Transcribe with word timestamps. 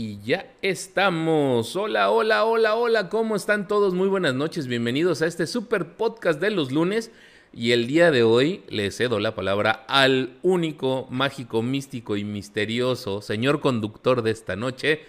Y 0.00 0.20
ya 0.24 0.46
estamos. 0.62 1.74
Hola, 1.74 2.12
hola, 2.12 2.44
hola, 2.44 2.76
hola. 2.76 3.08
¿Cómo 3.08 3.34
están 3.34 3.66
todos? 3.66 3.94
Muy 3.94 4.06
buenas 4.06 4.32
noches. 4.32 4.68
Bienvenidos 4.68 5.22
a 5.22 5.26
este 5.26 5.44
super 5.44 5.96
podcast 5.96 6.40
de 6.40 6.52
los 6.52 6.70
lunes. 6.70 7.10
Y 7.52 7.72
el 7.72 7.88
día 7.88 8.12
de 8.12 8.22
hoy 8.22 8.62
le 8.68 8.92
cedo 8.92 9.18
la 9.18 9.34
palabra 9.34 9.84
al 9.88 10.38
único, 10.42 11.08
mágico, 11.10 11.62
místico 11.62 12.16
y 12.16 12.22
misterioso 12.22 13.20
señor 13.22 13.58
conductor 13.58 14.22
de 14.22 14.30
esta 14.30 14.54
noche, 14.54 15.00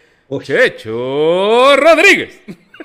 Checho 0.41 1.75
Rodríguez. 1.75 2.39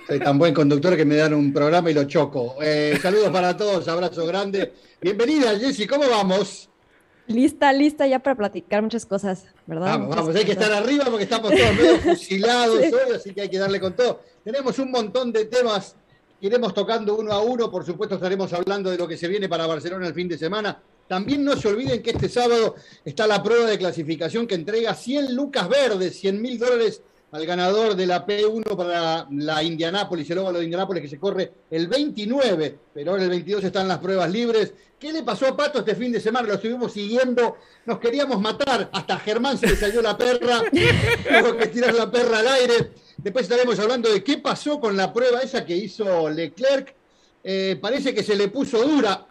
Soy 0.07 0.19
tan 0.19 0.39
buen 0.39 0.53
conductor 0.53 0.99
que 0.99 1.07
me 1.07 1.17
dan 1.17 1.33
un 1.33 1.55
programa 1.55 1.91
y 1.91 1.95
lo 1.95 2.05
choco. 2.05 2.57
Eh, 2.61 2.99
saludos 3.01 3.31
para 3.31 3.57
todos, 3.57 3.89
abrazo 3.89 4.27
grande. 4.27 4.75
Bienvenida, 5.01 5.59
Jessy, 5.59 5.87
¿cómo 5.87 6.07
vamos? 6.11 6.69
Lista, 7.27 7.73
lista 7.73 8.07
ya 8.07 8.19
para 8.19 8.37
platicar 8.37 8.83
muchas 8.83 9.07
cosas, 9.07 9.47
¿verdad? 9.67 9.87
Vamos, 9.87 10.17
vamos, 10.17 10.37
hay 10.37 10.45
que 10.45 10.53
estar 10.53 10.73
arriba 10.73 11.07
porque 11.07 11.25
estamos 11.25 11.53
todos 11.53 11.75
medio 11.75 11.99
fusilados 12.03 12.79
hoy, 12.79 13.15
así 13.17 13.33
que 13.33 13.43
hay 13.43 13.49
que 13.49 13.59
darle 13.59 13.81
con 13.81 13.97
todo. 13.97 14.21
Tenemos 14.45 14.79
un 14.79 14.91
montón 14.91 15.33
de 15.33 15.47
temas 15.47 15.97
iremos 16.47 16.75
tocando 16.75 17.17
uno 17.17 17.33
a 17.33 17.41
uno, 17.41 17.71
por 17.71 17.87
supuesto 17.87 18.17
estaremos 18.17 18.53
hablando 18.53 18.91
de 18.91 18.99
lo 18.99 19.09
que 19.09 19.17
se 19.17 19.29
viene 19.29 19.49
para 19.49 19.67
Barcelona 19.67 20.07
el 20.07 20.13
fin 20.13 20.29
de 20.29 20.37
semana. 20.37 20.79
También 21.09 21.43
no 21.43 21.57
se 21.57 21.69
olviden 21.69 22.03
que 22.03 22.11
este 22.11 22.29
sábado 22.29 22.75
está 23.03 23.27
la 23.27 23.43
prueba 23.43 23.67
de 23.67 23.79
clasificación 23.79 24.47
que 24.47 24.55
entrega 24.55 24.95
100 24.95 25.35
lucas 25.35 25.69
verdes, 25.71 26.19
100 26.21 26.43
mil 26.43 26.59
dólares 26.59 27.01
al 27.35 27.47
ganador 27.47 27.97
de 27.97 28.07
la 28.07 28.25
P1 28.25 28.77
para 28.77 29.27
la 29.29 29.61
Indianápolis, 29.61 30.31
el 30.31 30.39
óvalo 30.39 30.61
de 30.61 30.67
Indianápolis 30.67 31.03
que 31.03 31.09
se 31.09 31.19
corre 31.19 31.53
el 31.69 31.89
29, 31.89 32.79
pero 32.95 33.11
ahora 33.11 33.25
el 33.25 33.29
22 33.29 33.65
están 33.65 33.89
las 33.89 33.99
pruebas 33.99 34.31
libres. 34.31 34.73
¿Qué 35.01 35.13
le 35.13 35.25
pasó 35.25 35.49
a 35.49 35.57
Pato 35.57 35.81
este 35.81 35.97
fin 35.97 36.13
de 36.13 36.21
semana? 36.21 36.47
Lo 36.47 36.55
estuvimos 36.55 36.93
siguiendo, 36.93 37.57
nos 37.87 37.99
queríamos 37.99 38.41
matar, 38.41 38.89
hasta 38.93 39.19
Germán 39.19 39.59
se 39.59 39.67
le 39.67 39.75
salió 39.75 40.01
la 40.01 40.17
perra, 40.17 40.63
tuvo 40.71 41.57
que 41.57 41.67
tirar 41.67 41.93
la 41.95 42.09
perra 42.09 42.39
al 42.39 42.47
aire. 42.47 42.93
Después 43.17 43.43
estaremos 43.43 43.81
hablando 43.81 44.13
de 44.13 44.23
qué 44.23 44.39
pasó 44.39 44.79
con 44.79 44.97
la 44.97 45.13
prueba 45.13 45.41
esa 45.41 45.67
que 45.67 45.77
hizo 45.77 46.31
Leclerc. 46.31 46.95
Eh, 47.43 47.77
parece 47.83 48.15
que 48.15 48.23
se 48.23 48.37
le 48.37 48.47
puso 48.47 48.81
dura, 48.87 49.27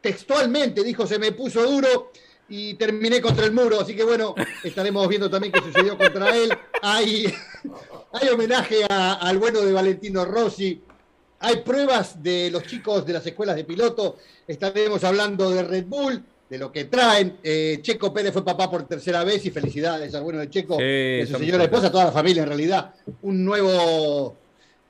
textualmente 0.00 0.84
dijo 0.84 1.08
se 1.08 1.18
me 1.18 1.32
puso 1.32 1.68
duro 1.68 2.12
y 2.48 2.74
terminé 2.74 3.20
contra 3.20 3.44
el 3.44 3.52
muro. 3.52 3.80
Así 3.80 3.94
que 3.94 4.04
bueno, 4.04 4.34
estaremos 4.64 5.06
viendo 5.08 5.28
también 5.30 5.52
qué 5.52 5.60
sucedió 5.60 5.96
contra 5.96 6.34
él. 6.36 6.50
Hay, 6.82 7.32
hay 8.12 8.28
homenaje 8.28 8.84
al 8.88 9.38
bueno 9.38 9.60
de 9.60 9.72
Valentino 9.72 10.24
Rossi. 10.24 10.82
Hay 11.40 11.58
pruebas 11.58 12.20
de 12.22 12.50
los 12.50 12.64
chicos 12.64 13.06
de 13.06 13.12
las 13.12 13.26
escuelas 13.26 13.56
de 13.56 13.64
piloto. 13.64 14.16
Estaremos 14.46 15.04
hablando 15.04 15.50
de 15.50 15.62
Red 15.62 15.84
Bull, 15.86 16.22
de 16.48 16.58
lo 16.58 16.72
que 16.72 16.86
traen. 16.86 17.38
Eh, 17.42 17.78
Checo 17.82 18.12
Pérez 18.12 18.32
fue 18.32 18.44
papá 18.44 18.68
por 18.70 18.88
tercera 18.88 19.22
vez 19.22 19.44
y 19.46 19.50
felicidades 19.50 20.14
al 20.14 20.22
bueno 20.24 20.40
de 20.40 20.50
Checo, 20.50 20.78
de 20.78 21.26
su 21.30 21.38
señora 21.38 21.64
esposa, 21.64 21.92
toda 21.92 22.06
la 22.06 22.12
familia 22.12 22.42
en 22.42 22.48
realidad. 22.48 22.94
Un 23.22 23.44
nuevo 23.44 24.36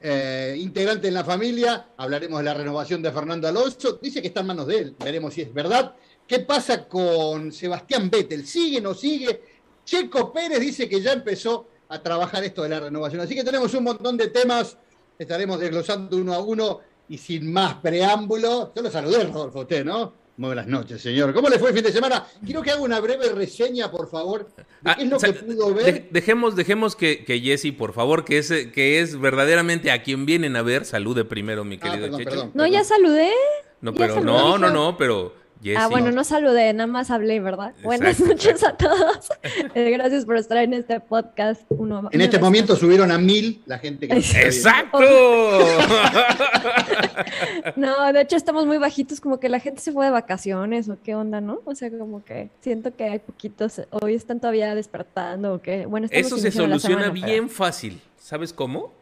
eh, 0.01 0.57
integrante 0.59 1.09
en 1.09 1.15
la 1.15 1.25
familia. 1.25 1.89
Hablaremos 1.99 2.39
de 2.39 2.45
la 2.45 2.55
renovación 2.55 3.03
de 3.03 3.13
Fernando 3.13 3.47
Alonso. 3.49 3.99
Dice 4.01 4.23
que 4.23 4.29
está 4.29 4.41
en 4.41 4.47
manos 4.47 4.67
de 4.69 4.79
él. 4.79 4.95
Veremos 4.99 5.35
si 5.35 5.43
es 5.43 5.53
verdad. 5.53 5.95
¿Qué 6.29 6.41
pasa 6.41 6.87
con 6.87 7.51
Sebastián 7.51 8.11
Vettel? 8.11 8.47
¿Sigue, 8.47 8.83
no 8.83 8.93
sigue? 8.93 9.41
Checo 9.83 10.31
Pérez 10.31 10.61
dice 10.61 10.87
que 10.87 11.01
ya 11.01 11.15
empezó 11.15 11.67
a 11.89 12.03
trabajar 12.03 12.45
esto 12.45 12.63
de 12.63 12.69
la 12.69 12.81
renovación. 12.81 13.23
Así 13.23 13.35
que 13.35 13.43
tenemos 13.43 13.73
un 13.73 13.85
montón 13.85 14.19
de 14.19 14.29
temas, 14.29 14.77
estaremos 15.19 15.59
desglosando 15.59 16.19
uno 16.19 16.35
a 16.35 16.41
uno 16.41 16.81
y 17.09 17.17
sin 17.17 17.51
más 17.51 17.77
preámbulo. 17.77 18.75
Yo 18.77 18.83
lo 18.83 18.91
saludé, 18.91 19.25
Rodolfo, 19.25 19.61
usted, 19.61 19.87
¿no? 19.87 20.13
Muy 20.37 20.49
buenas 20.49 20.67
noches, 20.67 21.01
señor. 21.01 21.33
¿Cómo 21.33 21.49
le 21.49 21.59
fue 21.59 21.71
el 21.71 21.75
fin 21.75 21.85
de 21.85 21.93
semana? 21.93 22.27
Quiero 22.45 22.61
que 22.61 22.73
haga 22.73 22.83
una 22.83 23.01
breve 23.01 23.31
reseña, 23.31 23.91
por 23.91 24.11
favor, 24.11 24.51
de 24.83 24.95
qué 24.97 25.03
es 25.05 25.09
lo 25.09 25.17
ah, 25.17 25.21
que 25.21 25.33
pudo 25.33 25.75
ver. 25.75 26.09
dejemos 26.11 26.55
dejemos 26.55 26.95
que, 26.95 27.25
que 27.25 27.41
Jesse, 27.41 27.73
por 27.73 27.95
favor, 27.95 28.27
que 28.27 28.37
es, 28.37 28.49
que 28.49 29.01
es 29.01 29.19
verdaderamente 29.19 29.91
a 29.91 30.03
quien 30.03 30.27
vienen 30.27 30.57
a 30.57 30.63
ver, 30.63 30.85
salude 30.85 31.25
primero, 31.25 31.65
mi 31.65 31.77
ah, 31.77 31.81
querido 31.81 32.19
Checho. 32.19 32.51
no, 32.53 32.67
ya 32.67 32.85
saludé. 32.85 33.33
No, 33.81 33.95
pero 33.95 34.21
no, 34.21 34.59
no, 34.59 34.71
no, 34.71 34.97
pero 34.99 35.33
Ah, 35.77 35.89
bueno, 35.89 36.13
no 36.13 36.25
saludé, 36.25 36.73
nada 36.73 36.87
más 36.87 37.11
hablé, 37.11 37.41
¿verdad? 37.41 37.75
Buenas 37.83 38.21
noches 38.21 38.63
a 38.65 38.77
todos. 38.77 39.29
Eh, 39.75 39.91
gracias 39.91 40.25
por 40.25 40.37
estar 40.37 40.59
en 40.59 40.73
este 40.73 41.01
podcast. 41.01 41.63
Uno, 41.69 42.09
en 42.11 42.21
este 42.21 42.39
momento 42.39 42.77
subieron 42.77 43.11
a 43.11 43.19
mil 43.19 43.63
la 43.67 43.79
gente 43.79 44.09
que... 44.09 44.17
¡Exacto! 44.17 44.99
no, 47.77 48.13
de 48.13 48.21
hecho 48.21 48.37
estamos 48.37 48.67
muy 48.67 48.79
bajitos, 48.79 49.21
como 49.21 49.39
que 49.39 49.49
la 49.49 49.61
gente 49.61 49.81
se 49.81 49.93
fue 49.93 50.07
de 50.07 50.11
vacaciones 50.11 50.89
o 50.89 50.99
qué 51.03 51.15
onda, 51.15 51.41
¿no? 51.41 51.61
O 51.65 51.75
sea, 51.75 51.91
como 51.91 52.25
que 52.25 52.51
siento 52.61 52.95
que 52.95 53.05
hay 53.05 53.19
poquitos, 53.19 53.83
hoy 53.91 54.15
están 54.15 54.41
todavía 54.41 54.75
despertando 54.75 55.55
o 55.55 55.61
qué. 55.61 55.87
Bueno, 55.87 56.09
Eso 56.11 56.39
se 56.39 56.51
soluciona 56.51 57.11
bien 57.11 57.49
fácil. 57.49 58.01
¿Sabes 58.19 58.53
cómo? 58.53 58.93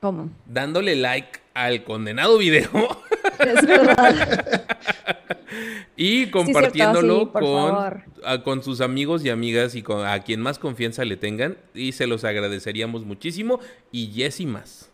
¿Cómo? 0.00 0.30
Dándole 0.46 0.96
like 0.96 1.40
al 1.56 1.84
condenado 1.84 2.38
video. 2.38 2.68
Es 3.38 3.66
verdad. 3.66 4.64
y 5.96 6.26
compartiéndolo 6.26 7.32
con, 7.32 8.04
con 8.44 8.62
sus 8.62 8.82
amigos 8.82 9.24
y 9.24 9.30
amigas 9.30 9.74
y 9.74 9.82
con 9.82 10.06
a 10.06 10.20
quien 10.20 10.40
más 10.40 10.58
confianza 10.58 11.04
le 11.04 11.16
tengan. 11.16 11.56
Y 11.74 11.92
se 11.92 12.06
los 12.06 12.24
agradeceríamos 12.24 13.04
muchísimo. 13.04 13.58
Y 13.90 14.08
Jessy 14.08 14.46
más. 14.46 14.90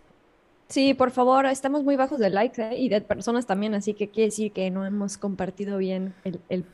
Sí, 0.69 0.95
por 0.95 1.11
favor, 1.11 1.45
estamos 1.47 1.83
muy 1.83 1.97
bajos 1.97 2.19
de 2.19 2.31
likes 2.31 2.62
¿eh? 2.62 2.78
y 2.78 2.89
de 2.89 3.03
personas 3.03 3.45
también, 3.45 3.75
así 3.75 3.93
que 3.93 4.09
quiere 4.09 4.28
decir 4.28 4.53
que 4.53 4.71
no 4.71 4.87
hemos 4.87 5.19
compartido 5.19 5.77
bien 5.77 6.15
el, 6.25 6.41
el, 6.49 6.65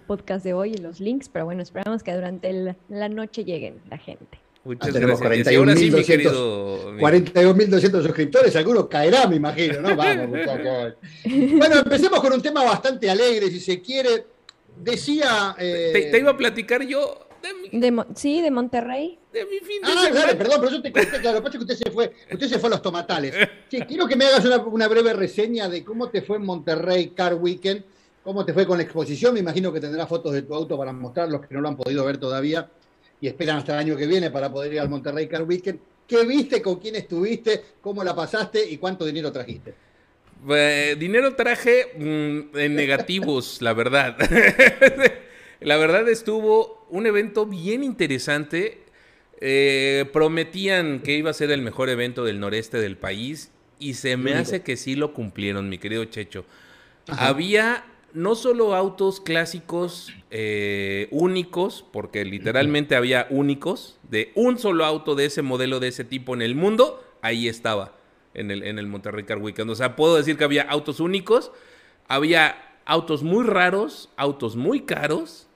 podcast 0.00 0.44
de 0.44 0.54
hoy 0.54 0.72
y 0.72 0.78
los 0.78 0.98
links, 0.98 1.28
pero 1.28 1.44
bueno, 1.44 1.62
esperamos 1.62 2.02
que 2.02 2.12
durante 2.12 2.74
la 2.88 3.08
noche 3.08 3.44
lleguen 3.44 3.80
la 3.88 3.98
gente. 3.98 4.40
Muchas 4.64 4.96
ah, 4.96 4.98
gracias. 4.98 5.46
41.200 5.46 8.02
suscriptores, 8.02 8.56
algunos 8.56 8.88
caerá, 8.88 9.28
me 9.28 9.36
imagino, 9.36 9.82
¿no? 9.82 9.94
Vamos, 9.94 10.28
muchachos. 10.38 10.94
Bueno, 11.24 11.76
empecemos 11.76 12.18
con 12.20 12.32
un 12.32 12.40
tema 12.40 12.64
bastante 12.64 13.10
alegre, 13.10 13.50
si 13.50 13.60
se 13.60 13.82
quiere. 13.82 14.24
Decía. 14.76 15.54
Eh... 15.58 16.08
Te, 16.10 16.18
iba 16.18 16.30
a 16.30 16.36
platicar 16.36 16.82
yo. 16.82 17.28
De 17.72 18.04
sí, 18.14 18.40
de 18.40 18.50
Monterrey. 18.50 19.18
De 19.30 19.44
mi 19.44 19.58
fin 19.58 19.82
de 19.82 19.88
ah, 19.88 20.06
semana. 20.06 20.32
perdón, 20.38 20.60
pero 20.60 20.72
yo 20.72 20.80
te 20.80 20.90
conté, 20.90 21.20
claro, 21.20 21.40
lo 21.40 21.50
que 21.50 21.58
usted 21.58 21.76
se 21.76 21.90
fue, 21.90 22.10
usted 22.32 22.48
se 22.48 22.58
fue 22.58 22.68
a 22.68 22.70
los 22.70 22.80
tomatales. 22.80 23.34
Sí, 23.68 23.80
quiero 23.80 24.06
que 24.06 24.16
me 24.16 24.24
hagas 24.24 24.46
una, 24.46 24.56
una 24.58 24.88
breve 24.88 25.12
reseña 25.12 25.68
de 25.68 25.84
cómo 25.84 26.08
te 26.08 26.22
fue 26.22 26.38
en 26.38 26.46
Monterrey 26.46 27.08
Car 27.08 27.34
Weekend, 27.34 27.84
cómo 28.22 28.46
te 28.46 28.54
fue 28.54 28.66
con 28.66 28.78
la 28.78 28.84
exposición. 28.84 29.34
Me 29.34 29.40
imagino 29.40 29.70
que 29.74 29.80
tendrás 29.80 30.08
fotos 30.08 30.32
de 30.32 30.40
tu 30.40 30.54
auto 30.54 30.78
para 30.78 30.94
mostrar 30.94 31.28
los 31.28 31.42
que 31.42 31.54
no 31.54 31.60
lo 31.60 31.68
han 31.68 31.76
podido 31.76 32.02
ver 32.06 32.16
todavía 32.16 32.70
y 33.20 33.28
esperan 33.28 33.58
hasta 33.58 33.72
el 33.74 33.78
año 33.78 33.96
que 33.96 34.06
viene 34.06 34.30
para 34.30 34.52
poder 34.52 34.72
ir 34.72 34.80
al 34.80 34.88
Monterrey 34.88 35.26
Car 35.26 35.42
Weekend. 35.42 35.78
¿Qué 36.06 36.24
viste, 36.24 36.60
con 36.60 36.78
quién 36.78 36.96
estuviste, 36.96 37.62
cómo 37.80 38.04
la 38.04 38.14
pasaste 38.14 38.68
y 38.68 38.76
cuánto 38.76 39.06
dinero 39.06 39.32
trajiste? 39.32 39.74
Eh, 40.50 40.96
dinero 40.98 41.34
traje 41.34 41.92
mm, 41.96 42.58
en 42.58 42.74
negativos, 42.74 43.62
la 43.62 43.72
verdad. 43.72 44.16
la 45.60 45.76
verdad 45.76 46.08
estuvo 46.08 46.86
un 46.90 47.06
evento 47.06 47.46
bien 47.46 47.82
interesante. 47.82 48.82
Eh, 49.40 50.04
prometían 50.12 51.00
que 51.00 51.16
iba 51.16 51.30
a 51.30 51.34
ser 51.34 51.50
el 51.50 51.62
mejor 51.62 51.88
evento 51.88 52.24
del 52.24 52.40
noreste 52.40 52.78
del 52.78 52.96
país 52.96 53.50
y 53.78 53.94
se 53.94 54.16
me 54.16 54.34
hace 54.34 54.62
que 54.62 54.76
sí 54.76 54.94
lo 54.94 55.12
cumplieron, 55.12 55.68
mi 55.68 55.78
querido 55.78 56.04
Checho. 56.04 56.44
Había 57.08 57.84
no 58.14 58.36
solo 58.36 58.74
autos 58.74 59.20
clásicos 59.20 60.12
eh, 60.30 61.08
únicos, 61.10 61.84
porque 61.92 62.24
literalmente 62.24 62.94
había 62.94 63.26
únicos, 63.28 63.98
de 64.08 64.30
un 64.36 64.58
solo 64.58 64.84
auto 64.84 65.16
de 65.16 65.26
ese 65.26 65.42
modelo, 65.42 65.80
de 65.80 65.88
ese 65.88 66.04
tipo 66.04 66.32
en 66.32 66.40
el 66.40 66.54
mundo, 66.54 67.04
ahí 67.22 67.48
estaba 67.48 67.92
en 68.32 68.52
el, 68.52 68.62
en 68.62 68.78
el 68.78 68.86
Monterrey 68.86 69.24
Car 69.24 69.38
Weekend. 69.38 69.68
O 69.68 69.74
sea, 69.74 69.96
puedo 69.96 70.16
decir 70.16 70.38
que 70.38 70.44
había 70.44 70.62
autos 70.62 71.00
únicos, 71.00 71.50
había 72.06 72.56
autos 72.84 73.24
muy 73.24 73.44
raros, 73.44 74.10
autos 74.16 74.54
muy 74.54 74.82
caros. 74.82 75.48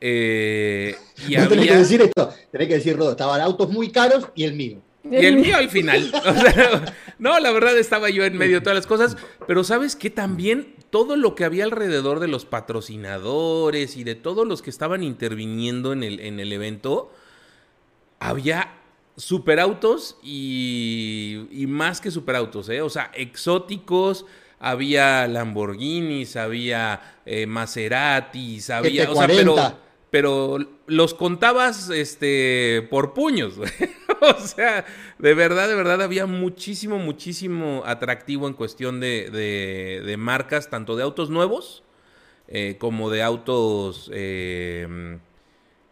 Eh, 0.00 0.94
y 1.28 1.36
no 1.36 1.48
tenés 1.48 1.66
que 1.66 1.76
decir 1.76 2.02
esto, 2.02 2.32
tenés 2.52 2.68
que 2.68 2.74
decir, 2.74 2.96
Rodo, 2.96 3.10
estaban 3.12 3.40
autos 3.40 3.70
muy 3.70 3.90
caros 3.90 4.28
y 4.36 4.44
el 4.44 4.54
mío. 4.54 4.78
Y 5.04 5.16
el 5.16 5.36
mío 5.36 5.56
al 5.56 5.68
final. 5.68 6.12
no, 7.18 7.40
la 7.40 7.50
verdad 7.50 7.76
estaba 7.76 8.08
yo 8.08 8.24
en 8.24 8.38
medio 8.38 8.56
de 8.56 8.60
todas 8.60 8.76
las 8.76 8.86
cosas, 8.86 9.16
pero 9.48 9.64
sabes 9.64 9.96
que 9.96 10.10
también 10.10 10.74
todo 10.92 11.16
lo 11.16 11.34
que 11.34 11.46
había 11.46 11.64
alrededor 11.64 12.20
de 12.20 12.28
los 12.28 12.44
patrocinadores 12.44 13.96
y 13.96 14.04
de 14.04 14.14
todos 14.14 14.46
los 14.46 14.60
que 14.60 14.68
estaban 14.68 15.02
interviniendo 15.02 15.94
en 15.94 16.02
el, 16.02 16.20
en 16.20 16.38
el 16.38 16.52
evento, 16.52 17.10
había 18.20 18.74
superautos 19.16 20.18
y, 20.22 21.46
y 21.50 21.66
más 21.66 22.02
que 22.02 22.10
superautos, 22.10 22.68
¿eh? 22.68 22.82
o 22.82 22.90
sea, 22.90 23.10
exóticos, 23.14 24.26
había 24.60 25.26
Lamborghinis, 25.28 26.36
había 26.36 27.20
eh, 27.24 27.46
Maseratis, 27.46 28.68
había, 28.68 29.10
o 29.10 29.14
sea, 29.14 29.78
pero 30.12 30.58
los 30.86 31.14
contabas 31.14 31.88
este, 31.88 32.86
por 32.90 33.14
puños. 33.14 33.54
o 34.20 34.40
sea, 34.40 34.84
de 35.18 35.32
verdad, 35.32 35.68
de 35.68 35.74
verdad 35.74 36.02
había 36.02 36.26
muchísimo, 36.26 36.98
muchísimo 36.98 37.82
atractivo 37.86 38.46
en 38.46 38.52
cuestión 38.52 39.00
de, 39.00 40.14
marcas, 40.18 40.68
tanto 40.68 40.96
de 40.96 41.02
autos 41.02 41.30
nuevos 41.30 41.82
eh, 42.46 42.76
como 42.78 43.08
de 43.08 43.22
autos, 43.22 44.10
eh, 44.12 45.18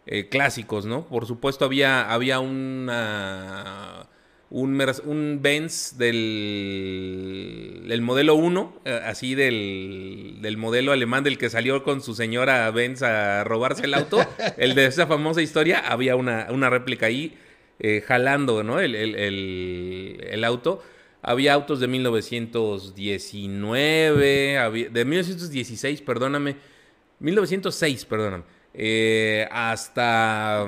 eh, 0.05 0.29
clásicos, 0.29 0.85
¿no? 0.85 1.07
Por 1.07 1.25
supuesto 1.25 1.65
había, 1.65 2.13
había 2.13 2.39
una, 2.39 4.07
un, 4.51 4.79
un 5.05 5.39
Benz 5.41 5.97
del, 5.97 7.85
del 7.87 8.01
modelo 8.01 8.35
1, 8.35 8.81
eh, 8.83 8.99
así 9.05 9.33
del, 9.33 10.39
del, 10.41 10.57
modelo 10.57 10.91
alemán 10.91 11.23
del 11.23 11.37
que 11.37 11.49
salió 11.49 11.83
con 11.83 12.01
su 12.01 12.15
señora 12.15 12.69
Benz 12.71 13.01
a 13.01 13.45
robarse 13.45 13.85
el 13.85 13.93
auto, 13.93 14.19
el 14.57 14.75
de 14.75 14.87
esa 14.87 15.07
famosa 15.07 15.41
historia, 15.41 15.79
había 15.79 16.17
una, 16.17 16.47
una 16.49 16.69
réplica 16.69 17.05
ahí 17.05 17.37
eh, 17.79 18.03
jalando, 18.05 18.61
¿no? 18.61 18.81
El, 18.81 18.93
el, 18.93 19.15
el, 20.29 20.43
auto. 20.43 20.83
Había 21.21 21.53
autos 21.53 21.79
de 21.79 21.87
1919, 21.87 24.57
había, 24.57 24.89
de 24.89 25.05
1916, 25.05 26.01
perdóname, 26.01 26.57
1906, 27.19 28.03
perdóname, 28.05 28.43
eh, 28.73 29.47
hasta, 29.49 30.67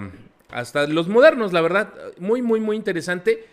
hasta 0.49 0.87
los 0.87 1.09
modernos, 1.09 1.51
la 1.51 1.59
verdad, 1.61 1.93
muy, 2.17 2.41
muy, 2.41 2.61
muy 2.61 2.77
interesante. 2.77 3.51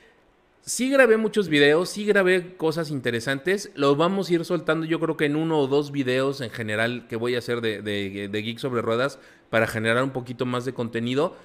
Sí 0.71 0.89
grabé 0.89 1.17
muchos 1.17 1.49
videos, 1.49 1.89
sí 1.89 2.05
grabé 2.05 2.55
cosas 2.57 2.93
interesantes. 2.93 3.73
Los 3.75 3.97
vamos 3.97 4.31
a 4.31 4.35
ir 4.35 4.45
soltando 4.45 4.87
yo 4.87 5.01
creo 5.01 5.17
que 5.17 5.25
en 5.25 5.35
uno 5.35 5.59
o 5.59 5.67
dos 5.67 5.91
videos 5.91 6.41
en 6.41 6.51
general 6.51 7.09
que 7.09 7.17
voy 7.17 7.35
a 7.35 7.39
hacer 7.39 7.61
de, 7.61 7.83
de, 7.83 8.29
de 8.29 8.43
Geek 8.43 8.59
sobre 8.61 8.81
Ruedas 8.81 9.19
para 9.51 9.67
generar 9.67 10.05
un 10.05 10.11
poquito 10.11 10.47
más 10.47 10.65
de 10.65 10.73
contenido. 10.73 11.37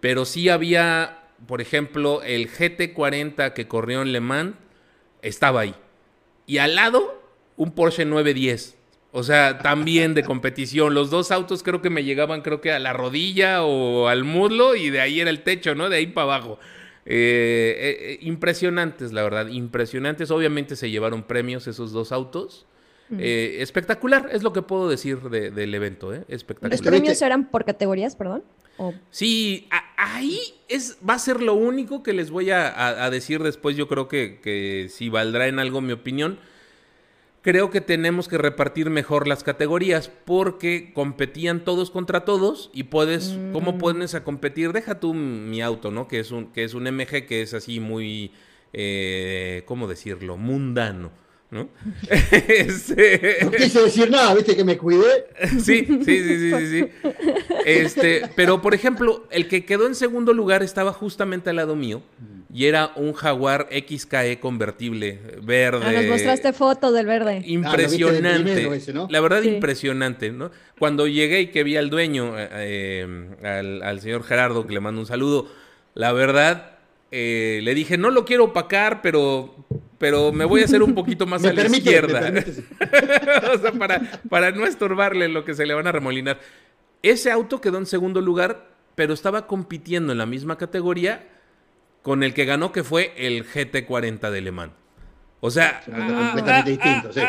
Pero 0.00 0.24
sí 0.24 0.48
había, 0.48 1.28
por 1.46 1.60
ejemplo, 1.60 2.24
el 2.24 2.50
GT40 2.50 3.52
que 3.52 3.68
corrió 3.68 4.02
en 4.02 4.10
Le 4.10 4.18
Mans, 4.18 4.56
estaba 5.22 5.60
ahí. 5.60 5.76
Y 6.46 6.58
al 6.58 6.74
lado, 6.74 7.22
un 7.56 7.76
Porsche 7.76 8.04
910. 8.04 8.76
O 9.12 9.22
sea, 9.22 9.58
también 9.58 10.12
de 10.14 10.24
competición. 10.24 10.92
Los 10.92 11.08
dos 11.08 11.30
autos 11.30 11.62
creo 11.62 11.82
que 11.82 11.90
me 11.90 12.02
llegaban, 12.02 12.42
creo 12.42 12.60
que 12.60 12.72
a 12.72 12.80
la 12.80 12.92
rodilla 12.92 13.62
o 13.62 14.08
al 14.08 14.24
muslo 14.24 14.74
y 14.74 14.90
de 14.90 15.00
ahí 15.00 15.20
era 15.20 15.30
el 15.30 15.44
techo, 15.44 15.76
¿no? 15.76 15.88
De 15.88 15.98
ahí 15.98 16.08
para 16.08 16.24
abajo. 16.24 16.58
Eh, 17.04 17.74
eh, 17.78 18.18
impresionantes, 18.22 19.12
la 19.12 19.22
verdad, 19.22 19.48
impresionantes. 19.48 20.30
Obviamente 20.30 20.76
se 20.76 20.90
llevaron 20.90 21.24
premios 21.24 21.66
esos 21.66 21.92
dos 21.92 22.12
autos. 22.12 22.66
Eh, 23.18 23.58
espectacular, 23.60 24.30
es 24.32 24.42
lo 24.42 24.54
que 24.54 24.62
puedo 24.62 24.88
decir 24.88 25.18
del 25.20 25.74
evento, 25.74 26.14
¿eh? 26.14 26.24
Espectacular. 26.28 26.72
¿Los 26.72 26.80
premios 26.80 27.20
eran 27.20 27.50
por 27.50 27.66
categorías, 27.66 28.16
perdón? 28.16 28.42
Sí, 29.10 29.68
ahí 29.98 30.38
es, 30.68 30.96
va 31.06 31.14
a 31.14 31.18
ser 31.18 31.42
lo 31.42 31.52
único 31.52 32.02
que 32.02 32.14
les 32.14 32.30
voy 32.30 32.50
a, 32.50 33.10
decir 33.10 33.42
después. 33.42 33.76
Yo 33.76 33.86
creo 33.86 34.08
que, 34.08 34.40
que 34.40 34.88
si 34.88 35.10
valdrá 35.10 35.46
en 35.46 35.58
algo 35.58 35.82
mi 35.82 35.92
opinión 35.92 36.38
creo 37.42 37.70
que 37.70 37.80
tenemos 37.80 38.28
que 38.28 38.38
repartir 38.38 38.88
mejor 38.88 39.28
las 39.28 39.42
categorías 39.42 40.10
porque 40.24 40.92
competían 40.94 41.64
todos 41.64 41.90
contra 41.90 42.24
todos 42.24 42.70
y 42.72 42.84
puedes, 42.84 43.36
¿cómo 43.52 43.72
mm. 43.72 43.78
pones 43.78 44.14
a 44.14 44.24
competir? 44.24 44.72
Deja 44.72 45.00
tú 45.00 45.12
mi 45.12 45.60
auto, 45.60 45.90
¿no? 45.90 46.08
Que 46.08 46.20
es 46.20 46.30
un, 46.30 46.52
que 46.52 46.64
es 46.64 46.74
un 46.74 46.84
MG 46.84 47.26
que 47.26 47.42
es 47.42 47.52
así 47.52 47.80
muy, 47.80 48.32
eh, 48.72 49.64
¿cómo 49.66 49.88
decirlo? 49.88 50.36
Mundano. 50.36 51.10
¿no? 51.50 51.68
este... 52.48 53.38
No 53.42 53.50
quise 53.50 53.82
decir 53.82 54.10
nada, 54.10 54.34
viste 54.34 54.56
que 54.56 54.64
me 54.64 54.78
cuidé. 54.78 55.26
sí, 55.60 55.84
sí, 55.84 56.04
sí, 56.04 56.24
sí, 56.24 56.52
sí, 56.52 56.66
sí. 56.66 56.88
Este, 57.66 58.22
pero 58.36 58.62
por 58.62 58.72
ejemplo, 58.72 59.26
el 59.30 59.48
que 59.48 59.64
quedó 59.64 59.86
en 59.86 59.94
segundo 59.94 60.32
lugar 60.32 60.62
estaba 60.62 60.92
justamente 60.92 61.50
al 61.50 61.56
lado 61.56 61.76
mío 61.76 62.02
y 62.54 62.66
era 62.66 62.92
un 62.96 63.14
Jaguar 63.14 63.68
XKE 63.70 64.38
convertible 64.38 65.18
verde. 65.42 65.86
Ah, 65.86 65.92
nos 65.92 66.06
mostraste 66.06 66.52
fotos 66.52 66.92
del 66.92 67.06
verde. 67.06 67.38
Ah, 67.42 67.46
impresionante. 67.46 68.68
La 69.08 69.20
verdad, 69.20 69.42
impresionante, 69.42 70.30
¿no? 70.30 70.50
Cuando 70.78 71.06
llegué 71.06 71.40
y 71.40 71.46
que 71.46 71.64
vi 71.64 71.78
al 71.78 71.88
dueño, 71.88 72.34
eh, 72.36 73.80
al, 73.82 74.00
señor 74.02 74.22
Gerardo, 74.24 74.66
que 74.66 74.74
le 74.74 74.80
mando 74.80 75.00
un 75.00 75.06
saludo, 75.06 75.48
la 75.94 76.12
verdad, 76.12 76.78
eh, 77.10 77.60
le 77.62 77.74
dije, 77.74 77.96
no 77.96 78.10
lo 78.10 78.26
quiero 78.26 78.44
opacar, 78.44 79.00
pero, 79.00 79.54
pero 79.96 80.30
me 80.30 80.44
voy 80.44 80.60
a 80.60 80.66
hacer 80.66 80.82
un 80.82 80.94
poquito 80.94 81.24
más 81.24 81.42
a 81.46 81.54
la 81.54 81.64
izquierda. 81.64 82.20
o 83.54 83.58
sea, 83.58 83.72
para, 83.72 84.20
para 84.28 84.50
no 84.50 84.66
estorbarle 84.66 85.28
lo 85.28 85.46
que 85.46 85.54
se 85.54 85.64
le 85.64 85.72
van 85.72 85.86
a 85.86 85.92
remolinar. 85.92 86.38
Ese 87.02 87.30
auto 87.30 87.62
quedó 87.62 87.78
en 87.78 87.86
segundo 87.86 88.20
lugar, 88.20 88.68
pero 88.94 89.14
estaba 89.14 89.46
compitiendo 89.46 90.12
en 90.12 90.18
la 90.18 90.26
misma 90.26 90.58
categoría 90.58 91.31
con 92.02 92.22
el 92.22 92.34
que 92.34 92.44
ganó, 92.44 92.72
que 92.72 92.84
fue 92.84 93.12
el 93.16 93.46
GT40 93.46 94.30
de 94.30 94.40
Le 94.40 94.52
Mans. 94.52 94.72
O 95.44 95.50
sea, 95.50 95.82
completamente 95.84 96.70
distinto, 96.70 97.12
sí. 97.12 97.20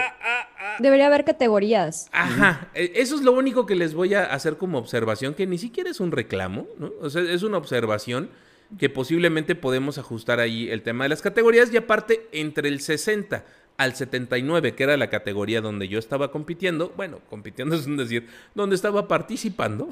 Debería 0.78 1.08
haber 1.08 1.26
categorías. 1.26 2.10
Ajá, 2.12 2.68
e, 2.76 2.92
eso 2.96 3.16
es 3.16 3.22
lo 3.22 3.32
único 3.32 3.66
que 3.66 3.76
les 3.76 3.96
voy 3.96 4.14
a 4.14 4.26
hacer 4.26 4.58
como 4.58 4.78
observación, 4.78 5.34
que 5.34 5.48
ni 5.48 5.58
siquiera 5.58 5.90
es 5.90 6.00
un 6.00 6.12
reclamo, 6.12 6.68
¿no? 6.78 6.92
O 7.02 7.10
sea, 7.10 7.24
es 7.24 7.42
una 7.42 7.58
observación 7.58 8.30
que 8.78 8.88
posiblemente 8.90 9.56
podemos 9.56 9.98
ajustar 9.98 10.40
ahí 10.40 10.70
el 10.70 10.84
tema 10.84 11.06
de 11.06 11.10
las 11.10 11.24
categorías 11.24 11.74
y 11.74 11.78
aparte 11.78 12.28
entre 12.32 12.70
el 12.70 12.82
60 12.82 13.46
al 13.78 13.96
79, 13.96 14.76
que 14.76 14.84
era 14.84 14.96
la 14.96 15.10
categoría 15.10 15.62
donde 15.62 15.88
yo 15.88 15.98
estaba 15.98 16.32
compitiendo, 16.32 16.94
bueno, 16.96 17.20
compitiendo 17.32 17.76
es 17.78 17.88
un 17.88 17.98
decir, 17.98 18.28
donde 18.54 18.76
estaba 18.76 19.08
participando. 19.08 19.90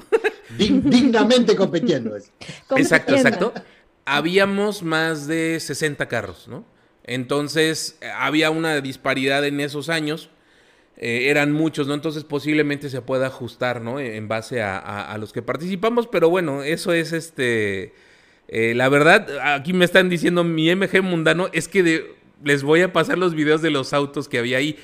dignamente 0.56 1.56
compitiendo. 1.56 2.16
Exacto, 2.76 3.14
exacto 3.16 3.52
habíamos 4.04 4.82
más 4.82 5.26
de 5.26 5.58
60 5.60 6.08
carros, 6.08 6.48
¿no? 6.48 6.64
Entonces 7.04 7.98
había 8.16 8.50
una 8.50 8.80
disparidad 8.80 9.44
en 9.44 9.60
esos 9.60 9.88
años, 9.88 10.30
eh, 10.96 11.30
eran 11.30 11.52
muchos, 11.52 11.86
¿no? 11.88 11.94
Entonces 11.94 12.24
posiblemente 12.24 12.88
se 12.88 13.02
pueda 13.02 13.26
ajustar, 13.26 13.80
¿no? 13.80 13.98
En 13.98 14.28
base 14.28 14.62
a, 14.62 15.16
los 15.18 15.32
que 15.32 15.42
participamos, 15.42 16.06
pero 16.06 16.30
bueno, 16.30 16.62
eso 16.62 16.92
es 16.92 17.12
este... 17.12 17.94
Eh, 18.48 18.74
la 18.74 18.88
verdad, 18.88 19.26
aquí 19.54 19.72
me 19.72 19.84
están 19.84 20.10
diciendo 20.10 20.44
mi 20.44 20.74
MG 20.74 21.02
mundano, 21.02 21.48
es 21.52 21.68
que 21.68 22.14
les 22.44 22.62
voy 22.62 22.82
a 22.82 22.92
pasar 22.92 23.16
los 23.16 23.34
videos 23.34 23.62
de 23.62 23.70
los 23.70 23.92
autos 23.92 24.28
que 24.28 24.38
había 24.38 24.58
ahí. 24.58 24.78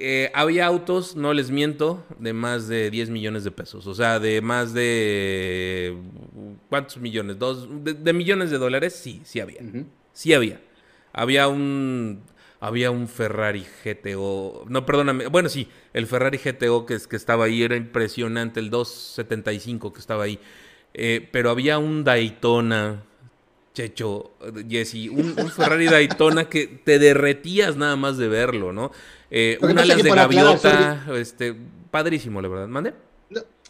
Eh, 0.00 0.30
había 0.32 0.64
autos, 0.66 1.16
no 1.16 1.34
les 1.34 1.50
miento, 1.50 2.04
de 2.20 2.32
más 2.32 2.68
de 2.68 2.88
10 2.88 3.10
millones 3.10 3.42
de 3.42 3.50
pesos. 3.50 3.84
O 3.88 3.94
sea, 3.96 4.20
de 4.20 4.40
más 4.40 4.72
de... 4.72 5.96
¿Cuántos 6.68 6.98
millones? 6.98 7.36
Dos, 7.38 7.66
de, 7.82 8.12
millones 8.12 8.50
de 8.52 8.58
dólares, 8.58 8.94
sí, 8.94 9.20
sí 9.24 9.40
había. 9.40 9.60
Sí 10.12 10.32
había. 10.32 10.60
Había 11.12 11.48
un... 11.48 12.22
Había 12.60 12.90
un 12.90 13.08
Ferrari 13.08 13.64
GTO. 13.84 14.64
No, 14.68 14.84
perdóname. 14.86 15.26
Bueno, 15.28 15.48
sí, 15.48 15.68
el 15.92 16.06
Ferrari 16.06 16.38
GTO 16.38 16.86
que, 16.86 16.96
que 17.08 17.16
estaba 17.16 17.44
ahí 17.44 17.62
era 17.62 17.76
impresionante. 17.76 18.60
El 18.60 18.70
275 18.70 19.92
que 19.92 20.00
estaba 20.00 20.24
ahí. 20.24 20.38
Eh, 20.94 21.28
pero 21.30 21.50
había 21.50 21.78
un 21.78 22.02
Daytona, 22.04 23.04
Checho, 23.78 24.32
Jesse, 24.68 25.08
un, 25.08 25.36
un 25.38 25.50
Ferrari 25.52 25.86
Daytona 25.86 26.48
que 26.48 26.66
te 26.66 26.98
derretías 26.98 27.76
nada 27.76 27.94
más 27.94 28.18
de 28.18 28.26
verlo, 28.26 28.72
¿no? 28.72 28.90
Eh, 29.30 29.56
un 29.60 29.78
alas 29.78 30.02
de 30.02 30.10
gaviota, 30.10 31.06
este, 31.14 31.54
padrísimo, 31.88 32.42
la 32.42 32.48
verdad. 32.48 32.66
¿Mande? 32.66 32.92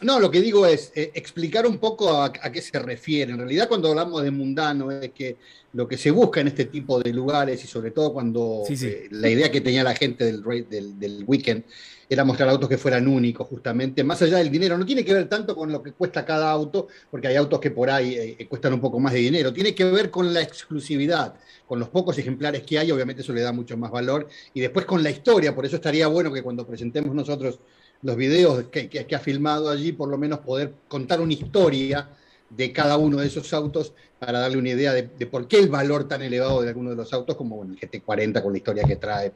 No, 0.01 0.19
lo 0.19 0.31
que 0.31 0.41
digo 0.41 0.65
es 0.65 0.91
eh, 0.95 1.11
explicar 1.13 1.67
un 1.67 1.77
poco 1.77 2.21
a, 2.21 2.31
qué 2.31 2.61
se 2.61 2.79
refiere. 2.79 3.31
En 3.31 3.37
realidad, 3.37 3.67
cuando 3.67 3.89
hablamos 3.89 4.23
de 4.23 4.31
mundano, 4.31 4.91
es 4.91 5.11
que 5.11 5.37
lo 5.73 5.87
que 5.87 5.97
se 5.97 6.11
busca 6.11 6.39
en 6.39 6.47
este 6.47 6.65
tipo 6.65 6.99
de 6.99 7.11
lugares, 7.11 7.63
y 7.63 7.67
sobre 7.67 7.91
todo 7.91 8.13
cuando 8.13 8.63
eh, 8.69 9.07
la 9.11 9.29
idea 9.29 9.51
que 9.51 9.61
tenía 9.61 9.83
la 9.83 9.95
gente 9.95 10.25
del, 10.25 10.43
del, 10.69 10.99
del 10.99 11.23
weekend 11.27 11.63
era 12.11 12.23
mostrar 12.23 12.49
autos 12.49 12.67
que 12.67 12.77
fueran 12.77 13.07
únicos, 13.07 13.47
justamente, 13.47 14.03
más 14.03 14.21
allá 14.21 14.37
del 14.37 14.49
dinero. 14.49 14.77
No 14.77 14.85
tiene 14.85 15.05
que 15.05 15.13
ver 15.13 15.29
tanto 15.29 15.55
con 15.55 15.71
lo 15.71 15.83
que 15.83 15.91
cuesta 15.91 16.25
cada 16.25 16.49
auto, 16.49 16.87
porque 17.11 17.27
hay 17.27 17.35
autos 17.35 17.59
que 17.59 17.69
por 17.69 17.89
ahí 17.89 18.35
cuestan 18.49 18.73
un 18.73 18.81
poco 18.81 18.99
más 18.99 19.13
de 19.13 19.19
dinero. 19.19 19.53
Tiene 19.53 19.75
que 19.75 19.83
ver 19.83 20.09
con 20.09 20.33
la 20.33 20.41
exclusividad 20.41 21.35
con 21.69 21.79
los 21.79 21.89
pocos 21.89 22.17
ejemplares 22.17 22.63
que 22.63 22.79
hay, 22.79 22.91
obviamente 22.91 23.21
eso 23.21 23.31
le 23.31 23.41
da 23.41 23.51
mucho 23.51 23.77
más 23.77 23.91
valor. 23.91 24.27
Y 24.55 24.59
después 24.59 24.87
con 24.87 25.03
la 25.03 25.11
historia, 25.11 25.53
por 25.53 25.67
eso 25.67 25.75
estaría 25.75 26.07
bueno 26.07 26.33
que 26.33 26.41
cuando 26.41 26.65
presentemos 26.65 27.13
nosotros 27.13 27.59
los 28.01 28.15
videos 28.15 28.65
que, 28.65 28.89
que, 28.89 29.15
ha 29.15 29.19
filmado 29.19 29.69
allí, 29.69 29.91
por 29.91 30.09
lo 30.09 30.17
menos 30.17 30.39
poder 30.39 30.73
contar 30.87 31.19
una 31.19 31.33
historia 31.33 32.09
de 32.49 32.71
cada 32.71 32.97
uno 32.97 33.17
de 33.17 33.27
esos 33.27 33.53
autos 33.53 33.93
para 34.17 34.39
darle 34.39 34.57
una 34.57 34.69
idea 34.69 34.93
de, 34.93 35.03
por 35.27 35.47
qué 35.47 35.59
el 35.59 35.69
valor 35.69 36.07
tan 36.07 36.21
elevado 36.21 36.61
de 36.61 36.69
alguno 36.69 36.89
de 36.91 36.95
los 36.95 37.13
autos, 37.13 37.35
como 37.35 37.63
el 37.63 37.77
GT40 37.77 38.41
con 38.41 38.51
la 38.51 38.57
historia 38.57 38.83
que 38.83 38.95
trae 38.95 39.31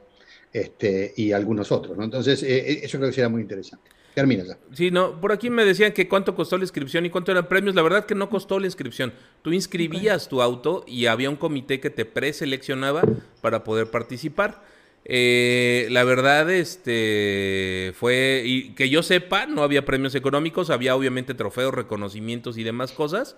este, 0.52 1.12
y 1.16 1.32
algunos 1.32 1.70
otros. 1.72 1.96
¿no? 1.96 2.04
Entonces, 2.04 2.42
eh, 2.42 2.58
eh, 2.58 2.80
eso 2.82 2.98
creo 2.98 3.10
que 3.10 3.14
será 3.14 3.28
muy 3.28 3.42
interesante. 3.42 3.90
Termina 4.14 4.44
ya. 4.44 4.58
Sí, 4.72 4.92
no, 4.92 5.20
por 5.20 5.32
aquí 5.32 5.50
me 5.50 5.64
decían 5.64 5.92
que 5.92 6.08
cuánto 6.08 6.36
costó 6.36 6.56
la 6.56 6.62
inscripción 6.62 7.04
y 7.04 7.10
cuánto 7.10 7.32
eran 7.32 7.48
premios. 7.48 7.74
La 7.74 7.82
verdad 7.82 8.06
que 8.06 8.14
no 8.14 8.30
costó 8.30 8.60
la 8.60 8.66
inscripción. 8.66 9.12
Tú 9.42 9.52
inscribías 9.52 10.28
tu 10.28 10.40
auto 10.40 10.84
y 10.86 11.06
había 11.06 11.28
un 11.30 11.36
comité 11.36 11.80
que 11.80 11.90
te 11.90 12.04
preseleccionaba 12.04 13.02
para 13.40 13.64
poder 13.64 13.90
participar. 13.90 14.62
Eh, 15.04 15.86
la 15.90 16.04
verdad, 16.04 16.50
este 16.50 17.92
fue, 17.94 18.42
y 18.44 18.70
que 18.70 18.88
yo 18.88 19.02
sepa, 19.02 19.46
no 19.46 19.62
había 19.62 19.84
premios 19.84 20.14
económicos, 20.14 20.70
había 20.70 20.96
obviamente 20.96 21.34
trofeos, 21.34 21.74
reconocimientos 21.74 22.56
y 22.58 22.64
demás 22.64 22.92
cosas. 22.92 23.36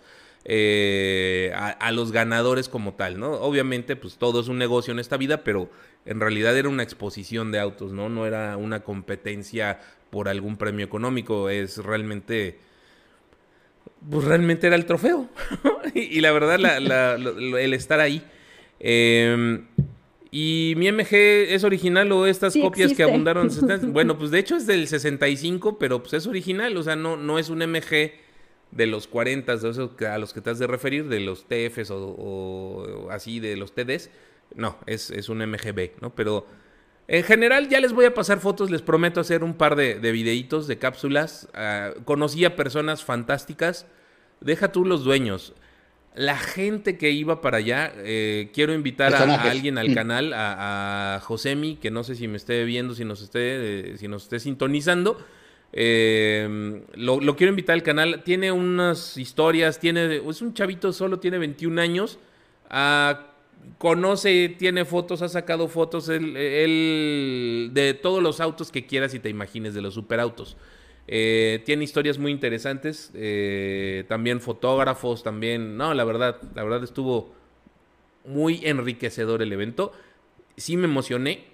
Eh, 0.48 1.52
a, 1.56 1.90
los 1.90 2.12
ganadores 2.12 2.68
como 2.68 2.94
tal, 2.94 3.18
¿no? 3.18 3.32
Obviamente, 3.32 3.96
pues 3.96 4.16
todo 4.16 4.40
es 4.40 4.46
un 4.46 4.58
negocio 4.58 4.92
en 4.92 5.00
esta 5.00 5.16
vida, 5.16 5.42
pero 5.42 5.68
en 6.04 6.20
realidad 6.20 6.56
era 6.56 6.68
una 6.68 6.84
exposición 6.84 7.50
de 7.50 7.58
autos, 7.58 7.92
¿no? 7.92 8.08
No 8.08 8.26
era 8.26 8.56
una 8.56 8.84
competencia 8.84 9.80
por 10.10 10.28
algún 10.28 10.56
premio 10.56 10.86
económico, 10.86 11.50
es 11.50 11.78
realmente 11.78 12.60
pues 14.08 14.24
realmente 14.24 14.68
era 14.68 14.76
el 14.76 14.86
trofeo. 14.86 15.28
y, 15.94 16.20
la 16.20 16.30
verdad, 16.30 16.78
el 16.78 17.74
estar 17.74 17.98
ahí. 17.98 18.22
Em, 18.78 19.66
y 20.38 20.74
mi 20.76 20.92
MG 20.92 21.14
es 21.14 21.64
original 21.64 22.12
o 22.12 22.26
estas 22.26 22.54
copias 22.54 22.92
que 22.92 23.02
abundaron. 23.02 23.48
bueno, 23.94 24.18
pues 24.18 24.30
de 24.30 24.38
hecho 24.38 24.56
es 24.56 24.66
del 24.66 24.86
65, 24.86 25.78
pero 25.78 26.02
pues 26.02 26.12
es 26.12 26.26
original. 26.26 26.76
O 26.76 26.82
sea, 26.82 26.94
no, 26.94 27.16
no 27.16 27.38
es 27.38 27.48
un 27.48 27.60
MG 27.60 28.12
de 28.70 28.86
los 28.86 29.06
40, 29.06 29.56
de 29.56 29.70
esos 29.70 30.02
a 30.02 30.18
los 30.18 30.34
que 30.34 30.42
te 30.42 30.50
has 30.50 30.58
de 30.58 30.66
referir, 30.66 31.08
de 31.08 31.20
los 31.20 31.46
TFs 31.46 31.90
o, 31.90 33.08
así, 33.10 33.40
de 33.40 33.56
los 33.56 33.74
TDs. 33.74 34.10
No, 34.54 34.76
es, 34.84 35.10
es, 35.10 35.30
un 35.30 35.38
MGB, 35.38 36.02
¿no? 36.02 36.14
Pero 36.14 36.46
en 37.08 37.24
general 37.24 37.70
ya 37.70 37.80
les 37.80 37.94
voy 37.94 38.04
a 38.04 38.12
pasar 38.12 38.38
fotos, 38.38 38.70
les 38.70 38.82
prometo 38.82 39.22
hacer 39.22 39.42
un 39.42 39.54
par 39.54 39.74
de, 39.74 39.94
de 40.00 40.12
videitos, 40.12 40.66
de 40.66 40.76
cápsulas. 40.76 41.48
Ah, 41.54 41.92
conocí 42.04 42.44
a 42.44 42.56
personas 42.56 43.02
fantásticas. 43.02 43.86
Deja 44.42 44.70
tú 44.70 44.84
los 44.84 45.02
dueños. 45.02 45.54
La 46.16 46.38
gente 46.38 46.96
que 46.96 47.10
iba 47.10 47.42
para 47.42 47.58
allá, 47.58 47.92
eh, 47.98 48.50
quiero 48.54 48.72
invitar 48.72 49.14
a, 49.14 49.42
alguien 49.50 49.76
al 49.76 49.90
mm. 49.90 49.94
canal, 49.94 50.32
a, 50.34 51.20
Josemi, 51.22 51.76
que 51.76 51.90
no 51.90 52.04
sé 52.04 52.14
si 52.14 52.26
me 52.26 52.38
esté 52.38 52.64
viendo, 52.64 52.94
si 52.94 53.04
nos 53.04 53.20
esté, 53.20 53.92
eh, 53.92 53.98
si 53.98 54.08
nos 54.08 54.22
esté 54.24 54.40
sintonizando. 54.40 55.18
Eh, 55.74 56.82
lo, 56.94 57.36
quiero 57.36 57.50
invitar 57.50 57.74
al 57.74 57.82
canal. 57.82 58.22
Tiene 58.24 58.50
unas 58.50 59.18
historias, 59.18 59.78
tiene, 59.78 60.16
es 60.16 60.40
un 60.40 60.54
chavito, 60.54 60.90
solo 60.94 61.18
tiene 61.18 61.36
21 61.36 61.80
años. 61.82 62.18
Ah, 62.70 63.26
conoce, 63.76 64.48
tiene 64.58 64.86
fotos, 64.86 65.20
ha 65.22 65.28
sacado 65.28 65.68
fotos 65.68 66.08
él, 66.08 67.70
de 67.72 67.94
todos 67.94 68.22
los 68.22 68.40
autos 68.40 68.72
que 68.72 68.86
quieras 68.86 69.12
y 69.14 69.20
te 69.20 69.28
imagines, 69.28 69.74
de 69.74 69.82
los 69.82 69.94
superautos. 69.94 70.56
Eh, 71.08 71.62
tiene 71.64 71.84
historias 71.84 72.18
muy 72.18 72.32
interesantes, 72.32 73.10
eh, 73.14 74.04
también 74.08 74.40
fotógrafos, 74.40 75.22
también, 75.22 75.76
no, 75.76 75.94
la 75.94 76.04
verdad, 76.04 76.40
la 76.54 76.64
verdad 76.64 76.82
estuvo 76.82 77.32
muy 78.24 78.60
enriquecedor 78.64 79.40
el 79.42 79.52
evento. 79.52 79.92
Sí 80.56 80.76
me 80.76 80.84
emocioné, 80.84 81.44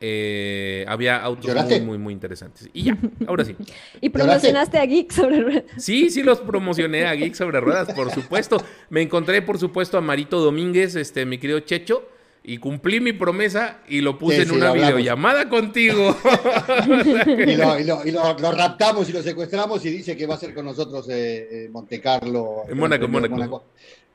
eh, 0.00 0.84
había 0.88 1.22
autos 1.22 1.54
muy, 1.66 1.80
muy, 1.80 1.98
muy 1.98 2.12
interesantes. 2.14 2.70
Y 2.72 2.84
ya, 2.84 2.98
ahora 3.26 3.44
sí. 3.44 3.54
¿Y 4.00 4.08
promocionaste 4.08 4.78
a 4.78 4.86
Geek 4.86 5.12
sobre 5.12 5.40
ruedas? 5.40 5.64
Sí, 5.76 6.08
sí 6.10 6.22
los 6.22 6.40
promocioné 6.40 7.06
a 7.06 7.14
Geek 7.14 7.34
sobre 7.34 7.60
ruedas, 7.60 7.92
por 7.92 8.10
supuesto. 8.10 8.62
Me 8.88 9.02
encontré, 9.02 9.42
por 9.42 9.58
supuesto, 9.58 9.98
a 9.98 10.00
Marito 10.00 10.40
Domínguez, 10.40 10.96
este, 10.96 11.26
mi 11.26 11.38
querido 11.38 11.60
Checho. 11.60 12.08
Y 12.48 12.58
cumplí 12.58 13.00
mi 13.00 13.12
promesa 13.12 13.80
y 13.88 14.00
lo 14.00 14.16
puse 14.16 14.42
en 14.42 14.52
una 14.52 14.72
videollamada 14.72 15.48
contigo. 15.48 16.16
y, 17.46 17.56
lo, 17.56 18.52
raptamos 18.52 19.08
y 19.08 19.12
lo 19.12 19.20
secuestramos 19.20 19.84
y 19.84 19.90
dice 19.90 20.16
que 20.16 20.26
va 20.26 20.36
a 20.36 20.38
ser 20.38 20.54
con 20.54 20.64
nosotros 20.64 21.08
eh, 21.08 21.48
eh 21.50 21.68
Montecarlo. 21.68 22.62
En 22.68 22.78
Mónaco, 22.78 23.08
Mónaco. 23.08 23.64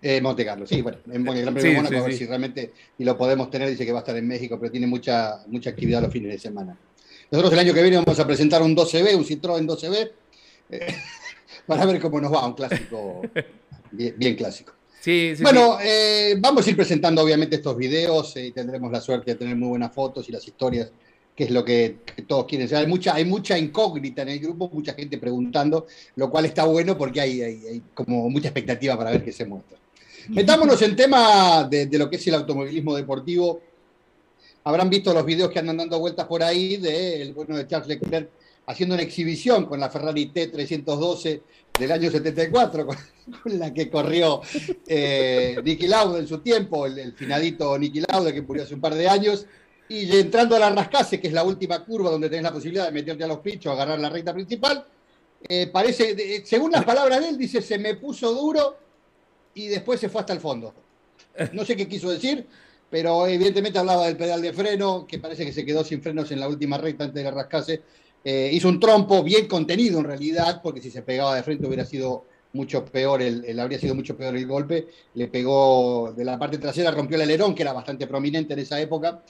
Eh, 0.02 0.20
Monte 0.20 0.44
Carlo, 0.44 0.66
sí, 0.66 0.82
bueno, 0.82 0.98
en 1.12 1.28
el 1.28 1.42
Gran 1.44 1.54
Premio 1.54 1.84
Mónaco, 1.84 1.96
a 1.96 2.08
ver 2.08 2.14
si 2.14 2.26
realmente, 2.26 2.74
y 2.98 3.04
lo 3.04 3.16
podemos 3.16 3.52
tener, 3.52 3.70
dice 3.70 3.86
que 3.86 3.92
va 3.92 4.00
a 4.00 4.02
estar 4.02 4.18
en 4.18 4.28
México, 4.28 4.58
pero 4.60 4.72
tiene 4.72 4.88
mucha, 4.88 5.44
mucha 5.46 5.70
actividad 5.70 6.02
los 6.02 6.12
fines 6.12 6.32
de 6.32 6.40
semana. 6.40 6.76
Nosotros 7.30 7.54
el 7.54 7.60
año 7.60 7.74
que 7.74 7.84
viene 7.84 7.98
vamos 7.98 8.20
a 8.20 8.26
presentar 8.26 8.64
un 8.64 8.76
12B, 8.76 9.16
un 9.16 9.24
Citroën 9.24 9.64
12B, 9.64 10.12
eh, 10.72 10.96
para 11.68 11.86
ver 11.86 12.02
cómo 12.02 12.20
nos 12.20 12.34
va, 12.34 12.48
un 12.48 12.54
clásico, 12.54 13.22
bien, 13.92 14.36
clásico. 14.36 14.74
Sí, 15.02 15.34
sí, 15.36 15.42
bueno, 15.42 15.80
eh, 15.82 16.36
vamos 16.38 16.66
a 16.66 16.70
ir 16.70 16.76
presentando 16.76 17.24
obviamente 17.24 17.56
estos 17.56 17.76
videos 17.76 18.38
y 18.38 18.52
tendremos 18.52 18.92
la 18.92 19.02
suerte 19.02 19.32
de 19.32 19.36
tener 19.36 19.56
muy 19.56 19.70
buenas 19.70 19.92
fotos 19.92 20.30
y 20.30 20.32
las 20.32 20.48
historias, 20.48 20.92
que 21.36 21.46
es 21.46 21.50
lo 21.50 21.66
que, 21.66 21.98
todos 22.28 22.46
quieren 22.46 22.70
saber. 22.70 22.86
Hay 22.86 22.90
mucha, 22.90 23.16
hay 23.16 23.26
mucha 23.26 23.58
incógnita 23.58 24.22
en 24.22 24.30
el 24.30 24.40
grupo, 24.40 24.70
mucha 24.72 24.94
gente 24.94 25.18
preguntando, 25.18 25.88
lo 26.18 26.30
cual 26.30 26.46
está 26.46 26.66
bueno 26.66 26.96
porque 27.00 27.20
hay, 27.20 27.42
hay 27.42 27.82
como 27.96 28.30
mucha 28.30 28.50
expectativa 28.50 28.96
para 28.96 29.10
ver 29.10 29.24
qué 29.24 29.32
se 29.32 29.44
muestra. 29.44 29.80
Metámonos 30.30 30.80
en 30.84 30.96
tema 30.96 31.64
de, 31.64 31.90
lo 31.98 32.08
que 32.08 32.18
es 32.18 32.28
el 32.28 32.36
automovilismo 32.36 32.96
deportivo. 32.96 33.60
Habrán 34.64 34.88
visto 34.88 35.16
los 35.16 35.26
videos 35.26 35.50
que 35.50 35.58
andan 35.58 35.78
dando 35.78 36.00
vueltas 36.00 36.28
por 36.28 36.44
ahí 36.44 36.78
del 36.78 37.34
bueno 37.34 37.58
de 37.58 37.66
Charles 37.66 37.88
Leclerc 37.88 38.30
haciendo 38.68 38.96
una 38.96 39.04
exhibición 39.04 39.66
con 39.66 39.80
la 39.80 39.90
Ferrari 39.90 40.32
T312 40.32 41.42
del 41.78 41.92
año 41.92 42.12
74, 42.12 42.86
con, 42.88 42.98
la 43.60 43.74
que 43.74 43.90
corrió 43.90 44.42
eh, 44.88 45.58
Nicky 45.64 45.88
Lauda 45.88 46.20
en 46.20 46.28
su 46.28 46.40
tiempo, 46.40 46.86
el, 46.86 47.14
finadito 47.14 47.78
Nicky 47.78 48.04
Lauda 48.08 48.34
que 48.34 48.42
murió 48.42 48.64
hace 48.64 48.76
un 48.76 48.82
par 48.82 48.96
de 48.96 49.08
años. 49.08 49.46
Y 49.90 50.10
entrando 50.16 50.56
a 50.56 50.60
la 50.60 50.70
Rascase, 50.70 51.20
que 51.20 51.28
es 51.28 51.34
la 51.34 51.44
última 51.44 51.84
curva 51.84 52.10
donde 52.10 52.30
tenés 52.30 52.44
la 52.44 52.54
posibilidad 52.54 52.86
de 52.86 52.94
meterte 52.94 53.26
a 53.26 53.28
los 53.28 53.40
pinchos, 53.40 53.74
agarrar 53.74 54.00
la 54.00 54.10
recta 54.10 54.34
principal, 54.34 54.86
eh, 55.50 55.68
parece, 55.68 56.46
según 56.46 56.72
las 56.72 56.86
palabras 56.86 57.20
de 57.20 57.30
él, 57.30 57.38
dice, 57.38 57.62
se 57.62 57.78
me 57.78 57.96
puso 57.96 58.34
duro 58.34 58.78
y 59.54 59.68
después 59.68 60.00
se 60.00 60.08
fue 60.08 60.22
hasta 60.22 60.34
el 60.34 60.40
fondo. 60.40 60.74
No 61.54 61.66
sé 61.66 61.76
qué 61.76 61.88
quiso 61.88 62.10
decir, 62.10 62.46
pero 62.90 63.26
evidentemente 63.28 63.80
hablaba 63.80 64.06
del 64.06 64.18
pedal 64.18 64.42
de 64.42 64.54
freno, 64.54 65.06
que 65.08 65.20
parece 65.20 65.46
que 65.46 65.54
se 65.54 65.66
quedó 65.66 65.84
sin 65.84 66.02
frenos 66.02 66.32
en 66.32 66.40
la 66.40 66.48
última 66.48 66.78
recta 66.78 67.06
antes 67.06 67.24
de 67.24 67.32
rascarse. 67.32 67.82
Eh, 68.24 68.50
hizo 68.54 68.70
un 68.70 68.80
trompo 68.80 69.24
bien 69.24 69.48
contenido 69.48 70.00
en 70.00 70.06
realidad, 70.06 70.62
porque 70.62 70.82
si 70.82 70.92
se 70.92 71.02
pegaba 71.02 71.36
de 71.36 71.44
frente 71.44 71.66
hubiera 71.66 71.86
sido 71.86 72.26
mucho 72.54 72.86
peor, 72.86 73.22
el, 73.22 73.60
habría 73.60 73.80
sido 73.80 73.96
mucho 73.96 74.16
peor 74.16 74.36
el 74.36 74.48
golpe. 74.48 74.88
Le 75.16 75.28
pegó 75.28 76.14
de 76.16 76.26
la 76.26 76.38
parte 76.38 76.58
trasera, 76.58 76.92
rompió 76.92 77.16
el 77.16 77.24
alerón, 77.24 77.56
que 77.56 77.64
era 77.64 77.74
bastante 77.74 78.08
prominente 78.08 78.54
en 78.54 78.60
esa 78.60 78.80
época. 78.80 79.24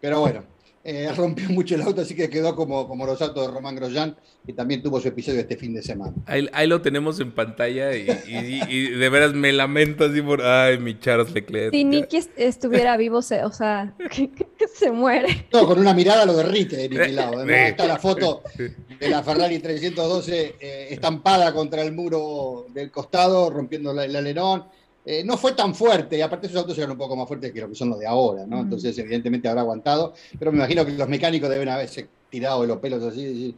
Pero 0.00 0.20
bueno, 0.20 0.44
eh, 0.88 1.10
rompió 1.16 1.48
mucho 1.50 1.74
el 1.74 1.82
auto, 1.82 2.02
así 2.02 2.14
que 2.14 2.30
quedó 2.30 2.54
como, 2.54 2.86
como 2.86 3.04
los 3.06 3.20
autos 3.20 3.46
de 3.46 3.52
Román 3.52 3.74
Grosjean, 3.74 4.16
que 4.46 4.52
también 4.52 4.82
tuvo 4.82 5.00
su 5.00 5.08
episodio 5.08 5.40
este 5.40 5.56
fin 5.56 5.74
de 5.74 5.82
semana. 5.82 6.14
Ahí, 6.26 6.66
lo 6.68 6.80
tenemos 6.80 7.18
en 7.18 7.32
pantalla 7.32 7.92
y, 7.92 8.04
de 8.04 9.08
veras 9.08 9.34
me 9.34 9.52
lamento 9.52 10.04
así 10.04 10.22
por, 10.22 10.42
ay, 10.42 10.78
mi 10.78 10.98
Charles 11.00 11.32
Leclerc. 11.32 11.72
Si 11.72 11.82
Nicky 11.82 12.20
estuviera 12.36 12.96
vivo, 12.96 13.20
se, 13.20 13.44
o 13.44 13.50
sea, 13.50 13.94
se 14.74 14.92
muere. 14.92 15.46
No, 15.52 15.66
con 15.66 15.80
una 15.80 15.92
mirada 15.92 16.24
lo 16.24 16.34
derrite 16.34 16.76
de 16.76 16.88
Nicky 16.88 17.12
Lado. 17.12 17.38
Además 17.38 17.70
está 17.70 17.86
la 17.86 17.98
foto 17.98 18.42
de 18.56 19.08
la 19.08 19.24
Ferrari 19.24 19.58
312 19.58 20.54
eh, 20.60 20.86
estampada 20.90 21.52
contra 21.52 21.82
el 21.82 21.92
muro 21.92 22.66
del 22.72 22.92
costado, 22.92 23.50
rompiendo 23.50 23.90
el 24.00 24.14
alerón 24.14 24.64
eh, 25.08 25.22
no 25.24 25.36
fue 25.36 25.52
tan 25.52 25.72
fuerte, 25.72 26.18
y 26.18 26.20
aparte 26.20 26.48
esos 26.48 26.58
autos 26.58 26.76
eran 26.76 26.90
un 26.90 26.98
poco 26.98 27.14
más 27.14 27.28
fuertes 27.28 27.52
que 27.52 27.60
lo 27.60 27.68
que 27.68 27.76
son 27.76 27.90
los 27.90 27.98
de 28.00 28.08
ahora, 28.08 28.44
¿no? 28.44 28.60
Entonces, 28.60 28.98
evidentemente 28.98 29.48
habrá 29.48 29.60
aguantado, 29.60 30.14
pero 30.36 30.50
me 30.50 30.58
imagino 30.58 30.84
que 30.84 30.92
los 30.92 31.08
mecánicos 31.08 31.48
deben 31.48 31.68
haberse 31.68 32.08
tirado 32.28 32.62
de 32.62 32.66
los 32.66 32.78
pelos 32.78 33.00
así 33.04 33.20
y 33.20 33.24
decir, 33.24 33.54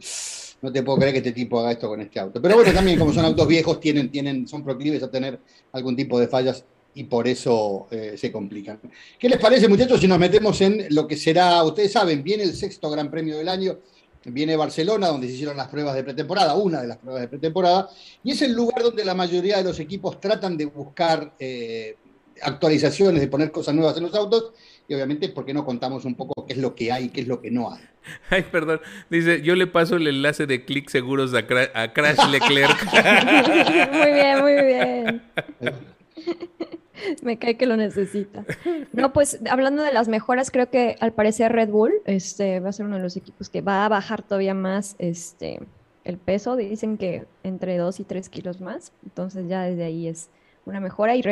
no 0.61 0.71
te 0.71 0.83
puedo 0.83 0.99
creer 0.99 1.13
que 1.13 1.17
este 1.17 1.31
tipo 1.31 1.59
haga 1.59 1.71
esto 1.71 1.87
con 1.87 2.01
este 2.01 2.19
auto. 2.19 2.39
Pero 2.39 2.55
bueno, 2.55 2.71
también 2.71 2.99
como 2.99 3.11
son 3.13 3.25
autos 3.25 3.47
viejos, 3.47 3.79
tienen, 3.79 4.11
tienen, 4.11 4.47
son 4.47 4.63
proclives 4.63 5.01
a 5.01 5.09
tener 5.09 5.39
algún 5.71 5.95
tipo 5.95 6.19
de 6.19 6.27
fallas 6.27 6.63
y 6.93 7.05
por 7.05 7.27
eso 7.27 7.87
eh, 7.89 8.13
se 8.15 8.31
complican. 8.31 8.79
¿Qué 9.17 9.27
les 9.27 9.39
parece, 9.39 9.67
muchachos, 9.67 9.99
si 9.99 10.07
nos 10.07 10.19
metemos 10.19 10.61
en 10.61 10.85
lo 10.89 11.07
que 11.07 11.17
será, 11.17 11.63
ustedes 11.63 11.91
saben, 11.91 12.23
viene 12.23 12.43
el 12.43 12.53
sexto 12.53 12.91
Gran 12.91 13.09
Premio 13.09 13.37
del 13.37 13.49
año, 13.49 13.79
viene 14.25 14.55
Barcelona, 14.55 15.07
donde 15.07 15.27
se 15.27 15.33
hicieron 15.33 15.57
las 15.57 15.67
pruebas 15.67 15.95
de 15.95 16.03
pretemporada, 16.03 16.55
una 16.55 16.81
de 16.81 16.87
las 16.87 16.97
pruebas 16.97 17.21
de 17.21 17.27
pretemporada, 17.27 17.89
y 18.23 18.31
es 18.31 18.41
el 18.41 18.53
lugar 18.53 18.83
donde 18.83 19.05
la 19.05 19.15
mayoría 19.15 19.57
de 19.57 19.63
los 19.63 19.79
equipos 19.79 20.19
tratan 20.19 20.57
de 20.57 20.65
buscar 20.65 21.33
eh, 21.39 21.95
actualizaciones, 22.41 23.21
de 23.21 23.27
poner 23.27 23.51
cosas 23.51 23.75
nuevas 23.75 23.97
en 23.97 24.03
los 24.03 24.15
autos, 24.15 24.51
y 24.87 24.95
obviamente, 24.95 25.29
¿por 25.29 25.45
qué 25.45 25.53
no 25.53 25.65
contamos 25.65 26.03
un 26.05 26.15
poco 26.15 26.47
qué 26.47 26.53
es 26.53 26.59
lo 26.59 26.73
que 26.73 26.91
hay 26.91 27.05
y 27.05 27.09
qué 27.09 27.21
es 27.21 27.27
lo 27.27 27.39
que 27.39 27.51
no 27.51 27.71
hay? 27.71 27.83
Ay, 28.29 28.43
perdón. 28.51 28.81
Dice, 29.09 29.41
yo 29.41 29.55
le 29.55 29.67
paso 29.67 29.97
el 29.97 30.07
enlace 30.07 30.47
de 30.47 30.65
clic 30.65 30.89
seguros 30.89 31.33
a, 31.33 31.45
a 31.75 31.93
Crash 31.93 32.27
Leclerc. 32.29 32.85
muy 33.93 34.11
bien, 34.11 34.41
muy 34.41 34.53
bien. 34.65 35.21
Me 37.23 37.37
cae 37.37 37.57
que 37.57 37.65
lo 37.65 37.77
necesita. 37.77 38.45
No, 38.93 39.13
pues 39.13 39.39
hablando 39.49 39.83
de 39.83 39.93
las 39.93 40.07
mejoras, 40.07 40.51
creo 40.51 40.69
que 40.69 40.95
al 40.99 41.13
parecer 41.13 41.51
Red 41.51 41.69
Bull 41.69 41.93
este, 42.05 42.59
va 42.59 42.69
a 42.69 42.73
ser 42.73 42.85
uno 42.85 42.97
de 42.97 43.03
los 43.03 43.17
equipos 43.17 43.49
que 43.49 43.61
va 43.61 43.85
a 43.85 43.89
bajar 43.89 44.21
todavía 44.23 44.53
más 44.53 44.95
este, 44.99 45.59
el 46.03 46.17
peso. 46.17 46.55
Dicen 46.55 46.97
que 46.97 47.25
entre 47.43 47.77
2 47.77 47.99
y 47.99 48.03
3 48.03 48.29
kilos 48.29 48.61
más. 48.61 48.91
Entonces 49.03 49.47
ya 49.47 49.63
desde 49.63 49.83
ahí 49.83 50.07
es 50.07 50.29
una 50.65 50.79
mejora. 50.79 51.15
Y, 51.15 51.23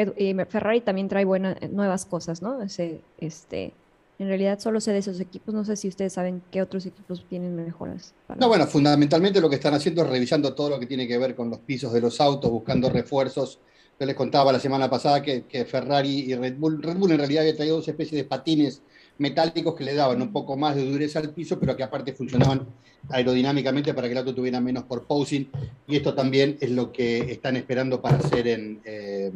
Ferrari 0.50 0.82
también 0.82 1.08
trae 1.08 1.26
buenas, 1.26 1.58
nuevas 1.72 2.06
cosas, 2.06 2.42
¿no? 2.42 2.62
Ese, 2.62 3.02
este, 3.18 3.74
en 4.20 4.28
realidad 4.28 4.60
solo 4.60 4.82
sé 4.82 4.92
de 4.94 5.00
esos 5.00 5.20
equipos. 5.20 5.54
No 5.54 5.64
sé 5.64 5.76
si 5.76 5.88
ustedes 5.88 6.14
saben 6.14 6.42
qué 6.52 6.62
otros 6.62 6.86
equipos 6.86 7.26
tienen 7.30 7.56
mejoras. 7.56 8.14
No, 8.40 8.48
bueno, 8.48 8.66
fundamentalmente 8.68 9.42
lo 9.42 9.50
que 9.50 9.56
están 9.56 9.74
haciendo 9.74 10.04
es 10.04 10.10
revisando 10.10 10.54
todo 10.54 10.70
lo 10.70 10.80
que 10.80 10.86
tiene 10.86 11.08
que 11.08 11.18
ver 11.18 11.36
con 11.36 11.50
los 11.50 11.60
pisos 11.60 11.94
de 11.94 12.02
los 12.02 12.20
autos, 12.20 12.50
buscando 12.52 12.90
refuerzos 12.90 13.60
yo 14.00 14.06
les 14.06 14.16
contaba 14.16 14.52
la 14.52 14.60
semana 14.60 14.90
pasada 14.90 15.22
que, 15.22 15.66
Ferrari 15.66 16.32
y 16.32 16.36
Red 16.36 16.58
Bull, 16.58 16.82
Red 16.82 16.98
Bull 16.98 17.12
en 17.12 17.18
realidad 17.18 17.42
había 17.42 17.56
traído 17.56 17.78
dos 17.78 17.88
especies 17.88 18.22
de 18.22 18.26
patines 18.26 18.82
metálicos 19.18 19.74
que 19.74 19.84
le 19.84 19.96
daban 19.96 20.22
un 20.22 20.32
poco 20.32 20.56
más 20.56 20.76
de 20.76 20.86
dureza 20.86 21.20
al 21.20 21.32
piso, 21.32 21.60
pero 21.60 21.76
que 21.76 21.82
aparte 21.82 22.14
funcionaban 22.14 22.68
aerodinámicamente 23.10 23.96
para 23.96 24.08
que 24.08 24.12
el 24.12 24.20
auto 24.20 24.36
tuviera 24.36 24.62
menos 24.62 24.84
por 24.84 25.06
posing. 25.06 25.50
Y 25.88 25.96
esto 25.96 26.14
también 26.14 26.58
es 26.62 26.70
lo 26.70 26.92
que 26.92 27.32
están 27.32 27.56
esperando 27.56 28.00
para 28.00 28.18
hacer 28.18 28.48
en, 28.48 28.82
eh, 28.86 29.32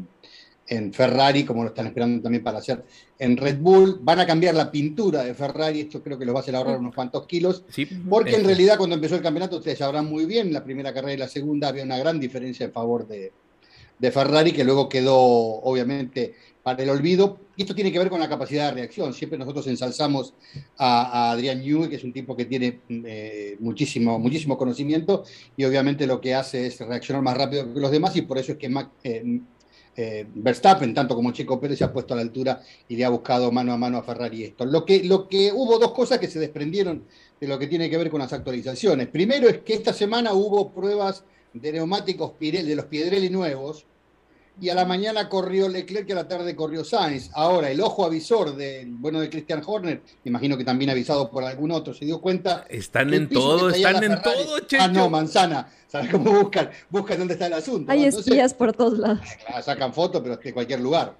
en 0.68 0.94
Ferrari, 0.94 1.44
como 1.44 1.64
lo 1.64 1.70
están 1.70 1.88
esperando 1.88 2.22
también 2.22 2.44
para 2.44 2.60
hacer 2.60 2.86
en 3.18 3.38
Red 3.38 3.58
Bull. 3.58 4.00
Van 4.04 4.20
a 4.20 4.28
cambiar 4.28 4.54
la 4.54 4.70
pintura 4.70 5.24
de 5.24 5.34
Ferrari, 5.34 5.82
esto 5.82 6.04
creo 6.04 6.20
que 6.20 6.26
lo 6.26 6.34
va 6.34 6.42
a 6.42 6.44
hacer 6.44 6.56
ahorrar 6.56 6.78
unos 6.78 6.94
cuantos 6.94 7.26
kilos, 7.26 7.64
porque 8.08 8.36
en 8.36 8.46
realidad 8.46 8.78
cuando 8.78 8.96
empezó 8.96 9.16
el 9.16 9.24
campeonato, 9.24 9.58
ustedes 9.58 9.80
sabrán 9.80 10.06
muy 10.06 10.26
bien, 10.26 10.54
la 10.54 10.64
primera 10.64 10.94
carrera 10.94 11.14
y 11.14 11.18
la 11.18 11.28
segunda 11.28 11.70
había 11.70 11.84
una 11.84 11.98
gran 11.98 12.20
diferencia 12.20 12.68
en 12.68 12.72
favor 12.72 13.08
de, 13.08 13.32
de 14.02 14.12
Ferrari, 14.12 14.52
que 14.52 14.64
luego 14.64 14.90
quedó 14.90 15.16
obviamente 15.16 16.34
para 16.64 16.82
el 16.82 16.90
olvido. 16.90 17.38
Y 17.56 17.62
esto 17.62 17.76
tiene 17.76 17.92
que 17.92 18.00
ver 18.00 18.10
con 18.10 18.20
la 18.20 18.28
capacidad 18.28 18.70
de 18.70 18.74
reacción. 18.74 19.14
Siempre 19.14 19.38
nosotros 19.38 19.68
ensalzamos 19.68 20.34
a, 20.78 21.32
Adrián 21.32 21.62
Newey, 21.62 21.88
que 21.88 21.98
es 21.98 22.04
un 22.04 22.12
tipo 22.12 22.36
que 22.36 22.46
tiene 22.46 22.80
eh, 22.90 23.58
muchísimo, 23.60 24.18
muchísimo 24.18 24.58
conocimiento 24.58 25.24
y 25.56 25.66
obviamente 25.66 26.08
lo 26.08 26.20
que 26.20 26.34
hace 26.34 26.66
es 26.66 26.80
reaccionar 26.80 27.22
más 27.22 27.38
rápido 27.38 27.72
que 27.72 27.80
los 27.80 27.92
demás 27.92 28.16
y 28.16 28.24
por 28.24 28.40
eso 28.40 28.54
es 28.54 28.58
que 28.58 28.74
eh, 29.04 29.42
eh, 29.96 30.26
Verstappen, 30.34 30.96
tanto 30.96 31.14
como 31.14 31.32
Chico 31.32 31.60
Pérez, 31.60 31.78
se 31.78 31.84
ha 31.84 31.94
puesto 31.94 32.16
a 32.16 32.18
la 32.18 32.24
altura 32.24 32.60
y 32.88 32.96
le 32.96 33.06
ha 33.06 33.10
buscado 33.10 33.52
mano 33.52 33.72
a 33.72 33.78
mano 33.78 34.00
a 34.00 34.04
Ferrari 34.04 34.46
esto. 34.46 34.66
Lo 34.66 34.84
que, 34.84 35.04
lo 35.04 35.28
que 35.28 35.52
hubo 35.54 35.78
dos 35.78 35.92
cosas 35.92 36.18
que 36.18 36.28
se 36.28 36.40
desprendieron 36.40 37.04
de 37.40 37.48
lo 37.48 37.60
que 37.60 37.68
tiene 37.68 37.88
que 37.88 37.98
ver 37.98 38.10
con 38.10 38.20
las 38.20 38.34
actualizaciones. 38.34 39.08
Primero 39.10 39.48
es 39.48 39.60
que 39.60 39.76
esta 39.76 39.94
semana 39.94 40.34
hubo 40.34 40.72
pruebas 40.72 41.24
de 41.54 41.72
neumáticos 41.74 42.34
de 42.40 42.76
los 42.76 42.86
Piedrelli 42.86 43.30
nuevos, 43.30 43.86
y 44.60 44.70
a 44.70 44.76
la 44.76 44.86
mañana 44.86 45.30
corrió 45.30 45.68
Leclerc 45.70 46.08
y 46.10 46.12
a 46.12 46.16
la 46.16 46.28
tarde 46.28 46.56
corrió 46.56 46.84
Sainz. 46.84 47.30
Ahora, 47.34 47.72
el 47.72 47.80
ojo 47.82 48.06
avisor 48.06 48.56
del 48.56 48.92
bueno 48.94 49.20
de 49.20 49.30
Christian 49.30 49.62
Horner, 49.66 50.02
imagino 50.26 50.58
que 50.58 50.64
también 50.64 50.90
avisado 50.90 51.32
por 51.32 51.44
algún 51.44 51.72
otro, 51.72 51.94
se 51.94 52.06
dio 52.06 52.20
cuenta. 52.22 52.66
Están 52.70 53.14
en 53.14 53.30
todo, 53.30 53.70
están 53.70 54.04
en 54.04 54.22
todo, 54.22 54.58
Ah, 54.80 54.88
no, 54.88 55.10
manzana. 55.10 55.68
¿Sabes 55.88 56.10
cómo 56.12 56.32
buscan? 56.32 56.70
Buscan 56.90 57.18
dónde 57.18 57.34
está 57.34 57.48
el 57.48 57.54
asunto. 57.54 57.92
Hay 57.92 58.06
espías 58.06 58.54
por 58.54 58.74
todos 58.74 59.00
lados. 59.00 59.20
sacan 59.64 59.94
fotos, 59.94 60.22
pero 60.22 60.36
es 60.36 60.40
que 60.40 60.54
cualquier 60.54 60.80
lugar. 60.80 61.16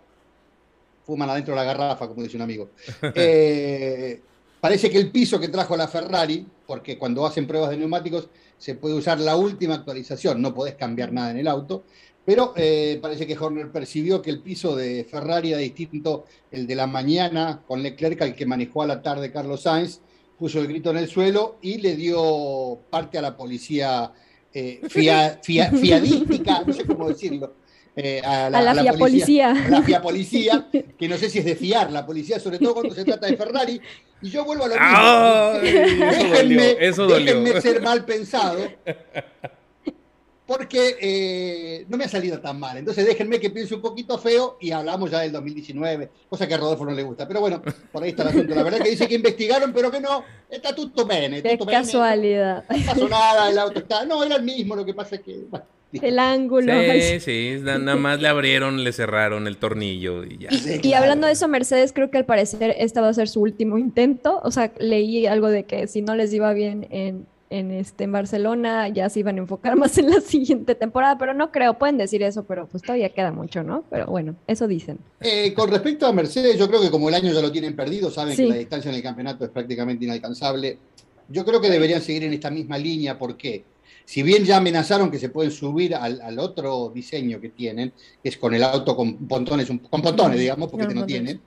Fuman 1.06 1.30
adentro 1.30 1.54
de 1.54 1.60
la 1.60 1.64
garrafa, 1.66 2.08
como 2.08 2.22
dice 2.24 2.36
un 2.38 2.44
amigo. 2.44 2.70
Eh, 3.16 4.22
parece 4.60 4.90
que 4.92 4.98
el 5.00 5.10
piso 5.10 5.40
que 5.40 5.48
trajo 5.48 5.76
la 5.76 5.88
Ferrari, 5.88 6.46
porque 6.68 6.98
cuando 6.98 7.26
hacen 7.26 7.48
pruebas 7.48 7.72
de 7.72 7.78
neumáticos 7.78 8.30
se 8.58 8.76
puede 8.76 8.94
usar 8.94 9.20
la 9.20 9.36
última 9.36 9.74
actualización, 9.74 10.40
no 10.40 10.54
podés 10.54 10.76
cambiar 10.76 11.12
nada 11.12 11.32
en 11.32 11.40
el 11.40 11.48
auto 11.48 11.84
pero 12.26 12.54
eh, 12.56 13.00
parece 13.02 13.26
que 13.26 13.38
Horner 13.38 13.72
percibió 13.72 14.22
que 14.22 14.30
el 14.30 14.42
piso 14.42 14.76
de 14.76 15.06
Ferrari 15.10 15.52
era 15.52 15.60
distinto 15.60 16.26
el 16.52 16.68
de 16.68 16.76
la 16.76 16.88
mañana 16.88 17.64
con 17.68 17.82
Leclerc 17.82 18.22
al 18.22 18.36
que 18.36 18.46
manejó 18.46 18.84
a 18.84 18.88
la 18.88 19.02
tarde 19.02 19.32
Carlos 19.32 19.64
Sainz, 19.64 20.02
puso 20.38 20.60
el 20.60 20.68
grito 20.68 20.92
en 20.92 20.98
el 20.98 21.08
suelo 21.08 21.58
y 21.62 21.78
le 21.80 21.96
dio 21.96 22.80
parte 22.90 23.18
a 23.18 23.22
la 23.22 23.36
policía 23.36 24.12
eh, 24.54 24.82
fiadística, 24.90 26.64
no 26.66 26.74
sé 26.74 26.86
cómo 26.86 27.08
decirlo. 27.08 27.56
Eh, 27.94 28.22
a, 28.24 28.50
la, 28.50 28.72
a, 28.72 28.94
policía, 28.94 29.54
la 29.70 29.82
FIA 29.82 30.02
policía, 30.02 30.70
que 30.98 31.10
no 31.10 31.18
sé 31.18 31.30
si 31.30 31.40
es 31.40 31.46
de 31.46 31.58
fiar 31.58 31.92
la 31.92 32.06
policía, 32.06 32.40
sobre 32.40 32.58
todo 32.58 32.76
cuando 32.76 32.96
se 32.96 33.04
trata 33.04 33.28
de 33.28 33.36
Ferrari. 33.36 33.82
Y 34.22 34.30
yo 34.30 34.46
vuelvo 34.46 34.64
a 34.64 34.68
lo 34.70 34.76
mismo. 34.76 36.00
déjenme, 36.10 36.76
déjenme 36.76 37.62
ser 37.62 37.82
mal 37.82 38.06
pensado 38.06 38.60
porque 40.52 40.98
eh, 41.00 41.86
no 41.88 41.96
me 41.96 42.04
ha 42.04 42.10
salido 42.10 42.42
tan 42.42 42.60
mal. 42.60 42.76
Entonces 42.76 43.06
déjenme 43.06 43.40
que 43.40 43.50
piense 43.52 43.74
un 43.74 43.80
poquito 43.80 44.18
feo 44.18 44.58
y 44.60 44.72
hablamos 44.72 45.10
ya 45.10 45.22
del 45.22 45.32
2019, 45.32 46.10
cosa 46.28 46.46
que 46.46 46.54
a 46.54 46.58
Rodolfo 46.58 46.84
no 46.84 46.92
le 46.92 47.04
gusta. 47.04 47.26
Pero 47.26 47.40
bueno, 47.40 47.62
por 47.90 48.04
ahí 48.04 48.10
está 48.10 48.24
el 48.24 48.30
asunto. 48.30 48.54
La 48.54 48.64
verdad 48.64 48.80
es 48.80 48.84
que 48.84 48.90
dice 48.90 49.08
que 49.08 49.16
investigaron, 49.16 49.72
pero 49.72 49.90
que 49.90 50.02
no, 50.02 50.26
está 50.50 50.76
tutto 50.76 51.06
bene. 51.06 51.42
Qué 51.42 51.58
casualidad. 51.58 52.66
no 52.70 52.86
pasó 52.86 53.08
nada, 53.08 53.50
el 53.50 53.58
auto 53.60 53.80
está... 53.80 54.04
No, 54.04 54.26
era 54.26 54.36
el 54.36 54.44
mismo, 54.44 54.76
lo 54.76 54.84
que 54.84 54.94
pasa 54.94 55.16
es 55.16 55.22
que... 55.22 55.46
el 55.94 56.20
ángulo. 56.20 56.74
Sí, 56.74 57.22
sí, 57.22 57.56
nada 57.62 57.96
más 57.96 58.20
le 58.20 58.28
abrieron, 58.28 58.84
le 58.84 58.92
cerraron 58.92 59.48
el 59.48 59.56
tornillo 59.56 60.26
y 60.26 60.38
ya. 60.38 60.50
y, 60.84 60.94
hablando 60.94 61.28
de 61.28 61.34
eso, 61.34 61.48
Mercedes, 61.48 61.94
creo 61.94 62.12
que 62.12 62.18
al 62.18 62.26
parecer 62.26 62.76
este 62.78 63.00
va 63.00 63.08
a 63.08 63.14
ser 63.14 63.30
su 63.30 63.40
último 63.40 63.78
intento. 63.78 64.42
O 64.44 64.52
sea, 64.52 64.74
leí 64.80 65.28
algo 65.28 65.48
de 65.48 65.64
que 65.64 65.88
si 65.88 66.02
no 66.02 66.14
les 66.14 66.34
iba 66.34 66.52
bien 66.52 66.88
en, 66.90 67.26
en, 67.52 67.70
este, 67.72 68.06
en 68.06 68.14
Barcelona 68.14 68.88
ya 68.88 69.10
se 69.10 69.20
iban 69.20 69.36
a 69.36 69.40
enfocar 69.40 69.76
más 69.78 69.98
en 69.98 70.10
la 70.10 70.22
siguiente 70.22 70.74
temporada, 70.74 71.18
pero 71.18 71.34
no 71.34 71.52
creo, 71.52 71.78
pueden 71.78 71.98
decir 71.98 72.24
eso, 72.24 72.44
pero 72.46 72.68
pues 72.68 72.82
todavía 72.82 73.10
queda 73.10 73.32
mucho, 73.32 73.62
¿no? 73.62 73.84
Pero 73.90 74.08
bueno, 74.08 74.36
eso 74.48 74.68
dicen. 74.68 74.98
Eh, 75.20 75.54
con 75.54 75.70
respecto 75.70 76.08
a 76.08 76.14
Mercedes, 76.14 76.58
yo 76.58 76.68
creo 76.68 76.82
que 76.82 76.90
como 76.90 77.10
el 77.10 77.16
año 77.16 77.32
ya 77.32 77.42
lo 77.42 77.52
tienen 77.52 77.76
perdido, 77.76 78.10
saben 78.10 78.36
que 78.36 78.48
la 78.48 78.56
distancia 78.56 78.90
en 78.90 78.96
el 78.96 79.04
campeonato 79.04 79.46
es 79.46 79.52
prácticamente 79.52 80.06
inalcanzable. 80.06 80.78
Yo 81.28 81.46
creo 81.46 81.62
que 81.62 81.70
deberían 81.70 82.02
seguir 82.02 82.24
en 82.24 82.34
esta 82.34 82.50
misma 82.50 82.78
línea 82.78 83.18
porque 83.18 83.64
si 84.06 84.24
bien 84.24 84.44
ya 84.44 84.58
amenazaron 84.58 85.12
que 85.12 85.20
se 85.20 85.30
pueden 85.30 85.52
subir 85.52 85.96
al, 85.96 86.40
otro 86.40 86.92
diseño 86.94 87.40
que 87.40 87.50
tienen, 87.50 87.94
que 88.22 88.30
es 88.30 88.38
con 88.38 88.54
el 88.54 88.64
auto 88.64 88.96
con 88.96 89.28
pontones, 89.28 89.68
con 89.68 90.02
pontones, 90.02 90.40
digamos, 90.40 90.70
porque 90.70 90.94
no, 90.94 91.06
tienen, 91.06 91.40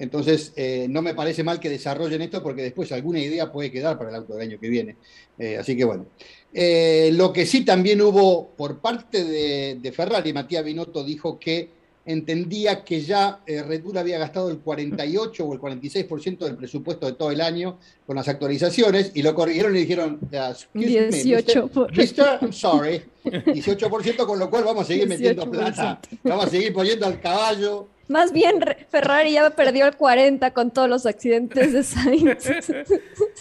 entonces, 0.00 0.54
eh, 0.56 0.86
no 0.88 1.02
me 1.02 1.14
parece 1.14 1.44
mal 1.44 1.60
que 1.60 1.68
desarrollen 1.68 2.22
esto 2.22 2.42
porque 2.42 2.62
después 2.62 2.90
alguna 2.90 3.20
idea 3.20 3.52
puede 3.52 3.70
quedar 3.70 3.98
para 3.98 4.08
el 4.08 4.16
auto 4.16 4.32
del 4.32 4.48
año 4.48 4.58
que 4.58 4.70
viene. 4.70 4.96
Eh, 5.38 5.58
así 5.58 5.76
que 5.76 5.84
bueno. 5.84 6.06
Eh, 6.54 7.10
lo 7.12 7.30
que 7.34 7.44
sí 7.44 7.66
también 7.66 8.00
hubo 8.00 8.48
por 8.48 8.78
parte 8.78 9.22
de, 9.22 9.92
Ferrari, 9.92 10.32
Matías 10.32 10.64
Binotto 10.64 11.04
dijo 11.04 11.38
que 11.38 11.68
entendía 12.06 12.82
que 12.82 13.02
ya 13.02 13.40
Red 13.46 13.82
Bull 13.82 13.98
había 13.98 14.18
gastado 14.18 14.50
el 14.50 14.60
48 14.60 15.44
o 15.44 15.52
el 15.52 15.60
46% 15.60 16.38
del 16.38 16.56
presupuesto 16.56 17.04
de 17.04 17.12
todo 17.12 17.30
el 17.30 17.42
año 17.42 17.78
con 18.06 18.16
las 18.16 18.26
actualizaciones 18.26 19.12
y 19.14 19.22
lo 19.22 19.34
corrigieron 19.34 19.76
y 19.76 19.80
dijeron, 19.80 20.18
18%. 20.22 21.94
Mister, 21.94 22.38
I'm 22.40 22.54
sorry, 22.54 23.02
18%, 23.22 24.26
con 24.26 24.38
lo 24.38 24.48
cual 24.48 24.64
vamos 24.64 24.84
a 24.84 24.86
seguir 24.86 25.06
metiendo 25.06 25.48
plata, 25.48 26.00
vamos 26.24 26.46
a 26.46 26.48
seguir 26.48 26.72
poniendo 26.72 27.04
al 27.04 27.20
caballo 27.20 27.86
más 28.10 28.32
bien 28.32 28.56
Ferrari 28.90 29.32
ya 29.32 29.50
perdió 29.50 29.86
el 29.86 29.96
40 29.96 30.52
con 30.52 30.72
todos 30.72 30.88
los 30.88 31.06
accidentes 31.06 31.72
de 31.72 31.82
Sainz. 31.82 32.50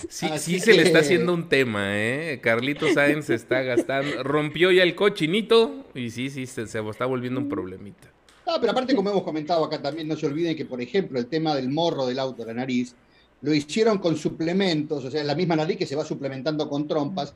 Sí, 0.08 0.28
sí 0.38 0.60
se 0.60 0.74
le 0.74 0.84
está 0.84 1.00
haciendo 1.00 1.34
un 1.34 1.50
tema, 1.50 1.98
¿eh? 1.98 2.40
Carlito 2.42 2.92
Sainz 2.94 3.30
está 3.30 3.62
gastando, 3.62 4.24
rompió 4.24 4.72
ya 4.72 4.84
el 4.84 4.96
cochinito 4.96 5.86
y 5.94 6.10
sí, 6.10 6.30
sí, 6.30 6.46
se, 6.46 6.68
se 6.68 6.80
está 6.80 7.06
volviendo 7.06 7.40
un 7.42 7.50
problemita. 7.50 8.08
Ah, 8.46 8.58
pero 8.60 8.72
aparte, 8.72 8.96
como 8.96 9.10
hemos 9.10 9.24
comentado 9.24 9.64
acá 9.66 9.82
también, 9.82 10.08
no 10.08 10.16
se 10.16 10.26
olviden 10.26 10.56
que, 10.56 10.66
por 10.66 10.82
ejemplo, 10.82 11.20
el 11.20 11.28
tema 11.28 11.54
del 11.54 11.70
morro 11.70 12.08
del 12.08 12.18
auto, 12.18 12.46
la 12.46 12.54
nariz, 12.54 12.96
lo 13.42 13.54
hicieron 13.54 14.00
con 14.00 14.16
suplementos, 14.16 15.04
o 15.06 15.12
sea, 15.12 15.24
la 15.24 15.36
misma 15.36 15.56
nariz 15.56 15.78
que 15.78 15.86
se 15.86 15.96
va 15.96 16.06
suplementando 16.06 16.70
con 16.70 16.88
trompas, 16.88 17.36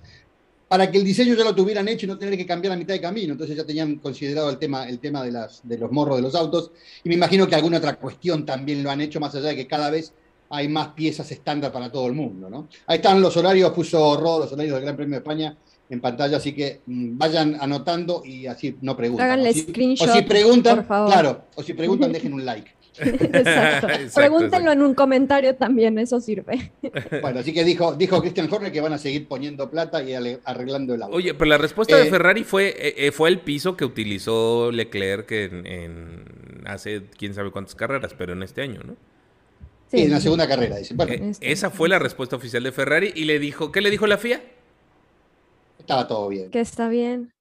para 0.73 0.89
que 0.89 0.97
el 0.97 1.03
diseño 1.03 1.35
ya 1.35 1.43
lo 1.43 1.53
tuvieran 1.53 1.87
hecho 1.87 2.07
y 2.07 2.09
no 2.09 2.17
tener 2.17 2.35
que 2.35 2.47
cambiar 2.47 2.73
a 2.73 2.75
mitad 2.75 2.95
de 2.95 2.99
camino. 2.99 3.33
Entonces 3.33 3.55
ya 3.55 3.63
tenían 3.63 3.97
considerado 3.97 4.49
el 4.49 4.57
tema, 4.57 4.89
el 4.89 4.97
tema 4.97 5.21
de, 5.23 5.31
las, 5.31 5.61
de 5.61 5.77
los 5.77 5.91
morros 5.91 6.15
de 6.15 6.23
los 6.23 6.33
autos. 6.33 6.71
Y 7.03 7.09
me 7.09 7.13
imagino 7.13 7.45
que 7.45 7.53
alguna 7.53 7.77
otra 7.77 7.95
cuestión 7.97 8.43
también 8.43 8.81
lo 8.81 8.89
han 8.89 8.99
hecho, 8.99 9.19
más 9.19 9.35
allá 9.35 9.49
de 9.49 9.55
que 9.55 9.67
cada 9.67 9.91
vez 9.91 10.13
hay 10.49 10.67
más 10.67 10.87
piezas 10.87 11.31
estándar 11.31 11.71
para 11.71 11.91
todo 11.91 12.07
el 12.07 12.13
mundo. 12.13 12.49
¿no? 12.49 12.69
Ahí 12.87 12.95
están 12.95 13.21
los 13.21 13.37
horarios, 13.37 13.69
puso 13.69 14.17
Rod, 14.17 14.45
los 14.45 14.53
horarios 14.53 14.73
del 14.73 14.83
Gran 14.83 14.95
Premio 14.95 15.11
de 15.11 15.17
España 15.17 15.55
en 15.91 16.01
pantalla, 16.01 16.37
así 16.37 16.53
que 16.53 16.81
mm, 16.87 17.19
vayan 17.19 17.55
anotando 17.61 18.23
y 18.25 18.47
así 18.47 18.75
no 18.81 18.97
preguntan. 18.97 19.27
Háganle 19.27 19.51
o 19.51 19.53
si, 19.53 19.59
screenshot, 19.59 20.09
o 20.09 20.11
si 20.11 20.21
preguntan, 20.23 20.87
claro, 20.87 21.43
o 21.53 21.61
si 21.61 21.73
preguntan, 21.73 22.11
dejen 22.13 22.33
un 22.33 22.43
like. 22.43 22.71
Exacto. 22.99 23.87
Pregúntenlo 24.13 24.71
en 24.71 24.81
un 24.81 24.93
comentario 24.93 25.55
también, 25.55 25.97
eso 25.97 26.19
sirve. 26.19 26.71
Bueno, 27.21 27.39
así 27.39 27.53
que 27.53 27.63
dijo, 27.63 27.95
dijo 27.95 28.21
Christian 28.21 28.51
Horner 28.51 28.71
que 28.71 28.81
van 28.81 28.93
a 28.93 28.97
seguir 28.97 29.27
poniendo 29.27 29.69
plata 29.69 30.03
y 30.03 30.13
arreglando 30.13 30.93
el 30.93 31.03
auto. 31.03 31.15
Oye, 31.15 31.33
pero 31.33 31.49
la 31.49 31.57
respuesta 31.57 31.95
de 31.95 32.07
eh, 32.07 32.09
Ferrari 32.09 32.43
fue, 32.43 32.69
eh, 32.69 32.95
eh, 32.97 33.11
fue 33.11 33.29
el 33.29 33.39
piso 33.39 33.77
que 33.77 33.85
utilizó 33.85 34.71
Leclerc 34.71 35.31
en, 35.31 36.25
hace 36.65 37.03
quién 37.17 37.33
sabe 37.33 37.51
cuántas 37.51 37.75
carreras, 37.75 38.13
pero 38.17 38.33
en 38.33 38.43
este 38.43 38.61
año, 38.61 38.81
¿no? 38.83 38.95
Sí, 39.89 40.01
en 40.01 40.11
la 40.11 40.19
segunda 40.19 40.47
carrera, 40.47 40.77
dice. 40.77 40.95
Este. 40.97 41.51
esa 41.51 41.69
fue 41.69 41.87
la 41.87 41.99
respuesta 41.99 42.35
oficial 42.35 42.63
de 42.63 42.71
Ferrari 42.71 43.11
y 43.15 43.25
le 43.25 43.39
dijo, 43.39 43.71
¿qué 43.71 43.81
le 43.81 43.89
dijo 43.89 44.07
la 44.07 44.17
FIA? 44.17 44.41
Estaba 45.79 46.07
todo 46.07 46.27
bien. 46.29 46.49
Que 46.49 46.61
está 46.61 46.89
bien. 46.89 47.31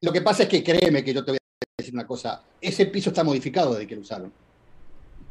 Lo 0.00 0.12
que 0.12 0.20
pasa 0.20 0.44
es 0.44 0.48
que 0.48 0.62
créeme 0.62 1.02
que 1.02 1.14
yo 1.14 1.24
te 1.24 1.32
voy 1.32 1.38
a 1.38 1.66
decir 1.78 1.94
una 1.94 2.06
cosa, 2.06 2.42
ese 2.60 2.86
piso 2.86 3.10
está 3.10 3.24
modificado 3.24 3.74
desde 3.74 3.86
que 3.86 3.94
lo 3.96 4.02
usaron 4.02 4.32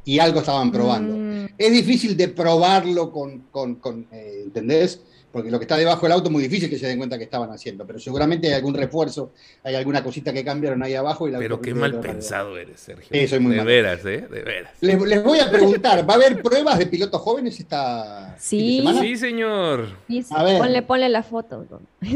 y 0.06 0.20
algo 0.20 0.39
estaban 0.39 0.72
probando. 0.72 1.15
Mm. 1.18 1.50
Es 1.58 1.72
difícil 1.72 2.15
de 2.15 2.30
probarlo 2.30 3.12
con, 3.12 3.39
con, 3.52 3.76
con 3.76 4.08
eh, 4.12 4.44
¿entendés? 4.46 5.02
Porque 5.32 5.52
lo 5.52 5.60
que 5.60 5.65
está 5.65 5.76
debajo 5.76 6.06
del 6.06 6.13
auto 6.13 6.28
es 6.28 6.32
muy 6.32 6.44
difícil 6.44 6.70
que 6.70 6.80
se 6.80 6.88
den 6.88 6.98
cuenta 6.98 7.18
que 7.18 7.26
estaban 7.26 7.52
haciendo, 7.52 7.86
pero 7.86 8.00
seguramente 8.00 8.48
hay 8.48 8.54
algún 8.54 8.74
refuerzo, 8.74 9.34
hay 9.65 9.76
alguna 9.76 10.02
cosita 10.02 10.32
que 10.32 10.46
cambiaron 10.46 10.82
ahí 10.82 10.94
abajo. 10.94 11.28
Y 11.28 11.34
pero 11.34 11.60
qué 11.60 11.74
mal 11.74 12.00
pensado 12.00 12.58
eres, 12.58 12.80
Sergio. 12.80 13.10
Sí, 13.12 13.28
soy 13.28 13.39
muy 13.39 13.54
de 13.54 13.63
veras, 13.65 14.00
¿eh? 14.06 14.26
De 14.32 14.44
veras. 14.44 14.72
Les, 14.80 14.98
voy 14.98 15.39
a 15.39 15.52
preguntar, 15.52 16.10
¿va 16.10 16.13
a 16.13 16.15
haber 16.15 16.41
pruebas 16.41 16.80
de 16.80 16.86
pilotos 16.86 17.20
jóvenes 17.20 17.60
esta 17.60 18.38
sí. 18.39 18.78
semana? 18.78 19.02
Sí, 19.02 19.18
señor. 19.18 19.89
A 20.30 20.44
ver. 20.44 20.58
Ponle, 20.58 20.82
ponle 20.84 21.10
la 21.10 21.22
foto. 21.22 21.65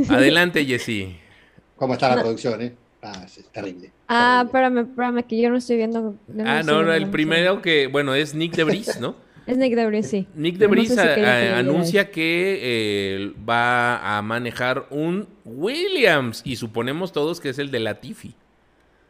Adelante, 0.08 0.64
Jessy. 0.64 1.18
¿Cómo 1.76 1.96
está 1.96 2.16
la 2.16 2.22
producción, 2.22 2.62
eh? 2.62 2.74
Ah, 3.02 3.24
es 3.26 3.46
terrible. 3.52 3.92
Ah, 4.08 4.44
espérame, 4.46 4.80
espérame, 4.80 5.24
que 5.24 5.42
yo 5.42 5.50
no 5.50 5.58
estoy 5.58 5.78
viendo. 5.78 6.16
ah, 6.46 6.62
no, 6.64 6.84
no, 6.84 6.94
el 6.94 7.10
primero 7.10 7.62
que, 7.62 7.88
bueno, 7.88 8.14
es 8.14 8.36
Nick 8.36 8.56
Debris, 8.56 9.00
¿no? 9.00 9.16
es 9.48 9.58
Nick 9.58 9.74
Debris, 9.74 10.08
sí. 10.08 10.28
Nick 10.36 10.58
Debris 10.58 10.98
anuncia 10.98 12.12
que 12.12 12.60
eh, 12.62 13.34
va 13.48 14.18
a 14.18 14.22
manejar 14.22 14.88
un 14.90 15.28
Williams 15.46 16.42
y 16.44 16.58
suponemos 16.58 17.12
todos 17.12 17.40
que 17.40 17.50
es 17.50 17.60
el 17.60 17.72
de 17.72 17.80
Latifi. 17.80 18.36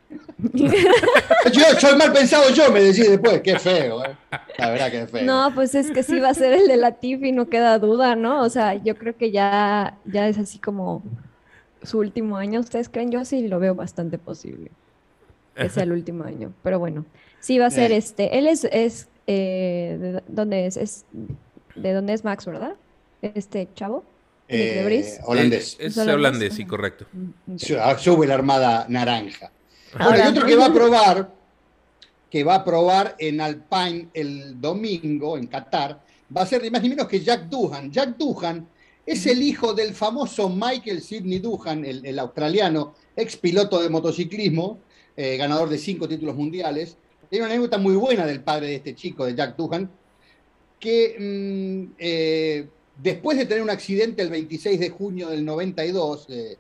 yo 0.53 1.63
soy 1.79 1.95
mal 1.95 2.11
pensado 2.11 2.49
yo, 2.51 2.71
me 2.71 2.81
decís 2.81 3.09
después, 3.09 3.41
qué 3.41 3.59
feo, 3.59 4.03
¿eh? 4.03 4.17
la 4.57 4.69
verdad 4.71 4.91
que 4.91 5.07
feo. 5.07 5.23
No, 5.23 5.51
pues 5.53 5.75
es 5.75 5.91
que 5.91 6.01
sí 6.01 6.19
va 6.19 6.29
a 6.29 6.33
ser 6.33 6.53
el 6.53 6.67
de 6.67 6.77
Latifi, 6.77 7.31
no 7.31 7.49
queda 7.49 7.77
duda, 7.77 8.15
¿no? 8.15 8.41
O 8.43 8.49
sea, 8.49 8.75
yo 8.75 8.95
creo 8.95 9.15
que 9.17 9.31
ya, 9.31 9.97
ya 10.05 10.27
es 10.27 10.37
así 10.37 10.57
como 10.57 11.03
su 11.83 11.99
último 11.99 12.37
año, 12.37 12.59
¿ustedes 12.59 12.89
creen? 12.89 13.11
Yo 13.11 13.23
sí 13.25 13.47
lo 13.47 13.59
veo 13.59 13.75
bastante 13.75 14.17
posible. 14.17 14.71
que 15.55 15.67
sea 15.69 15.83
el 15.83 15.91
último 15.91 16.23
año. 16.23 16.53
Pero 16.63 16.79
bueno, 16.79 17.05
sí 17.41 17.59
va 17.59 17.65
a 17.65 17.71
ser 17.71 17.91
Eh. 17.91 17.97
este. 17.97 18.37
Él 18.37 18.47
es, 18.47 18.63
es 18.71 19.09
eh, 19.27 19.97
¿de 19.99 20.23
dónde 20.27 20.65
es? 20.67 20.77
es? 20.77 21.05
¿De 21.75 21.91
dónde 21.93 22.13
es 22.13 22.23
Max, 22.23 22.45
verdad? 22.45 22.75
Este 23.21 23.67
chavo. 23.75 24.05
Eh, 24.47 24.79
holandés. 25.25 25.73
Es, 25.79 25.79
Es 25.79 25.97
holandés, 25.97 26.15
holandés, 26.15 26.53
sí, 26.53 26.65
correcto. 26.65 27.05
Mm. 27.11 27.57
Su- 27.57 27.75
Sube 27.97 28.25
la 28.25 28.35
armada 28.35 28.85
naranja. 28.87 29.51
Bueno, 29.91 30.05
Ahora- 30.11 30.25
y 30.25 30.27
otro 30.29 30.45
que 30.47 30.55
va 30.55 30.65
a 30.67 30.73
probar, 30.73 31.29
que 32.31 32.43
va 32.43 32.55
a 32.55 32.63
probar 32.63 33.15
en 33.19 33.41
Alpine 33.41 34.07
el 34.13 34.59
domingo, 34.61 35.37
en 35.37 35.47
Qatar, 35.47 35.99
va 36.35 36.41
a 36.43 36.45
ser 36.45 36.61
ni 36.63 36.69
más 36.69 36.81
ni 36.81 36.89
menos 36.89 37.07
que 37.07 37.19
Jack 37.19 37.43
Doohan. 37.49 37.91
Jack 37.91 38.15
Doohan 38.17 38.65
es 39.09 39.25
el 39.25 39.41
hijo 39.41 39.73
del 39.73 39.95
famoso 39.95 40.49
Michael 40.49 41.01
Sidney 41.01 41.39
Doohan, 41.39 41.83
el, 41.83 42.05
el 42.05 42.19
australiano, 42.19 42.93
ex 43.15 43.37
piloto 43.37 43.81
de 43.81 43.89
motociclismo, 43.89 44.77
eh, 45.17 45.35
ganador 45.35 45.67
de 45.67 45.79
cinco 45.79 46.07
títulos 46.07 46.35
mundiales. 46.35 46.95
Hay 47.31 47.39
una 47.39 47.47
anécdota 47.47 47.79
muy 47.79 47.95
buena 47.95 48.27
del 48.27 48.41
padre 48.41 48.67
de 48.67 48.75
este 48.75 48.93
chico, 48.93 49.25
de 49.25 49.33
Jack 49.33 49.57
Doohan, 49.57 49.89
que 50.79 51.15
mm, 51.19 51.95
eh, 51.97 52.67
después 53.01 53.35
de 53.39 53.47
tener 53.47 53.63
un 53.63 53.71
accidente 53.71 54.21
el 54.21 54.29
26 54.29 54.79
de 54.79 54.89
junio 54.91 55.29
del 55.29 55.43
92, 55.43 56.27
eh, 56.29 56.57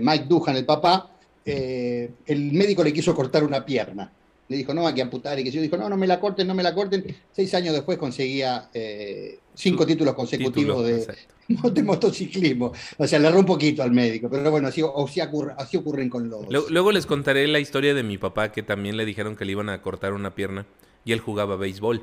Mike 0.00 0.26
Doohan, 0.28 0.54
el 0.56 0.64
papá, 0.64 1.10
el 1.44 2.52
médico 2.52 2.84
le 2.84 2.92
quiso 2.92 3.12
cortar 3.12 3.42
una 3.42 3.64
pierna. 3.64 4.12
Le 4.48 4.56
dijo, 4.56 4.72
no, 4.72 4.86
hay 4.86 4.94
que 4.94 5.02
amputar. 5.02 5.38
Y 5.38 5.44
que 5.44 5.50
yo 5.50 5.60
dijo, 5.60 5.76
no, 5.76 5.88
no 5.88 5.96
me 5.96 6.06
la 6.06 6.20
corten, 6.20 6.46
no 6.46 6.54
me 6.54 6.62
la 6.62 6.74
corten. 6.74 7.04
Seis 7.32 7.52
años 7.54 7.74
después 7.74 7.98
conseguía 7.98 8.70
eh, 8.72 9.40
cinco 9.54 9.84
títulos 9.84 10.14
consecutivos 10.14 10.76
Título, 10.76 10.82
de. 10.82 11.37
de 11.72 11.82
motociclismo. 11.82 12.72
O 12.96 13.06
sea, 13.06 13.18
le 13.18 13.28
erró 13.28 13.40
un 13.40 13.46
poquito 13.46 13.82
al 13.82 13.90
médico. 13.90 14.28
Pero 14.30 14.50
bueno, 14.50 14.68
así, 14.68 14.82
ocurre- 14.82 15.54
así 15.56 15.76
ocurren 15.76 16.08
con 16.08 16.28
los... 16.28 16.48
Luego, 16.48 16.66
luego 16.70 16.92
les 16.92 17.06
contaré 17.06 17.46
la 17.48 17.58
historia 17.60 17.94
de 17.94 18.02
mi 18.02 18.18
papá, 18.18 18.52
que 18.52 18.62
también 18.62 18.96
le 18.96 19.04
dijeron 19.04 19.34
que 19.36 19.44
le 19.44 19.52
iban 19.52 19.68
a 19.68 19.80
cortar 19.82 20.12
una 20.12 20.34
pierna 20.34 20.66
y 21.04 21.12
él 21.12 21.20
jugaba 21.20 21.56
béisbol. 21.56 22.02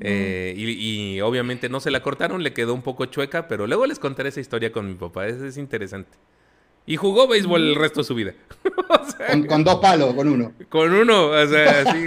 Eh, 0.00 0.54
y, 0.56 1.14
y 1.16 1.20
obviamente 1.20 1.68
no 1.68 1.80
se 1.80 1.90
la 1.90 2.02
cortaron, 2.02 2.42
le 2.42 2.52
quedó 2.52 2.72
un 2.72 2.82
poco 2.82 3.06
chueca, 3.06 3.48
pero 3.48 3.66
luego 3.66 3.84
les 3.86 3.98
contaré 3.98 4.28
esa 4.28 4.40
historia 4.40 4.70
con 4.70 4.86
mi 4.86 4.94
papá, 4.94 5.26
es, 5.26 5.40
es 5.40 5.56
interesante. 5.58 6.16
Y 6.88 6.96
jugó 6.96 7.28
béisbol 7.28 7.62
el 7.68 7.74
resto 7.76 8.00
de 8.00 8.04
su 8.04 8.14
vida. 8.14 8.34
O 8.90 9.10
sea, 9.10 9.26
con, 9.28 9.46
con 9.46 9.64
dos 9.64 9.76
palos, 9.76 10.14
con 10.14 10.28
uno. 10.28 10.52
con 10.70 10.92
uno, 10.92 11.26
o 11.28 11.46
sea, 11.46 11.84
sí. 11.92 12.06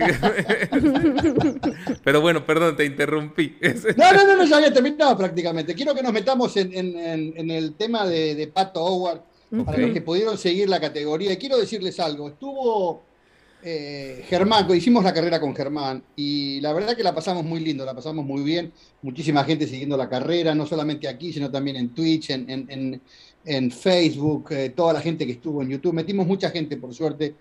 pero 2.04 2.22
bueno, 2.22 2.46
perdón, 2.46 2.76
te 2.76 2.86
interrumpí. 2.86 3.56
No, 3.98 4.12
no, 4.14 4.26
no, 4.26 4.36
no, 4.38 4.46
ya 4.46 4.58
había 4.58 4.74
terminado 4.74 5.18
prácticamente. 5.18 5.74
Quiero 5.76 5.94
que 5.94 6.02
nos 6.04 6.14
metamos 6.14 6.56
en, 6.58 6.74
en- 6.74 6.98
en- 6.98 7.34
en 7.36 7.52
el 7.52 7.74
tema 7.76 8.06
de, 8.08 8.36
de 8.36 8.48
Pato 8.48 8.84
Howard, 8.84 9.22
para 9.66 9.78
los 9.78 9.92
que 9.92 10.02
pudieron 10.02 10.38
seguir 10.38 10.70
la 10.70 10.80
categoría. 10.80 11.34
Y 11.34 11.38
quiero 11.38 11.58
decirles 11.58 12.00
algo. 12.00 12.30
Estuvo 12.30 13.04
eh, 13.64 14.26
Germán, 14.28 14.66
hicimos 14.76 15.04
la 15.04 15.14
carrera 15.14 15.40
con 15.40 15.56
Germán, 15.56 16.04
y 16.16 16.60
la 16.62 16.74
verdad 16.74 16.96
que 16.96 17.04
la 17.04 17.14
pasamos 17.14 17.44
muy 17.44 17.60
lindo, 17.60 17.86
la 17.86 17.94
pasamos 17.94 18.26
muy 18.26 18.42
bien. 18.44 18.72
Muchísima 19.02 19.44
gente 19.44 19.68
siguiendo 19.68 19.98
la 19.98 20.10
carrera, 20.10 20.56
no 20.56 20.66
solamente 20.66 21.08
aquí, 21.08 21.32
sino 21.34 21.52
también 21.52 21.76
en 21.78 21.90
Twitch, 21.90 22.30
en, 22.32 22.50
en- 22.50 22.66
en- 22.70 23.02
en 23.46 23.72
Facebook, 23.72 24.52
eh, 24.52 24.70
toda 24.70 24.94
la 24.94 25.02
gente 25.02 25.26
que 25.26 25.34
estuvo 25.34 25.62
en 25.62 25.70
YouTube. 25.70 25.94
Metimos 25.94 26.28
mucha 26.28 26.50
gente, 26.50 26.78
por 26.78 26.94
suerte. 26.94 27.36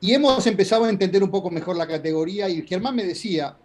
Y 0.00 0.12
hemos 0.12 0.46
empezado 0.46 0.84
a 0.84 0.90
entender 0.90 1.22
un 1.22 1.30
poco 1.30 1.50
mejor 1.50 1.76
la 1.76 1.86
categoría, 1.86 2.48
y 2.48 2.66
Germán 2.66 2.96
me 2.96 3.04
decía, 3.04 3.56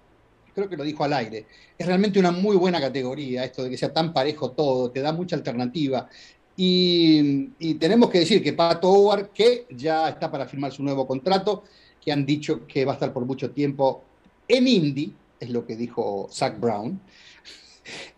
creo 0.56 0.70
que 0.70 0.78
lo 0.78 0.84
dijo 0.84 1.04
al 1.04 1.14
aire, 1.14 1.46
es 1.78 1.86
realmente 1.86 2.20
una 2.20 2.32
muy 2.32 2.56
buena 2.56 2.80
categoría 2.80 3.44
esto 3.44 3.64
de 3.64 3.70
que 3.70 3.78
sea 3.78 3.92
tan 3.92 4.14
parejo 4.14 4.52
todo, 4.52 4.92
te 4.92 5.02
da 5.02 5.12
mucha 5.12 5.36
alternativa. 5.36 6.08
Y, 6.56 7.50
y 7.60 7.76
tenemos 7.76 8.10
que 8.10 8.20
decir 8.20 8.44
que 8.44 8.54
Pato 8.54 8.90
Howard, 8.90 9.30
que 9.30 9.66
ya 9.70 10.10
está 10.10 10.30
para 10.32 10.46
firmar 10.46 10.72
su 10.72 10.84
nuevo 10.84 11.08
contrato, 11.08 11.64
que 12.02 12.12
han 12.12 12.26
dicho 12.26 12.66
que 12.68 12.86
va 12.86 12.94
a 12.94 12.96
estar 12.96 13.14
por 13.14 13.26
mucho 13.26 13.52
tiempo 13.52 14.04
en 14.48 14.68
Indy, 14.68 15.14
es 15.40 15.50
lo 15.50 15.66
que 15.66 15.76
dijo 15.76 16.28
Zach 16.32 16.60
Brown. 16.60 17.00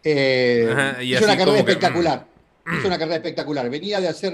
Eh, 0.04 0.68
Ajá, 0.70 1.02
y 1.02 1.14
es 1.14 1.22
una 1.22 1.38
carrera 1.38 1.64
como 1.64 1.66
que, 1.66 2.31
Es 2.66 2.86
una 2.86 2.98
carrera 2.98 3.18
espectacular. 3.18 3.70
Venía 3.70 4.00
de 4.00 4.08
hacer 4.08 4.34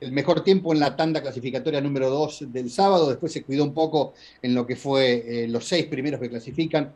el 0.00 0.12
mejor 0.12 0.42
tiempo 0.42 0.72
en 0.72 0.80
la 0.80 0.96
tanda 0.96 1.20
clasificatoria 1.22 1.80
número 1.80 2.10
2 2.10 2.52
del 2.52 2.70
sábado, 2.70 3.08
después 3.08 3.32
se 3.32 3.42
cuidó 3.42 3.64
un 3.64 3.74
poco 3.74 4.14
en 4.40 4.54
lo 4.54 4.66
que 4.66 4.76
fue 4.76 5.44
eh, 5.44 5.48
los 5.48 5.66
seis 5.66 5.86
primeros 5.86 6.20
que 6.20 6.28
clasifican, 6.28 6.92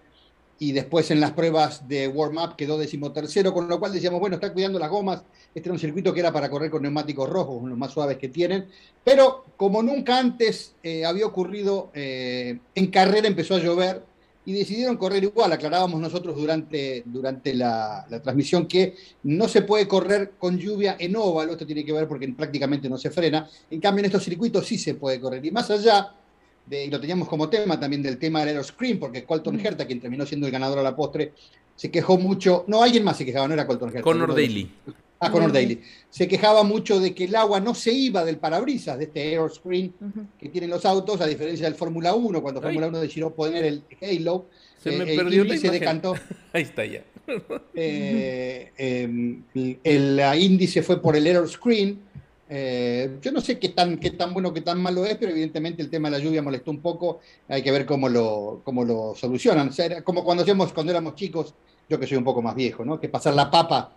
y 0.59 0.73
después 0.73 1.11
en 1.11 1.21
las 1.21 1.33
pruebas 1.33 1.87
de 1.87 2.09
warm-up 2.09 2.57
quedó 2.57 2.79
decimotercero, 2.79 3.53
con 3.53 3.69
lo 3.69 3.79
cual 3.79 3.93
decíamos, 3.93 4.21
bueno, 4.21 4.37
está 4.37 4.53
cuidando 4.53 4.79
las 4.79 4.91
gomas, 4.91 5.23
este 5.55 5.69
era 5.69 5.75
un 5.75 5.79
circuito 5.79 6.13
que 6.13 6.21
era 6.21 6.33
para 6.33 6.51
correr 6.51 6.71
con 6.71 6.83
neumáticos 6.83 7.29
rojos, 7.29 7.63
los 7.69 7.79
más 7.79 7.93
suaves 7.93 8.17
que 8.17 8.29
tienen, 8.29 8.67
pero 9.05 9.45
como 9.57 9.83
nunca 9.83 10.19
antes 10.19 10.75
eh, 10.83 11.05
había 11.05 11.27
ocurrido, 11.27 11.91
eh, 11.95 12.59
en 12.75 12.87
carrera 12.89 13.29
empezó 13.29 13.55
a 13.55 13.59
llover 13.59 14.03
y 14.47 14.53
decidieron 14.53 14.97
correr 14.97 15.23
igual. 15.25 15.53
Aclarábamos 15.53 16.01
nosotros 16.01 16.37
durante, 16.37 17.03
durante 17.05 17.53
la, 17.53 18.07
la 18.09 18.23
transmisión 18.23 18.67
que 18.67 18.95
no 19.25 19.49
se 19.49 19.63
puede 19.63 19.87
correr 19.87 20.33
con 20.39 20.57
lluvia 20.57 20.97
en 20.99 21.17
óvalo, 21.17 21.53
esto 21.53 21.67
tiene 21.67 21.85
que 21.85 21.93
ver 21.93 22.09
porque 22.09 22.29
prácticamente 22.29 22.89
no 22.89 22.97
se 22.97 23.11
frena, 23.11 23.49
en 23.71 23.81
cambio 23.81 24.01
en 24.01 24.07
estos 24.07 24.23
circuitos 24.23 24.67
sí 24.67 24.79
se 24.79 24.95
puede 24.95 25.21
correr. 25.21 25.45
Y 25.45 25.51
más 25.51 25.69
allá, 25.71 26.15
de, 26.65 26.87
y 26.87 26.91
lo 26.91 27.01
teníamos 27.01 27.29
como 27.29 27.49
tema 27.49 27.79
también 27.79 28.03
del 28.03 28.19
tema 28.19 28.41
del 28.41 28.51
aeroscreen, 28.51 28.99
porque 28.99 29.25
Colton 29.25 29.61
Herta, 29.61 29.87
quien 29.87 30.01
terminó 30.01 30.25
siendo 30.25 30.47
el 30.47 30.53
ganador 30.53 30.79
a 30.79 30.83
la 30.83 30.95
postre, 30.95 31.33
se 31.75 31.91
quejó 31.91 32.17
mucho, 32.17 32.65
no, 32.69 32.83
alguien 32.83 33.05
más 33.05 33.19
se 33.19 33.27
quejaba, 33.27 33.49
no 33.49 33.55
era 33.55 33.67
Colton 33.67 33.89
Herta. 33.89 34.03
Connor 34.03 34.31
Daly. 34.31 34.71
Ah, 35.19 35.31
Connor. 35.31 35.53
Daly. 35.53 35.81
Se 36.11 36.29
quejaba 36.29 36.63
mucho 36.63 37.01
de 37.01 37.15
que 37.15 37.25
el 37.25 37.35
agua 37.37 37.61
no 37.61 37.75
se 37.75 37.93
iba 37.93 38.25
del 38.25 38.39
parabrisas 38.39 38.99
de 38.99 39.05
este 39.05 39.23
aeroscreen 39.23 39.95
Ujú. 40.01 40.27
que 40.39 40.49
tienen 40.49 40.71
los 40.71 40.85
autos, 40.85 41.21
a 41.21 41.27
diferencia 41.27 41.67
del 41.67 41.75
Fórmula 41.75 42.15
1, 42.15 42.43
cuando. 42.43 42.61
Fórmula 42.61 42.89
1 42.89 43.01
decidió 43.01 43.35
poner 43.35 43.65
el 43.65 43.83
Halo, 44.03 44.47
Se 44.83 44.95
eh, 44.95 44.99
me 44.99 45.11
el 45.11 45.17
perdió 45.17 45.45
la 45.45 45.55
decantó. 45.55 46.15
Ahí 46.53 46.63
está 46.63 46.85
ya. 46.85 47.03
Eh, 47.75 48.73
eh, 48.77 49.79
el, 49.83 50.69
se 50.69 50.83
fue 50.83 51.01
por 51.01 51.17
el 51.17 51.27
error 51.27 51.49
screen. 51.49 52.01
Eh, 52.49 53.19
yo 53.21 53.33
no 53.33 53.41
sé 53.41 53.59
qué 53.59 53.71
tan, 53.71 53.99
qué 53.99 54.13
tan 54.13 54.33
bueno, 54.33 54.55
qué 54.55 54.61
tan 54.61 54.81
malo 54.81 55.05
es, 55.05 55.17
pero 55.17 55.33
evidentemente 55.33 55.83
el 55.83 55.91
tema 55.91 56.09
de 56.09 56.19
la 56.19 56.25
lluvia 56.25 56.43
molestó 56.43 56.71
un 56.71 56.81
poco. 56.81 57.21
Hay 57.49 57.63
que 57.63 57.73
ver 57.73 57.87
cómo 57.87 58.09
lo, 58.09 58.61
cómo 58.65 58.85
lo 58.85 59.15
solucionan. 59.17 59.69
O 59.69 59.73
sea, 59.73 59.87
era 59.87 60.03
como 60.03 60.25
cuando 60.25 60.43
hacíamos, 60.43 60.73
cuando 60.73 60.93
éramos 60.93 61.15
chicos, 61.17 61.55
yo 61.89 61.99
que 61.99 62.07
soy 62.07 62.19
un 62.19 62.25
poco 62.25 62.43
más 62.43 62.55
viejo, 62.55 62.85
¿no? 62.85 63.01
Que 63.01 63.09
pasar 63.09 63.35
la 63.35 63.51
papa, 63.51 63.93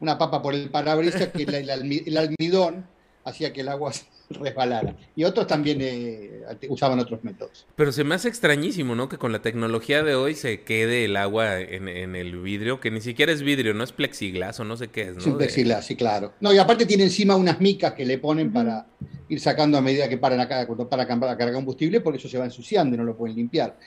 una 0.00 0.18
papa 0.18 0.42
por 0.42 0.54
el 0.54 0.70
parabrisas, 0.70 1.28
que 1.28 1.42
el, 1.42 1.68
almi- 1.68 2.02
el 2.06 2.16
almidón 2.16 2.86
hacía 3.24 3.52
que 3.52 3.60
el 3.62 3.68
agua 3.68 3.92
resbalara. 4.30 4.94
Y 5.16 5.24
otros 5.24 5.46
también 5.46 5.78
eh, 5.80 6.42
usaban 6.68 6.98
otros 6.98 7.24
métodos. 7.24 7.66
Pero 7.76 7.92
se 7.92 8.04
me 8.04 8.14
hace 8.14 8.28
extrañísimo, 8.28 8.94
¿no? 8.94 9.08
Que 9.08 9.18
con 9.18 9.32
la 9.32 9.40
tecnología 9.42 10.02
de 10.02 10.14
hoy 10.14 10.34
se 10.34 10.62
quede 10.62 11.04
el 11.04 11.16
agua 11.16 11.60
en, 11.60 11.88
en 11.88 12.14
el 12.14 12.38
vidrio, 12.40 12.78
que 12.80 12.90
ni 12.90 13.00
siquiera 13.00 13.32
es 13.32 13.42
vidrio, 13.42 13.74
no 13.74 13.84
es 13.84 13.92
plexiglas 13.92 14.60
o 14.60 14.64
no 14.64 14.76
sé 14.76 14.88
qué 14.88 15.02
es, 15.02 15.14
¿no? 15.14 15.20
Es 15.20 15.26
un 15.26 15.38
plexiglas, 15.38 15.86
sí, 15.86 15.96
claro. 15.96 16.34
No, 16.40 16.52
y 16.52 16.58
aparte 16.58 16.86
tiene 16.86 17.04
encima 17.04 17.36
unas 17.36 17.60
micas 17.60 17.94
que 17.94 18.04
le 18.04 18.18
ponen 18.18 18.52
para 18.52 18.86
ir 19.30 19.40
sacando 19.40 19.76
a 19.76 19.80
medida 19.80 20.08
que 20.08 20.16
paran 20.18 20.40
acá, 20.40 20.66
cuando 20.66 20.88
para 20.88 21.02
a 21.02 21.06
cargar 21.06 21.52
combustible, 21.52 22.00
porque 22.00 22.18
eso 22.18 22.28
se 22.28 22.38
va 22.38 22.44
ensuciando 22.44 22.94
y 22.94 22.98
no 22.98 23.04
lo 23.04 23.16
pueden 23.16 23.36
limpiar. 23.36 23.78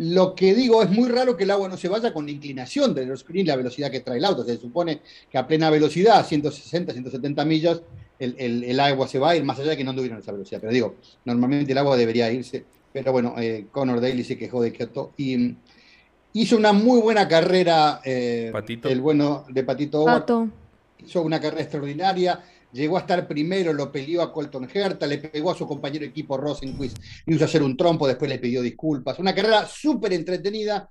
Lo 0.00 0.34
que 0.34 0.54
digo, 0.54 0.80
es 0.82 0.90
muy 0.90 1.08
raro 1.08 1.36
que 1.36 1.42
el 1.44 1.50
agua 1.50 1.68
no 1.68 1.76
se 1.76 1.88
vaya 1.88 2.12
con 2.14 2.24
la 2.24 2.30
inclinación 2.30 2.94
del 2.94 3.04
aeroscreen, 3.04 3.46
la 3.48 3.56
velocidad 3.56 3.90
que 3.90 3.98
trae 4.00 4.18
el 4.18 4.24
auto. 4.24 4.44
Se 4.44 4.56
supone 4.56 5.00
que 5.30 5.36
a 5.38 5.46
plena 5.46 5.70
velocidad, 5.70 6.24
160, 6.24 6.92
170 6.92 7.44
millas, 7.44 7.82
el, 8.20 8.36
el- 8.38 8.62
el 8.64 8.78
agua 8.80 9.08
se 9.08 9.18
va 9.18 9.30
a 9.30 9.36
ir, 9.36 9.42
más 9.42 9.58
allá 9.58 9.70
de 9.70 9.76
que 9.76 9.82
no 9.84 9.90
anduvieran 9.90 10.18
a 10.18 10.22
esa 10.22 10.30
velocidad. 10.32 10.60
Pero 10.60 10.72
digo, 10.72 10.94
normalmente 11.24 11.72
el 11.72 11.78
agua 11.78 11.96
debería 11.96 12.30
irse. 12.30 12.64
Pero 12.92 13.10
bueno, 13.12 13.34
eh, 13.38 13.66
Connor 13.72 14.00
Daly 14.00 14.22
se 14.22 14.38
quejó 14.38 14.62
de 14.62 14.72
Kyoto 14.72 15.12
y 15.16 15.36
mm, 15.36 15.56
hizo 16.34 16.56
una 16.56 16.72
muy 16.72 17.00
buena 17.00 17.26
carrera 17.26 18.00
eh, 18.04 18.50
Patito. 18.52 18.88
el 18.88 19.00
bueno 19.00 19.44
de 19.48 19.64
Patito 19.64 20.02
Howard 20.02 20.20
Pato. 20.20 20.48
hizo 21.04 21.22
una 21.22 21.40
carrera 21.40 21.62
extraordinaria, 21.62 22.40
llegó 22.72 22.96
a 22.96 23.00
estar 23.00 23.26
primero, 23.26 23.72
lo 23.72 23.90
peleó 23.90 24.22
a 24.22 24.32
Colton 24.32 24.68
Herta, 24.72 25.06
le 25.06 25.18
pegó 25.18 25.50
a 25.50 25.56
su 25.56 25.66
compañero 25.66 26.04
equipo 26.04 26.36
Rosenquist, 26.36 26.98
le 27.26 27.36
hizo 27.36 27.44
hacer 27.44 27.62
un 27.62 27.76
trompo, 27.76 28.06
después 28.06 28.28
le 28.28 28.38
pidió 28.38 28.62
disculpas. 28.62 29.18
Una 29.18 29.34
carrera 29.34 29.66
súper 29.66 30.12
entretenida. 30.12 30.88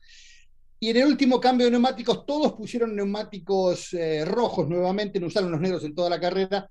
Y 0.79 0.91
en 0.91 0.97
el 0.97 1.05
último 1.05 1.39
cambio 1.39 1.65
de 1.65 1.71
neumáticos, 1.71 2.25
todos 2.25 2.53
pusieron 2.53 2.95
neumáticos 2.95 3.93
eh, 3.93 4.23
rojos 4.25 4.67
nuevamente, 4.67 5.19
no 5.19 5.27
usaron 5.27 5.51
los 5.51 5.59
negros 5.59 5.83
en 5.83 5.95
toda 5.95 6.09
la 6.09 6.19
carrera. 6.19 6.69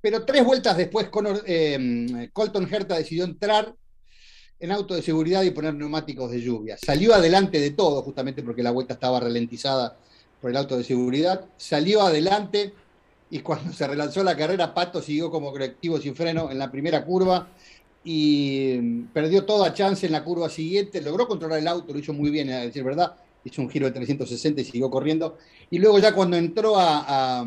Pero 0.00 0.24
tres 0.24 0.44
vueltas 0.44 0.76
después, 0.76 1.08
eh, 1.46 2.28
Colton 2.32 2.68
Herta 2.72 2.96
decidió 2.96 3.24
entrar 3.24 3.72
en 4.58 4.72
auto 4.72 4.94
de 4.94 5.02
seguridad 5.02 5.42
y 5.42 5.50
poner 5.50 5.74
neumáticos 5.74 6.30
de 6.30 6.40
lluvia. 6.40 6.76
Salió 6.78 7.14
adelante 7.14 7.60
de 7.60 7.70
todo, 7.70 8.02
justamente 8.02 8.42
porque 8.42 8.62
la 8.62 8.70
vuelta 8.70 8.94
estaba 8.94 9.20
ralentizada 9.20 9.96
por 10.40 10.50
el 10.50 10.56
auto 10.56 10.76
de 10.76 10.84
seguridad. 10.84 11.44
Salió 11.56 12.02
adelante 12.02 12.72
y 13.30 13.40
cuando 13.40 13.72
se 13.72 13.86
relanzó 13.86 14.22
la 14.22 14.36
carrera, 14.36 14.72
Pato 14.72 15.02
siguió 15.02 15.30
como 15.30 15.50
colectivo 15.50 15.98
sin 15.98 16.14
freno 16.14 16.50
en 16.50 16.58
la 16.58 16.70
primera 16.70 17.04
curva 17.04 17.48
y 18.04 18.78
mm, 18.80 19.06
perdió 19.12 19.44
toda 19.44 19.74
chance 19.74 20.06
en 20.06 20.12
la 20.12 20.22
curva 20.22 20.48
siguiente. 20.48 21.00
Logró 21.00 21.26
controlar 21.26 21.58
el 21.58 21.68
auto, 21.68 21.92
lo 21.92 21.98
hizo 21.98 22.12
muy 22.12 22.30
bien, 22.30 22.50
a 22.50 22.60
decir 22.60 22.84
verdad. 22.84 23.16
Hizo 23.44 23.62
un 23.62 23.68
giro 23.68 23.86
de 23.86 23.92
360 23.92 24.60
y 24.60 24.64
siguió 24.64 24.90
corriendo. 24.90 25.38
Y 25.70 25.78
luego 25.78 25.98
ya 25.98 26.14
cuando 26.14 26.36
entró 26.36 26.78
a, 26.78 27.40
a, 27.40 27.46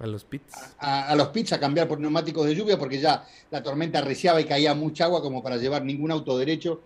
A 0.00 0.06
los 0.06 0.24
pits. 0.24 0.54
A, 0.78 1.14
los 1.16 1.28
pits 1.28 1.52
a 1.52 1.60
cambiar 1.60 1.88
por 1.88 2.00
neumáticos 2.00 2.46
de 2.46 2.54
lluvia 2.54 2.78
porque 2.78 3.00
ya 3.00 3.24
la 3.50 3.62
tormenta 3.62 3.98
arreciaba 3.98 4.40
y 4.40 4.44
caía 4.44 4.74
mucha 4.74 5.04
agua 5.04 5.22
como 5.22 5.42
para 5.42 5.56
llevar 5.56 5.84
ningún 5.84 6.10
auto 6.10 6.38
derecho 6.38 6.80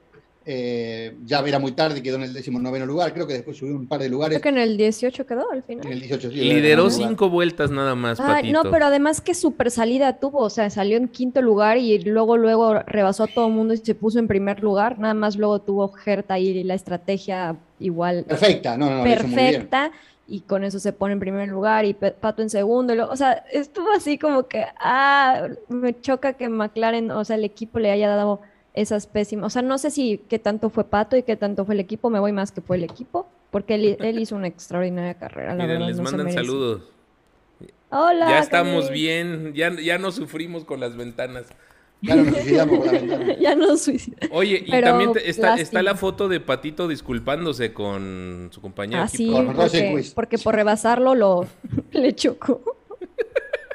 eh, 0.47 1.17
ya 1.25 1.41
era 1.41 1.59
muy 1.59 1.73
tarde, 1.73 2.03
quedó 2.03 2.17
en 2.17 2.25
el 2.25 2.35
19 2.35 2.81
lugar. 2.87 3.15
Creo 3.15 3.27
que 3.27 3.33
después 3.33 3.57
subió 3.57 3.75
un 3.75 3.87
par 3.87 4.01
de 4.01 4.11
lugares. 4.11 4.39
Creo 4.41 4.55
que 4.55 4.61
en 4.61 4.63
el 4.63 4.77
18 4.77 5.27
quedó 5.27 5.51
al 5.51 5.63
final. 5.63 5.87
En 5.87 5.93
el 5.93 6.01
18, 6.01 6.29
Lideró 6.29 6.91
cinco 6.91 7.31
vueltas 7.31 7.71
nada 7.71 7.95
más. 7.95 8.19
no, 8.45 8.63
pero 8.71 8.87
además 8.87 9.21
que 9.21 9.35
super 9.35 9.71
salida 9.71 10.19
tuvo. 10.19 10.41
O 10.41 10.51
sea, 10.51 10.69
salió 10.69 10.99
en 10.99 11.09
quinto 11.09 11.41
lugar 11.41 11.79
y 11.79 11.99
luego, 12.01 12.37
luego 12.37 12.75
rebasó 12.81 13.25
a 13.25 13.27
todo 13.27 13.47
el 13.47 13.55
mundo 13.55 13.73
y 13.73 13.79
se 13.79 13.95
puso 13.95 14.19
en 14.19 14.29
primer 14.29 14.63
lugar. 14.63 14.99
Nada 14.99 15.15
más 15.15 15.37
luego 15.37 15.61
tuvo 15.61 15.89
Gerta 15.89 16.39
y 16.39 16.63
la 16.63 16.75
estrategia 16.75 17.57
igual. 17.79 18.25
Perfecta, 18.25 18.77
no, 18.77 18.99
no, 18.99 19.03
Perfecta. 19.03 19.93
Y 20.27 20.41
con 20.41 20.65
eso 20.65 20.79
se 20.79 20.93
pone 20.93 21.15
en 21.15 21.21
primer 21.21 21.49
lugar 21.49 21.85
y 21.85 21.93
Pato 21.95 22.43
en 22.43 22.51
segundo. 22.51 22.95
o 23.11 23.17
sea, 23.17 23.45
estuvo 23.53 23.91
así 23.93 24.19
como 24.19 24.47
que, 24.47 24.65
ah, 24.79 25.49
me 25.69 25.99
choca 26.01 26.35
que 26.35 26.49
McLaren, 26.49 27.11
o 27.11 27.25
sea, 27.25 27.37
el 27.37 27.45
equipo 27.45 27.79
le 27.79 27.91
haya 27.91 28.09
dado 28.09 28.41
esas 28.75 29.07
pésimas. 29.07 29.47
O 29.47 29.51
sea, 29.51 29.63
no 29.63 29.79
sé 29.79 29.91
si 29.91 30.21
qué 30.29 30.39
tanto 30.39 30.69
fue 30.69 30.85
Pato 30.85 31.17
y 31.17 31.23
qué 31.23 31.37
tanto 31.37 31.65
fue 31.65 31.75
el 31.75 31.81
equipo. 31.81 32.11
Me 32.11 32.19
voy 32.19 32.33
más 32.33 32.53
que 32.53 32.61
fue 32.61 32.77
el 32.77 32.85
equipo, 32.85 33.27
porque 33.51 33.97
él, 33.99 34.19
hizo 34.19 34.37
una 34.37 34.49
extraordinaria 34.49 35.15
carrera. 35.15 35.55
La 35.55 35.67
verdad, 35.67 35.87
les 35.87 36.01
mandan 36.01 36.33
saludos. 36.33 36.83
Hola. 37.91 38.29
Ya 38.29 38.39
estamos 38.41 38.91
bien, 38.91 39.55
ya, 39.55 39.73
ya 39.81 39.99
no 39.99 40.11
sufrimos 40.11 40.65
con 40.65 40.81
las 40.81 40.97
ventanas. 40.97 41.47
La 42.03 42.17
ventana. 42.17 43.37
ya 43.41 43.55
no 43.55 43.77
suicidamos. 43.77 44.37
Oye, 44.37 44.65
y 44.67 44.81
también 44.81 45.13
está, 45.25 45.55
está, 45.55 45.83
la 45.83 45.95
foto 45.95 46.29
de 46.29 46.41
Patito 46.41 46.89
disculpándose 46.89 47.73
con 47.73 48.49
su 48.53 48.61
compañero. 48.61 49.03
Ah, 49.03 49.09
sí, 49.09 49.33
porque, 49.55 50.05
porque, 50.15 50.39
por 50.39 50.57
rebasarlo 50.57 51.15
lo 51.15 51.47
le 51.93 52.13
chocó 52.15 52.77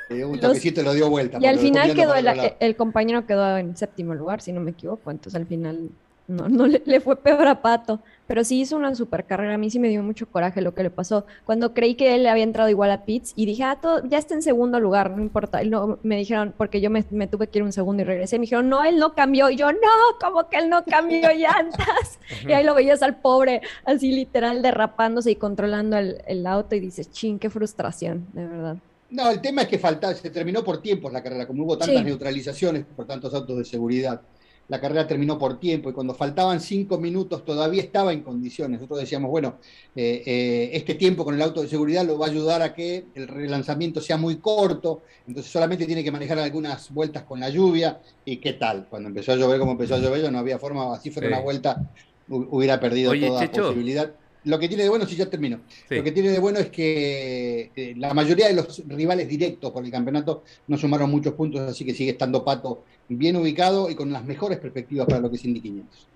un 0.09 0.39
lo 0.39 0.93
dio 0.93 1.09
vuelta. 1.09 1.37
Y 1.41 1.45
al 1.45 1.59
final 1.59 1.93
quedó 1.93 2.13
el, 2.15 2.75
compañero 2.75 3.25
quedó 3.25 3.57
en 3.57 3.75
séptimo 3.77 4.15
lugar, 4.15 4.41
si 4.41 4.51
no 4.51 4.61
me 4.61 4.71
equivoco. 4.71 5.11
Entonces 5.11 5.35
al 5.35 5.45
final 5.45 5.89
no, 6.29 6.47
no 6.47 6.67
le, 6.67 6.99
fue 6.99 7.15
peor 7.15 7.47
a 7.47 7.61
Pato. 7.61 7.99
Pero 8.27 8.43
sí 8.43 8.61
hizo 8.61 8.75
una 8.75 8.93
super 8.93 9.25
carrera. 9.25 9.55
A 9.55 9.57
mí 9.57 9.71
sí 9.71 9.79
me 9.79 9.89
dio 9.89 10.03
mucho 10.03 10.27
coraje 10.27 10.61
lo 10.61 10.75
que 10.75 10.83
le 10.83 10.91
pasó. 10.91 11.25
Cuando 11.45 11.73
creí 11.73 11.95
que 11.95 12.15
él 12.15 12.27
había 12.27 12.43
entrado 12.43 12.69
igual 12.69 12.91
a 12.91 13.03
Pitts 13.03 13.33
y 13.35 13.47
dije, 13.47 13.63
ah, 13.63 13.79
todo, 13.81 14.03
ya 14.07 14.19
está 14.19 14.35
en 14.35 14.43
segundo 14.43 14.79
lugar, 14.79 15.09
no 15.09 15.21
importa. 15.21 15.63
Y 15.63 15.69
no, 15.69 15.97
me 16.03 16.17
dijeron, 16.17 16.53
porque 16.55 16.81
yo 16.81 16.91
me, 16.91 17.01
tuve 17.03 17.47
que 17.47 17.57
ir 17.57 17.63
un 17.63 17.73
segundo 17.73 18.03
y 18.03 18.05
regresé. 18.05 18.37
Me 18.37 18.43
dijeron, 18.43 18.69
no, 18.69 18.83
él 18.83 18.99
no 18.99 19.13
cambió. 19.15 19.49
Y 19.49 19.55
yo, 19.55 19.71
no, 19.71 19.79
como 20.21 20.47
que 20.47 20.57
él 20.57 20.69
no 20.69 20.83
cambió 20.85 21.31
llantas. 21.31 22.19
y 22.47 22.51
ahí 22.51 22.63
lo 22.63 22.75
veías 22.75 23.01
al 23.01 23.15
pobre, 23.17 23.61
así 23.85 24.11
literal 24.11 24.61
derrapándose 24.61 25.31
y 25.31 25.35
controlando 25.35 25.97
el, 25.97 26.21
el 26.27 26.45
auto. 26.45 26.75
Y 26.75 26.79
dices, 26.79 27.11
ching, 27.11 27.39
qué 27.39 27.49
frustración, 27.49 28.27
de 28.33 28.45
verdad. 28.45 28.77
No, 29.11 29.29
el 29.31 29.41
tema 29.41 29.63
es 29.63 29.67
que 29.67 29.79
falta, 29.79 30.13
se 30.13 30.29
terminó 30.29 30.63
por 30.63 30.81
tiempo 30.81 31.09
la 31.09 31.23
carrera, 31.23 31.47
como 31.47 31.63
hubo 31.63 31.77
tantas 31.77 32.03
neutralizaciones 32.03 32.85
por 32.95 33.07
tantos 33.07 33.33
autos 33.33 33.57
de 33.57 33.65
seguridad. 33.65 34.21
La 34.67 34.79
carrera 34.79 35.07
terminó 35.07 35.39
por 35.39 35.59
tiempo 35.59 35.89
y 35.89 35.93
cuando 35.93 36.13
faltaban 36.13 36.61
cinco 36.61 36.99
minutos 36.99 37.43
todavía 37.43 37.81
estaba 37.81 38.13
en 38.13 38.21
condiciones. 38.21 38.79
Nosotros 38.79 38.99
decíamos, 38.99 39.31
bueno, 39.31 39.55
eh, 39.95 40.21
eh, 40.23 40.69
este 40.73 40.93
tiempo 40.93 41.25
con 41.25 41.33
el 41.33 41.41
auto 41.41 41.63
de 41.63 41.67
seguridad 41.67 42.05
lo 42.05 42.19
va 42.19 42.27
a 42.27 42.29
ayudar 42.29 42.61
a 42.61 42.75
que 42.75 43.05
el 43.15 43.27
relanzamiento 43.27 43.99
sea 43.99 44.17
muy 44.17 44.37
corto, 44.37 45.01
entonces 45.27 45.51
solamente 45.51 45.87
tiene 45.87 46.03
que 46.03 46.11
manejar 46.11 46.37
algunas 46.37 46.93
vueltas 46.93 47.23
con 47.23 47.39
la 47.39 47.49
lluvia. 47.49 47.99
¿Y 48.25 48.37
qué 48.37 48.53
tal? 48.53 48.85
Cuando 48.87 49.09
empezó 49.09 49.31
a 49.31 49.37
llover, 49.37 49.59
como 49.59 49.71
empezó 49.71 49.95
a 49.95 49.97
llover, 49.97 50.31
no 50.31 50.37
había 50.37 50.59
forma, 50.59 50.93
así 50.93 51.09
fuera 51.09 51.29
una 51.29 51.39
vuelta, 51.39 51.89
hubiera 52.27 52.79
perdido 52.79 53.11
toda 53.19 53.49
posibilidad 53.49 54.13
lo 54.45 54.57
que 54.57 54.67
tiene 54.67 54.83
de 54.83 54.89
bueno, 54.89 55.05
si 55.05 55.15
ya 55.15 55.29
termino, 55.29 55.59
lo 55.89 56.03
que 56.03 56.11
tiene 56.11 56.29
de 56.29 56.39
bueno 56.39 56.59
es 56.59 56.69
que 56.69 57.71
eh, 57.75 57.93
la 57.97 58.13
mayoría 58.13 58.47
de 58.47 58.53
los 58.53 58.81
rivales 58.87 59.27
directos 59.27 59.71
por 59.71 59.83
el 59.83 59.91
campeonato 59.91 60.43
no 60.67 60.77
sumaron 60.77 61.11
muchos 61.11 61.33
puntos, 61.33 61.61
así 61.61 61.83
que 61.83 61.93
sigue 61.93 62.11
estando 62.11 62.43
Pato 62.45 62.83
bien 63.09 63.35
ubicado 63.35 63.89
y 63.89 63.95
con 63.95 64.11
las 64.11 64.23
mejores 64.23 64.59
perspectivas 64.59 65.07
para 65.07 65.19
lo 65.19 65.29
que 65.29 65.35
es 65.35 65.45
Indy 65.45 65.61
500. 65.61 66.07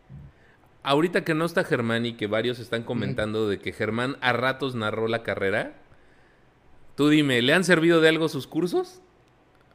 Ahorita 0.84 1.24
que 1.24 1.34
no 1.34 1.46
está 1.46 1.64
Germán 1.64 2.06
y 2.06 2.14
que 2.14 2.28
varios 2.28 2.60
están 2.60 2.84
comentando 2.84 3.48
de 3.48 3.60
que 3.60 3.72
Germán 3.72 4.18
a 4.22 4.34
ratos 4.34 4.76
narró 4.76 5.08
la 5.08 5.24
carrera, 5.24 5.74
tú 6.96 7.10
dime, 7.10 7.42
¿le 7.42 7.54
han 7.54 7.64
servido 7.64 8.02
de 8.02 8.10
algo 8.10 8.28
sus 8.30 8.48
cursos? 8.48 9.02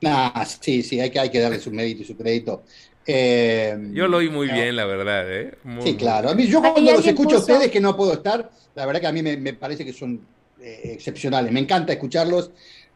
Ah, 0.04 0.46
sí, 0.46 0.82
sí, 0.82 1.00
hay 1.00 1.10
que, 1.10 1.18
hay 1.18 1.30
que 1.30 1.40
darle 1.40 1.58
su 1.58 1.72
mérito 1.72 2.02
y 2.02 2.04
su 2.04 2.16
crédito. 2.16 2.62
Eh, 3.10 3.90
yo 3.94 4.06
lo 4.06 4.18
oí 4.18 4.28
muy 4.28 4.48
bien, 4.48 4.76
la 4.76 4.84
verdad. 4.84 5.24
¿eh? 5.32 5.54
sí, 5.82 5.96
claro. 5.96 6.28
A 6.28 6.34
mí, 6.34 6.46
yo 6.46 6.60
cuando 6.60 6.92
los 6.92 7.06
escucho 7.06 7.36
a 7.36 7.38
ustedes, 7.38 7.70
que 7.70 7.80
no 7.80 7.96
puedo 7.96 8.12
estar, 8.12 8.50
la 8.74 8.84
verdad 8.84 9.00
que 9.00 9.06
a 9.06 9.12
mí 9.12 9.22
me, 9.22 9.54
parece 9.54 9.82
que 9.82 9.94
son 9.94 10.20
eh, 10.60 10.80
excepcionales. 10.92 11.50
Me 11.50 11.60
encanta 11.60 11.94
escucharlos 11.94 12.50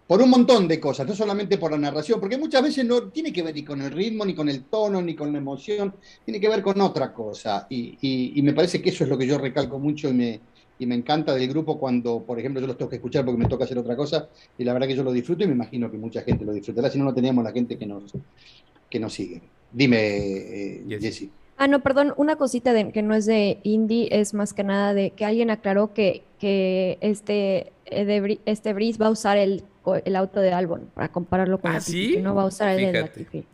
por 0.07 0.21
un 0.21 0.29
montón 0.29 0.69
de 0.69 0.79
cosas, 0.79 1.07
no 1.07 1.15
solamente 1.15 1.57
por 1.57 1.71
la 1.71 1.79
narración, 1.79 2.21
porque 2.21 2.37
muchas 2.37 2.63
veces 2.63 2.85
no 2.85 3.05
tiene 3.05 3.33
que 3.33 3.43
ver 3.43 3.55
ni 3.55 3.65
con 3.65 3.81
el 3.81 3.91
ritmo, 3.91 4.27
ni 4.27 4.35
con 4.35 4.51
el 4.51 4.65
tono, 4.65 5.01
ni 5.01 5.15
con 5.15 5.33
la 5.33 5.39
emoción, 5.39 5.95
tiene 6.27 6.39
que 6.39 6.49
ver 6.51 6.61
con 6.61 6.79
otra 6.83 7.15
cosa. 7.15 7.67
Y, 7.71 8.39
me 8.43 8.53
parece 8.53 8.83
que 8.83 8.91
eso 8.91 9.05
es 9.05 9.11
lo 9.11 9.17
que 9.17 9.27
yo 9.27 9.39
recalco 9.39 9.79
mucho 9.79 10.11
y 10.11 10.13
me, 10.13 10.41
y 10.79 10.85
me 10.85 10.95
encanta 10.95 11.35
del 11.35 11.49
grupo 11.49 11.79
cuando, 11.79 12.23
por 12.23 12.39
ejemplo, 12.39 12.61
yo 12.61 12.67
los 12.67 12.77
tengo 12.77 12.91
que 12.91 12.97
escuchar 12.97 13.25
porque 13.25 13.39
me 13.39 13.49
toca 13.49 13.65
hacer 13.65 13.79
otra 13.79 13.97
cosa, 13.97 14.29
y 14.59 14.65
la 14.65 14.75
verdad 14.75 14.89
que 14.89 14.97
yo 14.97 15.05
lo 15.05 15.13
disfruto 15.13 15.45
y 15.45 15.47
me 15.47 15.55
imagino 15.55 15.91
que 15.91 15.97
mucha 15.97 16.21
gente 16.21 16.45
lo 16.45 16.53
disfrutará, 16.53 16.91
si 16.91 16.99
no, 16.99 17.07
no 17.07 17.15
teníamos 17.15 17.43
la 17.43 17.53
gente 17.53 17.79
que 17.79 17.87
nos, 17.87 18.13
que 18.91 19.01
nos 19.01 19.15
sigue. 19.15 19.41
Dime, 19.73 19.99
eh, 19.99 20.99
Jessy. 21.01 21.31
Ah, 21.57 21.69
no, 21.69 21.81
perdón, 21.81 22.13
una 22.17 22.37
cosita 22.37 22.73
de, 22.73 22.91
que 22.91 23.03
no 23.03 23.15
es 23.15 23.27
de 23.27 23.59
indie, 23.63 24.09
es 24.11 24.35
más 24.35 24.53
que 24.53 24.65
nada 24.65 24.95
de 24.95 25.11
que 25.11 25.25
alguien 25.25 25.51
aclaró 25.51 25.95
que, 25.95 26.25
que 26.39 26.99
este, 27.01 27.73
eh, 27.87 28.39
este 28.47 28.73
Breeze 28.73 28.99
va 28.99 29.07
a 29.07 29.11
usar 29.11 29.39
el, 29.39 29.63
el 30.05 30.17
auto 30.17 30.41
de 30.41 30.53
Albon 30.53 30.91
para 30.95 31.09
compararlo 31.11 31.61
con 31.61 31.71
¿Ah, 31.71 31.75
Latifi, 31.75 32.17
no 32.19 32.35
va 32.35 32.43
a 32.43 32.47
usar 32.47 32.79
el 32.79 32.93
de 32.93 33.01
Latifi. 33.01 33.45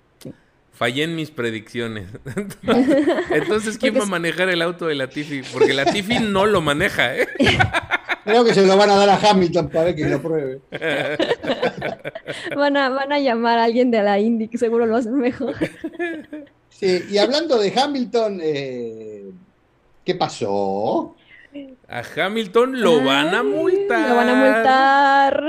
Fallé 0.79 1.03
en 1.03 1.17
mis 1.17 1.33
predicciones. 1.33 2.07
Entonces, 3.33 3.79
¿quién 3.79 3.99
va 3.99 4.05
a 4.05 4.07
manejar 4.07 4.49
el 4.49 4.63
auto 4.63 4.87
de 4.87 4.95
Latifi? 4.95 5.43
Porque 5.53 5.75
Latifi 5.75 6.21
no 6.21 6.47
lo 6.47 6.61
maneja, 6.61 7.17
¿eh? 7.17 7.27
Creo 8.25 8.45
que 8.45 8.55
se 8.55 8.65
lo 8.65 8.77
van 8.77 8.91
a 8.91 8.95
dar 8.95 9.09
a 9.09 9.17
Hamilton 9.17 9.71
para 9.71 9.93
que 9.93 10.05
lo 10.09 10.23
pruebe. 10.23 10.61
van, 12.55 12.77
a, 12.77 12.91
van 12.91 13.13
a 13.13 13.19
llamar 13.19 13.59
a 13.59 13.65
alguien 13.65 13.91
de 13.91 14.03
la 14.05 14.21
Indy, 14.21 14.47
que 14.47 14.57
seguro 14.57 14.87
lo 14.87 14.95
hacen 14.95 15.17
mejor. 15.19 15.57
Sí, 16.69 17.07
y 17.11 17.19
hablando 17.19 17.59
de 17.59 17.73
Hamilton, 17.77 18.39
eh, 18.41 19.25
¿qué 20.05 20.15
pasó? 20.15 21.17
A 21.89 22.03
Hamilton 22.17 22.81
lo 22.81 23.03
van 23.03 23.35
a 23.35 23.43
multar. 23.43 24.11
Lo 24.11 24.15
van 24.15 24.29
a 24.29 24.35
multar. 24.35 25.45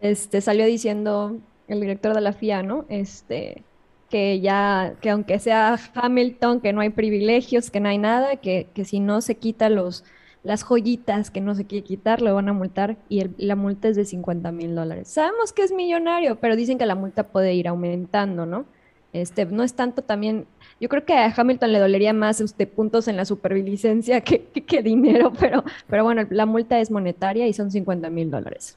Este 0.00 0.40
salió 0.40 0.64
diciendo 0.64 1.38
el 1.68 1.80
director 1.80 2.14
de 2.14 2.20
la 2.20 2.32
FIA, 2.32 2.62
¿no? 2.62 2.84
Este 2.88 3.62
que 4.10 4.40
ya, 4.40 4.94
que 5.00 5.10
aunque 5.10 5.38
sea 5.38 5.76
Hamilton, 5.94 6.60
que 6.60 6.72
no 6.72 6.80
hay 6.80 6.90
privilegios, 6.90 7.70
que 7.70 7.80
no 7.80 7.88
hay 7.88 7.98
nada, 7.98 8.36
que, 8.36 8.68
que 8.72 8.84
si 8.84 9.00
no 9.00 9.20
se 9.20 9.36
quita 9.36 9.68
los 9.70 10.04
las 10.44 10.62
joyitas 10.62 11.30
que 11.30 11.40
no 11.40 11.54
se 11.54 11.66
quiere 11.66 11.84
quitar, 11.84 12.20
lo 12.20 12.34
van 12.34 12.48
a 12.48 12.52
multar 12.52 12.98
y 13.08 13.24
la 13.38 13.56
multa 13.56 13.88
es 13.88 13.96
de 13.96 14.04
50 14.04 14.52
mil 14.52 14.74
dólares. 14.74 15.08
Sabemos 15.08 15.52
que 15.52 15.62
es 15.62 15.72
millonario, 15.72 16.36
pero 16.36 16.54
dicen 16.54 16.78
que 16.78 16.86
la 16.86 16.94
multa 16.94 17.28
puede 17.28 17.54
ir 17.54 17.66
aumentando, 17.66 18.44
¿no? 18.44 18.66
Este, 19.14 19.46
no 19.46 19.62
es 19.62 19.74
tanto 19.74 20.02
también, 20.02 20.46
yo 20.80 20.88
creo 20.88 21.04
que 21.04 21.14
a 21.14 21.32
Hamilton 21.34 21.72
le 21.72 21.78
dolería 21.78 22.12
más 22.12 22.40
este, 22.40 22.66
puntos 22.66 23.08
en 23.08 23.16
la 23.16 23.24
superlicencia 23.24 24.20
que, 24.20 24.44
que, 24.44 24.82
dinero, 24.82 25.32
pero, 25.40 25.64
pero 25.86 26.04
bueno, 26.04 26.22
la 26.30 26.46
multa 26.46 26.78
es 26.78 26.90
monetaria 26.90 27.46
y 27.46 27.52
son 27.52 27.70
50 27.70 28.10
mil 28.10 28.30
dólares. 28.30 28.76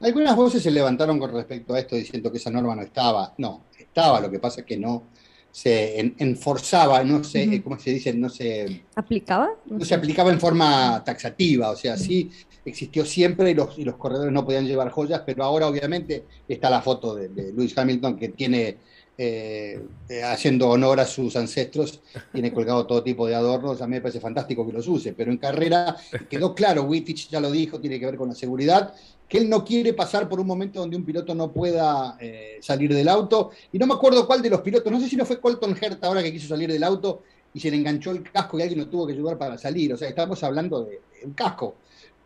Algunas 0.00 0.34
voces 0.34 0.62
se 0.62 0.70
levantaron 0.70 1.18
con 1.18 1.32
respecto 1.32 1.74
a 1.74 1.78
esto 1.78 1.96
diciendo 1.96 2.30
que 2.32 2.38
esa 2.38 2.50
norma 2.50 2.74
no 2.74 2.82
estaba. 2.82 3.34
No, 3.38 3.64
estaba, 3.78 4.20
lo 4.20 4.30
que 4.30 4.38
pasa 4.38 4.60
es 4.60 4.66
que 4.66 4.76
no, 4.76 5.04
se 5.52 6.14
enforzaba, 6.18 7.02
no 7.02 7.24
se, 7.24 7.62
¿cómo 7.62 7.78
se 7.78 7.90
dice? 7.90 8.14
No 8.14 8.28
se... 8.28 8.84
¿Aplicaba? 8.94 9.50
No, 9.66 9.84
se 9.84 9.94
aplicaba 9.94 10.30
en 10.30 10.40
forma 10.40 11.02
taxativa, 11.04 11.70
o 11.70 11.76
sea, 11.76 11.96
sí 11.96 12.30
existió 12.64 13.04
siempre 13.04 13.50
y 13.50 13.54
los, 13.54 13.78
y 13.78 13.84
los 13.84 13.96
corredores 13.96 14.32
no 14.32 14.44
podían 14.44 14.66
llevar 14.66 14.90
joyas, 14.90 15.22
pero 15.26 15.44
ahora 15.44 15.66
obviamente 15.66 16.24
está 16.46 16.70
la 16.70 16.82
foto 16.82 17.14
de, 17.14 17.28
de 17.28 17.52
Lewis 17.52 17.76
Hamilton 17.76 18.16
que 18.16 18.28
tiene, 18.28 18.78
eh, 19.18 19.82
eh, 20.08 20.22
haciendo 20.22 20.68
honor 20.68 21.00
a 21.00 21.06
sus 21.06 21.36
ancestros, 21.36 22.00
tiene 22.32 22.52
colgado 22.52 22.86
todo 22.86 23.02
tipo 23.02 23.26
de 23.26 23.34
adornos, 23.34 23.82
a 23.82 23.86
mí 23.86 23.96
me 23.96 24.00
parece 24.00 24.20
fantástico 24.20 24.66
que 24.66 24.72
los 24.72 24.88
use, 24.88 25.12
pero 25.12 25.30
en 25.30 25.36
carrera 25.36 25.96
quedó 26.28 26.54
claro, 26.54 26.84
Wittich 26.84 27.28
ya 27.28 27.40
lo 27.40 27.50
dijo, 27.50 27.80
tiene 27.80 28.00
que 28.00 28.06
ver 28.06 28.16
con 28.16 28.28
la 28.28 28.34
seguridad, 28.34 28.94
que 29.30 29.38
él 29.38 29.48
no 29.48 29.64
quiere 29.64 29.94
pasar 29.94 30.28
por 30.28 30.40
un 30.40 30.46
momento 30.48 30.80
donde 30.80 30.96
un 30.96 31.04
piloto 31.04 31.36
no 31.36 31.52
pueda 31.52 32.16
eh, 32.20 32.58
salir 32.60 32.92
del 32.92 33.08
auto. 33.08 33.52
Y 33.72 33.78
no 33.78 33.86
me 33.86 33.94
acuerdo 33.94 34.26
cuál 34.26 34.42
de 34.42 34.50
los 34.50 34.60
pilotos, 34.60 34.90
no 34.90 34.98
sé 34.98 35.08
si 35.08 35.14
no 35.14 35.24
fue 35.24 35.40
Colton 35.40 35.76
Herta 35.80 36.08
ahora 36.08 36.20
que 36.20 36.32
quiso 36.32 36.48
salir 36.48 36.70
del 36.70 36.82
auto 36.82 37.22
y 37.54 37.60
se 37.60 37.70
le 37.70 37.76
enganchó 37.76 38.10
el 38.10 38.24
casco 38.24 38.58
y 38.58 38.62
alguien 38.62 38.80
lo 38.80 38.88
tuvo 38.88 39.06
que 39.06 39.12
ayudar 39.12 39.38
para 39.38 39.56
salir. 39.56 39.92
O 39.92 39.96
sea, 39.96 40.08
estamos 40.08 40.42
hablando 40.42 40.84
de, 40.84 41.00
un 41.24 41.32
casco. 41.34 41.76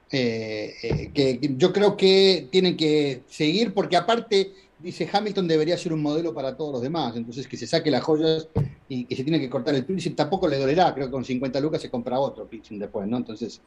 Que, 0.09 1.39
yo 1.59 1.73
creo 1.73 1.97
que 1.97 2.49
tienen 2.51 2.77
que 2.77 3.23
seguir 3.29 3.75
porque 3.75 3.97
aparte 3.97 4.53
dice 4.85 5.09
Hamilton 5.11 5.49
debería 5.49 5.79
ser 5.79 5.93
un 5.93 6.03
modelo 6.03 6.35
para 6.35 6.57
todos 6.57 6.73
los 6.73 6.83
demás, 6.83 7.17
entonces 7.17 7.49
que 7.49 7.57
se 7.57 7.67
saque 7.67 7.91
las 7.91 8.03
joyas 8.03 8.49
y 8.89 9.07
que 9.07 9.17
se 9.17 9.25
tiene 9.25 9.41
que 9.41 9.49
cortar 9.49 9.75
el 9.75 9.85
piercing, 9.85 10.15
tampoco 10.15 10.47
le 10.47 10.59
dolerá, 10.59 10.95
creo 10.95 11.07
que 11.07 11.13
con 11.13 11.25
50 11.25 11.59
lucas 11.61 11.81
se 11.81 11.91
compra 11.91 12.21
otro 12.21 12.47
piercing 12.47 12.79
después, 12.79 13.09
¿no? 13.09 13.17
Entonces, 13.17 13.61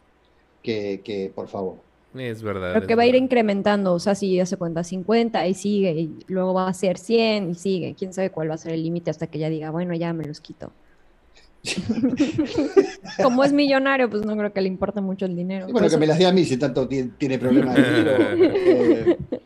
que, 0.62 1.02
que 1.04 1.32
por 1.34 1.48
favor. 1.48 1.78
Es 2.16 2.42
verdad. 2.42 2.74
Pero 2.74 2.88
que 2.88 2.96
va 2.96 3.04
a 3.04 3.06
ir 3.08 3.16
incrementando, 3.16 3.94
o 3.94 4.00
sea, 4.00 4.16
si 4.16 4.40
hace 4.40 4.58
cuenta 4.58 4.84
50 4.84 5.48
y 5.48 5.54
sigue, 5.56 5.92
y 5.92 6.20
luego 6.28 6.54
va 6.54 6.68
a 6.68 6.74
ser 6.74 6.98
100 6.98 7.52
y 7.52 7.56
sigue, 7.56 7.96
quién 7.98 8.14
sabe 8.14 8.30
cuál 8.30 8.50
va 8.50 8.54
a 8.54 8.60
ser 8.60 8.74
el 8.74 8.84
límite 8.84 9.10
hasta 9.10 9.28
que 9.28 9.40
ya 9.40 9.50
diga, 9.50 9.72
bueno, 9.72 9.96
ya 9.96 10.14
me 10.14 10.24
los 10.24 10.40
quito. 10.40 10.72
Como 13.24 13.44
es 13.44 13.52
millonario, 13.52 14.10
pues 14.10 14.24
no 14.24 14.38
creo 14.38 14.54
que 14.54 14.62
le 14.62 14.68
importe 14.68 15.02
mucho 15.02 15.26
el 15.26 15.36
dinero. 15.36 15.66
bueno, 15.66 15.80
pues 15.80 15.94
que 15.94 16.00
me 16.00 16.08
las 16.08 16.18
dé 16.18 16.26
a 16.26 16.32
mí 16.32 16.46
si 16.46 16.58
tanto 16.58 16.88
tiene, 16.88 17.40
problemas 17.40 17.76
de 17.76 17.98
dinero. 17.98 19.18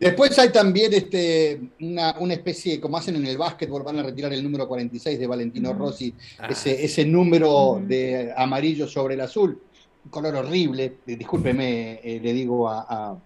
después 0.00 0.38
hay 0.38 0.50
también 0.50 0.92
este, 0.92 1.60
una, 1.80 2.14
especie, 2.30 2.80
como 2.80 2.96
hacen 2.96 3.16
en 3.16 3.26
el 3.26 3.36
básquetbol, 3.36 3.82
van 3.82 3.98
a 3.98 4.02
retirar 4.02 4.32
el 4.32 4.42
número 4.42 4.66
46 4.68 5.18
de 5.18 5.26
Valentino 5.26 5.72
Rossi, 5.72 6.14
ah. 6.38 6.48
ese, 6.50 6.84
ese 6.84 7.04
número 7.04 7.80
de 7.84 8.32
amarillo 8.36 8.86
sobre 8.86 9.14
el 9.14 9.20
azul, 9.20 9.60
un 10.04 10.10
color 10.10 10.36
horrible. 10.36 10.98
Discúlpeme, 11.06 12.00
eh, 12.02 12.20
le 12.22 12.32
digo 12.32 12.68
a, 12.68 13.18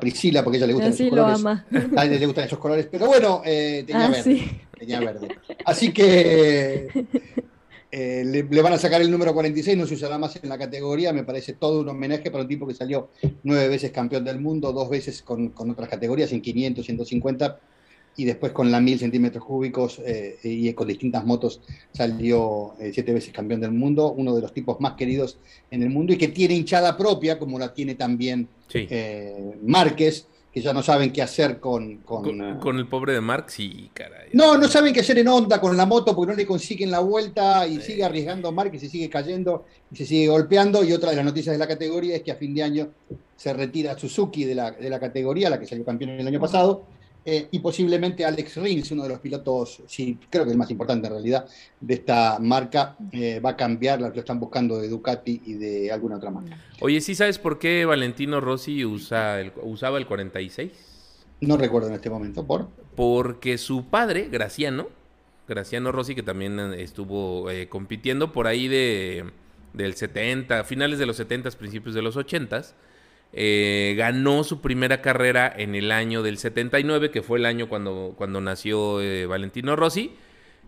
Priscila, 0.00 0.42
porque 0.44 0.56
a 0.56 0.58
ella 0.58 0.66
le 0.66 0.72
gustan 0.74 0.92
esos 0.92 1.08
colores. 1.08 1.44
A 1.96 2.04
ella 2.04 2.18
le 2.18 2.26
gustan 2.26 2.44
esos 2.44 2.58
colores, 2.58 2.88
pero 2.90 3.06
bueno, 3.06 3.42
eh, 3.44 3.84
tenía, 3.86 4.06
ah, 4.06 4.10
verde, 4.10 4.60
tenía 4.78 5.00
verde. 5.00 5.28
Así 5.64 5.92
que 5.92 6.88
eh, 7.96 8.24
le, 8.24 8.42
van 8.60 8.72
a 8.72 8.78
sacar 8.78 9.00
el 9.02 9.08
número 9.08 9.32
46, 9.32 9.78
no 9.78 9.86
se 9.86 9.94
usará 9.94 10.18
más 10.18 10.34
en 10.42 10.48
la 10.48 10.58
categoría, 10.58 11.12
me 11.12 11.22
parece 11.22 11.52
todo 11.52 11.80
un 11.80 11.88
homenaje 11.88 12.28
para 12.28 12.42
un 12.42 12.48
tipo 12.48 12.66
que 12.66 12.74
salió 12.74 13.10
nueve 13.44 13.68
veces 13.68 13.92
campeón 13.92 14.24
del 14.24 14.40
mundo, 14.40 14.72
dos 14.72 14.90
veces 14.90 15.22
con, 15.22 15.52
otras 15.56 15.88
categorías, 15.88 16.32
en 16.32 16.40
500, 16.40 16.84
150, 16.84 17.60
y 18.16 18.24
después 18.24 18.50
con 18.50 18.72
la 18.72 18.80
1000 18.80 18.98
centímetros 18.98 19.44
cúbicos 19.44 20.00
eh, 20.04 20.40
y 20.42 20.72
con 20.72 20.88
distintas 20.88 21.24
motos 21.24 21.60
salió 21.92 22.74
eh, 22.80 22.90
siete 22.92 23.12
veces 23.12 23.32
campeón 23.32 23.60
del 23.60 23.70
mundo, 23.70 24.10
uno 24.10 24.34
de 24.34 24.42
los 24.42 24.52
tipos 24.52 24.80
más 24.80 24.94
queridos 24.94 25.38
en 25.70 25.84
el 25.84 25.90
mundo 25.90 26.12
y 26.12 26.18
que 26.18 26.26
tiene 26.26 26.54
hinchada 26.54 26.96
propia, 26.96 27.38
como 27.38 27.60
la 27.60 27.72
tiene 27.72 27.94
también 27.94 28.48
Márquez 29.62 30.26
que 30.54 30.60
ya 30.60 30.72
no 30.72 30.84
saben 30.84 31.12
qué 31.12 31.20
hacer 31.20 31.58
con... 31.58 31.96
Con, 31.98 32.40
eh, 32.40 32.78
el 32.78 32.86
pobre 32.86 33.12
de 33.12 33.20
Marx 33.20 33.58
y 33.58 33.90
caray. 33.92 34.28
No, 34.34 34.56
no 34.56 34.68
saben 34.68 34.94
qué 34.94 35.00
hacer 35.00 35.18
en 35.18 35.26
onda 35.26 35.60
con 35.60 35.76
la 35.76 35.84
moto 35.84 36.14
porque 36.14 36.30
no 36.30 36.36
le 36.36 36.46
consiguen 36.46 36.92
la 36.92 37.00
vuelta 37.00 37.66
y 37.66 37.80
sigue 37.80 38.04
arriesgando 38.04 38.52
Marx 38.52 38.76
y 38.76 38.78
se 38.78 38.88
sigue 38.88 39.10
cayendo 39.10 39.64
y 39.90 39.96
se 39.96 40.06
sigue 40.06 40.28
golpeando. 40.28 40.84
Y 40.84 40.92
otra 40.92 41.10
de 41.10 41.16
las 41.16 41.24
noticias 41.24 41.52
de 41.52 41.58
la 41.58 41.66
categoría 41.66 42.14
es 42.14 42.22
que 42.22 42.30
a 42.30 42.36
fin 42.36 42.54
de 42.54 42.62
año 42.62 42.88
se 43.34 43.52
retira 43.52 43.98
Suzuki 43.98 44.44
de 44.44 44.54
la, 44.54 44.70
de 44.70 44.88
la 44.88 45.00
categoría, 45.00 45.50
la 45.50 45.58
que 45.58 45.66
salió 45.66 45.84
campeón 45.84 46.10
el 46.10 46.26
año 46.28 46.38
pasado, 46.38 46.86
eh, 47.26 47.48
y 47.50 47.58
posiblemente 47.60 48.24
Alex 48.24 48.56
Rins, 48.56 48.90
uno 48.90 49.04
de 49.04 49.08
los 49.08 49.20
pilotos, 49.20 49.82
sí, 49.86 50.18
creo 50.28 50.44
que 50.44 50.50
el 50.50 50.58
más 50.58 50.70
importante 50.70 51.06
en 51.06 51.12
realidad, 51.14 51.46
de 51.80 51.94
esta 51.94 52.38
marca, 52.38 52.96
eh, 53.12 53.40
va 53.40 53.50
a 53.50 53.56
cambiar, 53.56 54.00
lo 54.00 54.08
están 54.08 54.38
buscando 54.38 54.78
de 54.78 54.88
Ducati 54.88 55.40
y 55.46 55.54
de 55.54 55.90
alguna 55.90 56.16
otra 56.16 56.30
marca. 56.30 56.58
Oye, 56.80 57.00
¿sí 57.00 57.14
sabes 57.14 57.38
por 57.38 57.58
qué 57.58 57.86
Valentino 57.86 58.40
Rossi 58.40 58.84
usa 58.84 59.40
el, 59.40 59.52
usaba 59.62 59.96
el 59.96 60.06
46? 60.06 60.70
No 61.40 61.56
recuerdo 61.56 61.88
en 61.88 61.94
este 61.94 62.10
momento, 62.10 62.46
¿por? 62.46 62.68
Porque 62.94 63.56
su 63.56 63.86
padre, 63.86 64.28
Graciano, 64.30 64.88
Graciano 65.48 65.92
Rossi, 65.92 66.14
que 66.14 66.22
también 66.22 66.58
estuvo 66.74 67.50
eh, 67.50 67.68
compitiendo 67.68 68.32
por 68.32 68.46
ahí 68.46 68.68
de, 68.68 69.24
del 69.72 69.94
70, 69.94 70.64
finales 70.64 70.98
de 70.98 71.06
los 71.06 71.16
70, 71.16 71.50
principios 71.52 71.94
de 71.94 72.02
los 72.02 72.16
80, 72.16 72.62
eh, 73.32 73.94
ganó 73.96 74.44
su 74.44 74.60
primera 74.60 75.02
carrera 75.02 75.52
en 75.56 75.74
el 75.74 75.90
año 75.90 76.22
del 76.22 76.38
79, 76.38 77.10
que 77.10 77.22
fue 77.22 77.38
el 77.38 77.46
año 77.46 77.68
cuando, 77.68 78.14
cuando 78.16 78.40
nació 78.40 79.00
eh, 79.00 79.26
Valentino 79.26 79.74
Rossi, 79.74 80.12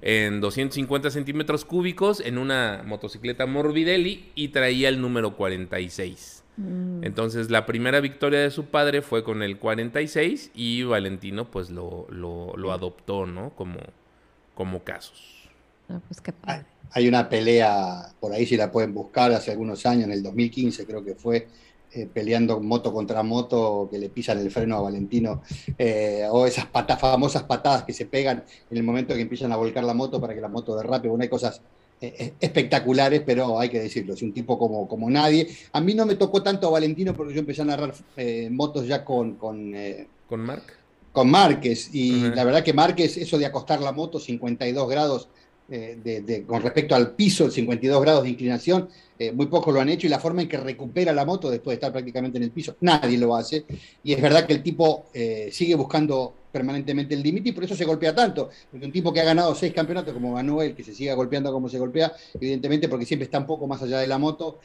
en 0.03 0.41
250 0.41 1.11
centímetros 1.11 1.65
cúbicos, 1.65 2.21
en 2.21 2.39
una 2.39 2.83
motocicleta 2.87 3.47
Morbidelli 3.47 4.31
y 4.35 4.49
traía 4.49 4.89
el 4.89 5.01
número 5.01 5.37
46. 5.37 6.45
Mm. 6.57 7.05
Entonces 7.05 7.51
la 7.51 7.67
primera 7.67 8.01
victoria 8.01 8.41
de 8.41 8.51
su 8.51 8.67
padre 8.67 9.03
fue 9.03 9.25
con 9.25 9.43
el 9.43 9.59
46 9.59 10.51
y 10.55 10.83
Valentino 10.83 11.51
pues 11.51 11.71
lo, 11.71 12.07
lo, 12.11 12.73
adoptó, 12.73 13.27
¿no? 13.27 13.51
Como, 13.51 13.79
como 14.55 14.83
casos. 14.83 15.51
Ah, 15.89 16.01
pues 16.09 16.21
Hay 16.91 17.09
una 17.09 17.29
pelea, 17.29 18.13
por 18.21 18.33
ahí 18.33 18.47
si 18.47 18.57
la 18.57 18.73
pueden 18.73 18.93
buscar, 18.93 19.33
hace 19.33 19.53
algunos 19.53 19.87
años, 19.87 20.05
en 20.05 20.13
el 20.13 20.23
2015 20.23 20.87
creo 20.87 21.05
que 21.05 21.15
fue, 21.15 21.47
eh, 21.97 22.07
peleando 22.13 22.61
moto 22.61 22.93
contra 22.93 23.23
moto, 23.23 23.89
que 23.91 23.97
le 23.97 24.11
pisan 24.11 24.39
el 24.39 24.51
freno 24.51 24.77
a 24.77 24.81
Valentino, 24.83 25.41
eh, 25.79 26.27
o 26.31 26.45
esas 26.45 26.67
patas, 26.67 27.01
famosas 27.01 27.45
patadas 27.45 27.85
que 27.85 27.95
se 27.95 28.05
pegan 28.05 28.45
en 28.71 28.77
el 28.77 28.83
momento 28.83 29.15
que 29.15 29.23
empiezan 29.23 29.51
a 29.53 29.57
volcar 29.57 29.83
la 29.83 29.95
moto 29.95 30.21
para 30.21 30.35
que 30.35 30.43
la 30.43 30.49
moto 30.49 30.77
derrape. 30.77 31.09
Bueno, 31.09 31.23
hay 31.23 31.31
cosas 31.31 31.63
eh, 32.03 32.35
espectaculares, 32.39 33.23
pero 33.25 33.59
hay 33.59 33.71
que 33.71 33.81
decirlo, 33.81 34.13
es 34.13 34.21
un 34.21 34.35
tipo 34.35 34.59
como, 34.59 34.87
como 34.87 35.09
nadie. 35.09 35.49
A 35.73 35.81
mí 35.81 35.95
no 35.95 36.05
me 36.05 36.17
tocó 36.17 36.43
tanto 36.43 36.69
a 36.69 36.71
Valentino 36.73 37.15
porque 37.15 37.33
yo 37.33 37.41
empecé 37.41 37.63
a 37.63 37.65
narrar 37.65 37.95
motos 38.51 38.87
ya 38.87 39.03
con... 39.03 39.37
¿Con, 39.37 39.73
¿Con 40.29 40.41
Marc? 40.41 40.79
Con 41.13 41.31
Márquez, 41.31 41.95
y 41.95 42.29
la 42.29 42.45
verdad 42.45 42.63
que 42.63 42.75
Márquez, 42.75 43.17
eso 43.17 43.39
de 43.39 43.47
acostar 43.47 43.81
la 43.81 43.93
moto 43.93 44.21
52 44.21 44.91
grados 44.91 45.29
de, 45.67 46.45
con 46.47 46.61
respecto 46.61 46.95
al 46.95 47.13
piso, 47.13 47.51
52 47.51 48.03
grados 48.03 48.25
de 48.25 48.29
inclinación, 48.29 48.91
eh, 49.19 49.33
muy 49.33 49.47
pocos 49.47 49.73
lo 49.73 49.81
han 49.81 49.89
hecho 49.89 50.07
y 50.07 50.11
la 50.11 50.19
forma 50.19 50.43
en 50.43 50.49
que 50.49 50.59
recupera 50.59 51.13
la 51.13 51.25
moto 51.25 51.51
después 51.51 51.73
de 51.73 51.75
estar 51.77 51.93
prácticamente 51.93 52.37
en 52.39 52.45
el 52.45 52.51
piso, 52.51 52.77
nadie 52.81 53.17
lo 53.17 53.35
hace. 53.35 53.65
Y 54.03 54.13
es 54.13 54.21
verdad 54.21 54.47
que 54.47 54.53
el 54.53 54.63
tipo 54.63 55.07
eh, 55.15 55.49
sigue 55.51 55.75
buscando 55.75 56.35
permanentemente 56.53 57.15
el 57.15 57.23
límite 57.23 57.51
y 57.51 57.53
por 57.53 57.65
eso 57.65 57.75
se 57.75 57.85
golpea 57.85 58.15
tanto. 58.15 58.51
Porque 58.71 58.85
un 58.85 58.93
tipo 58.93 59.13
que 59.13 59.21
ha 59.21 59.25
ganado 59.25 59.55
seis 59.55 59.73
campeonatos 59.73 60.13
como 60.13 60.33
Manuel, 60.33 60.75
que 60.75 60.85
se 60.85 60.95
siga 60.95 61.15
golpeando 61.15 61.51
como 61.53 61.69
se 61.69 61.79
golpea, 61.79 62.13
evidentemente 62.35 62.89
porque 62.89 63.07
siempre 63.07 63.25
está 63.25 63.39
un 63.39 63.47
poco 63.47 63.67
más 63.67 63.83
allá 63.83 63.99
de 63.99 64.07
la 64.07 64.19
moto. 64.19 64.59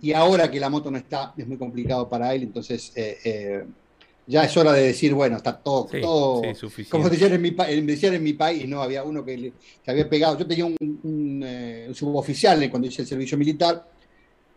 Y 0.00 0.12
ahora 0.12 0.50
que 0.50 0.60
la 0.60 0.68
moto 0.68 0.90
no 0.90 0.98
está, 0.98 1.34
es 1.36 1.46
muy 1.46 1.56
complicado 1.56 2.08
para 2.08 2.32
él. 2.34 2.42
Entonces, 2.42 2.92
eh, 2.94 3.64
ya 4.26 4.44
es 4.44 4.56
hora 4.56 4.72
de 4.72 4.82
decir, 4.82 5.14
bueno, 5.14 5.36
está 5.36 5.56
todo, 5.56 5.88
todo 6.00 6.42
como 6.90 7.08
decían 7.08 7.32
en, 7.32 7.42
mi, 7.42 7.50
decían 7.50 8.14
en 8.14 8.22
mi 8.22 8.32
país, 8.32 8.68
¿no? 8.68 8.82
Había 8.82 9.04
uno 9.04 9.24
que 9.24 9.52
se 9.84 9.90
había 9.90 10.08
pegado, 10.08 10.36
yo 10.36 10.46
tenía 10.46 10.64
un, 10.64 10.76
un 10.80 11.94
suboficial 11.94 12.68
cuando 12.68 12.88
hice 12.88 13.02
el 13.02 13.08
servicio 13.08 13.38
militar, 13.38 13.86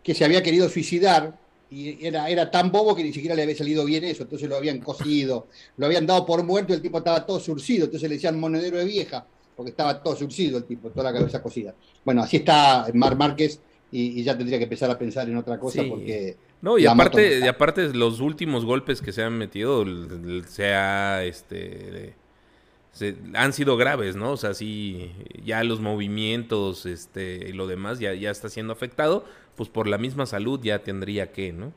que 0.09 0.15
se 0.15 0.25
había 0.25 0.41
querido 0.41 0.67
suicidar 0.69 1.37
y 1.69 2.03
era, 2.03 2.27
era 2.31 2.49
tan 2.49 2.71
bobo 2.71 2.95
que 2.95 3.03
ni 3.03 3.13
siquiera 3.13 3.35
le 3.35 3.43
había 3.43 3.55
salido 3.55 3.85
bien 3.85 4.03
eso, 4.03 4.23
entonces 4.23 4.49
lo 4.49 4.55
habían 4.57 4.79
cosido, 4.79 5.49
lo 5.77 5.85
habían 5.85 6.07
dado 6.07 6.25
por 6.25 6.43
muerto 6.43 6.73
y 6.73 6.77
el 6.77 6.81
tipo 6.81 6.97
estaba 6.97 7.27
todo 7.27 7.39
surcido, 7.39 7.85
entonces 7.85 8.09
le 8.09 8.15
decían 8.15 8.39
monedero 8.39 8.79
de 8.79 8.85
vieja, 8.85 9.23
porque 9.55 9.69
estaba 9.69 10.01
todo 10.01 10.15
surcido 10.15 10.57
el 10.57 10.63
tipo, 10.63 10.89
toda 10.89 11.11
la 11.11 11.19
cabeza 11.19 11.43
cosida. 11.43 11.75
Bueno, 12.03 12.23
así 12.23 12.37
está 12.37 12.87
Mar 12.95 13.15
Márquez 13.15 13.61
y, 13.91 14.23
ya 14.23 14.35
tendría 14.35 14.57
que 14.57 14.63
empezar 14.63 14.89
a 14.89 14.97
pensar 14.97 15.29
en 15.29 15.37
otra 15.37 15.59
cosa 15.59 15.83
porque... 15.87 16.37
No, 16.59 16.79
y 16.79 16.87
aparte, 16.87 17.41
y 17.41 17.47
aparte 17.47 17.93
los 17.93 18.19
últimos 18.19 18.65
golpes 18.65 19.01
que 19.01 19.11
se 19.11 19.21
han 19.21 19.37
metido, 19.37 19.85
se 20.47 20.73
ha, 20.73 21.23
este, 21.23 22.15
han 23.33 23.53
sido 23.53 23.77
graves, 23.77 24.15
¿no? 24.15 24.31
O 24.31 24.37
sea, 24.37 24.53
sí, 24.53 25.11
ya 25.43 25.63
los 25.63 25.79
movimientos, 25.79 26.85
este, 26.85 27.49
y 27.49 27.53
lo 27.53 27.67
demás 27.67 27.99
ya, 27.99 28.13
ya 28.13 28.31
está 28.31 28.49
siendo 28.49 28.73
afectado, 28.73 29.25
pues 29.55 29.69
por 29.69 29.87
la 29.87 29.97
misma 29.97 30.25
salud 30.25 30.59
ya 30.61 30.79
tendría 30.79 31.31
que, 31.31 31.53
¿no? 31.53 31.73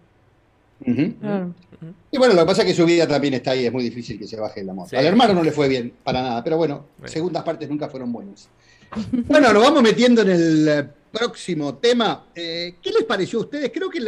Y 0.85 2.19
bueno, 2.19 2.35
lo 2.35 2.41
que 2.41 2.47
pasa 2.47 2.63
es 2.63 2.69
que 2.69 2.75
su 2.75 2.85
vida 2.85 3.07
también 3.07 3.35
está 3.35 3.53
ahí, 3.53 3.67
es 3.67 3.73
muy 3.73 3.85
difícil 3.85 4.19
que 4.19 4.27
se 4.27 4.39
baje 4.39 4.65
la 4.65 4.75
moto. 4.75 4.97
Al 4.97 5.05
hermano 5.05 5.35
no 5.35 5.43
le 5.43 5.53
fue 5.53 5.69
bien, 5.69 5.93
para 6.03 6.23
nada, 6.23 6.45
pero 6.45 6.57
bueno, 6.57 6.87
segundas 7.05 7.43
partes 7.45 7.69
nunca 7.69 7.89
fueron 7.89 8.13
buenas. 8.13 8.49
bueno, 9.27 9.53
nos 9.53 9.63
vamos 9.63 9.83
metiendo 9.83 10.23
en 10.23 10.31
el 10.31 10.69
eh, 10.69 10.89
próximo 11.11 11.77
tema. 11.77 12.27
Eh, 12.35 12.75
¿Qué 12.83 12.91
les 12.91 13.05
pareció 13.05 13.39
a 13.39 13.43
ustedes? 13.43 13.71
Creo 13.73 13.89
que, 13.89 13.99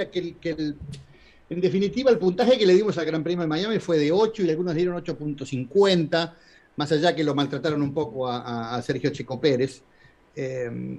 en 1.51 1.61
definitiva 1.61 2.11
el 2.11 2.19
puntaje 2.19 2.59
que 2.59 2.67
le 2.67 2.75
dimos 2.75 2.99
al 2.99 3.07
Gran 3.07 3.23
Premio 3.23 3.43
de 3.43 3.49
Miami 3.49 3.79
fue 3.79 3.99
de 3.99 4.11
8 4.11 4.43
y 4.43 4.51
algunos 4.51 4.75
dieron 4.75 4.97
8.50, 4.97 6.33
más 6.77 6.91
allá 6.93 7.15
que 7.15 7.25
lo 7.25 7.35
maltrataron 7.35 7.83
un 7.83 7.95
poco 7.95 8.29
a, 8.29 8.81
Sergio 8.83 9.11
Checo 9.11 9.41
Pérez. 9.41 9.83
Eh, 10.35 10.99